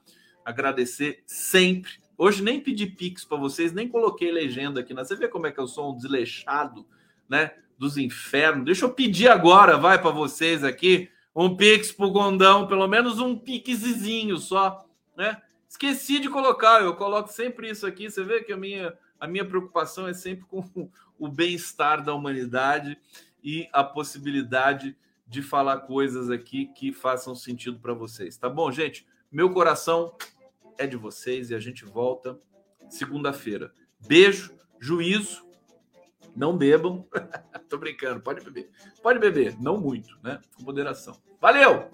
Agradecer 0.45 1.21
sempre. 1.27 1.91
Hoje 2.17 2.41
nem 2.41 2.61
pedi 2.61 2.87
pix 2.87 3.25
para 3.25 3.37
vocês, 3.37 3.73
nem 3.73 3.89
coloquei 3.89 4.31
legenda 4.31 4.79
aqui. 4.79 4.93
Né? 4.93 5.03
Você 5.03 5.17
vê 5.17 5.27
como 5.27 5.47
é 5.47 5.51
que 5.51 5.59
eu 5.59 5.67
sou 5.67 5.91
um 5.91 5.97
desleixado, 5.97 6.87
né? 7.27 7.51
Dos 7.77 7.97
infernos. 7.97 8.65
Deixa 8.65 8.85
eu 8.85 8.89
pedir 8.89 9.27
agora, 9.27 9.77
vai 9.77 10.01
para 10.01 10.11
vocês 10.11 10.63
aqui 10.63 11.09
um 11.35 11.55
pix 11.55 11.91
pro 11.91 12.09
Gondão, 12.09 12.65
pelo 12.65 12.87
menos 12.87 13.19
um 13.19 13.37
pixezinho 13.37 14.37
só, 14.37 14.83
né? 15.15 15.39
Esqueci 15.69 16.19
de 16.19 16.29
colocar, 16.29 16.81
eu 16.81 16.95
coloco 16.95 17.31
sempre 17.31 17.69
isso 17.69 17.85
aqui. 17.85 18.09
Você 18.09 18.23
vê 18.23 18.41
que 18.41 18.51
a 18.51 18.57
minha, 18.57 18.97
a 19.19 19.27
minha 19.27 19.45
preocupação 19.45 20.07
é 20.07 20.13
sempre 20.13 20.45
com 20.45 20.89
o 21.19 21.27
bem-estar 21.27 22.03
da 22.03 22.13
humanidade 22.13 22.97
e 23.43 23.67
a 23.71 23.83
possibilidade 23.83 24.97
de 25.27 25.43
falar 25.43 25.81
coisas 25.81 26.31
aqui 26.31 26.67
que 26.73 26.91
façam 26.91 27.35
sentido 27.35 27.79
para 27.79 27.93
vocês. 27.93 28.37
Tá 28.37 28.49
bom, 28.49 28.71
gente? 28.71 29.05
Meu 29.31 29.51
coração 29.51 30.15
é 30.77 30.87
de 30.87 30.95
vocês 30.95 31.51
e 31.51 31.55
a 31.55 31.59
gente 31.59 31.85
volta 31.85 32.39
segunda-feira. 32.89 33.71
Beijo, 34.07 34.55
juízo, 34.79 35.45
não 36.37 36.55
bebam. 36.55 37.05
Tô 37.67 37.77
brincando, 37.77 38.21
pode 38.21 38.43
beber. 38.43 38.69
Pode 39.01 39.19
beber, 39.19 39.55
não 39.59 39.77
muito, 39.77 40.17
né? 40.23 40.39
Com 40.55 40.63
moderação. 40.63 41.17
Valeu! 41.41 41.89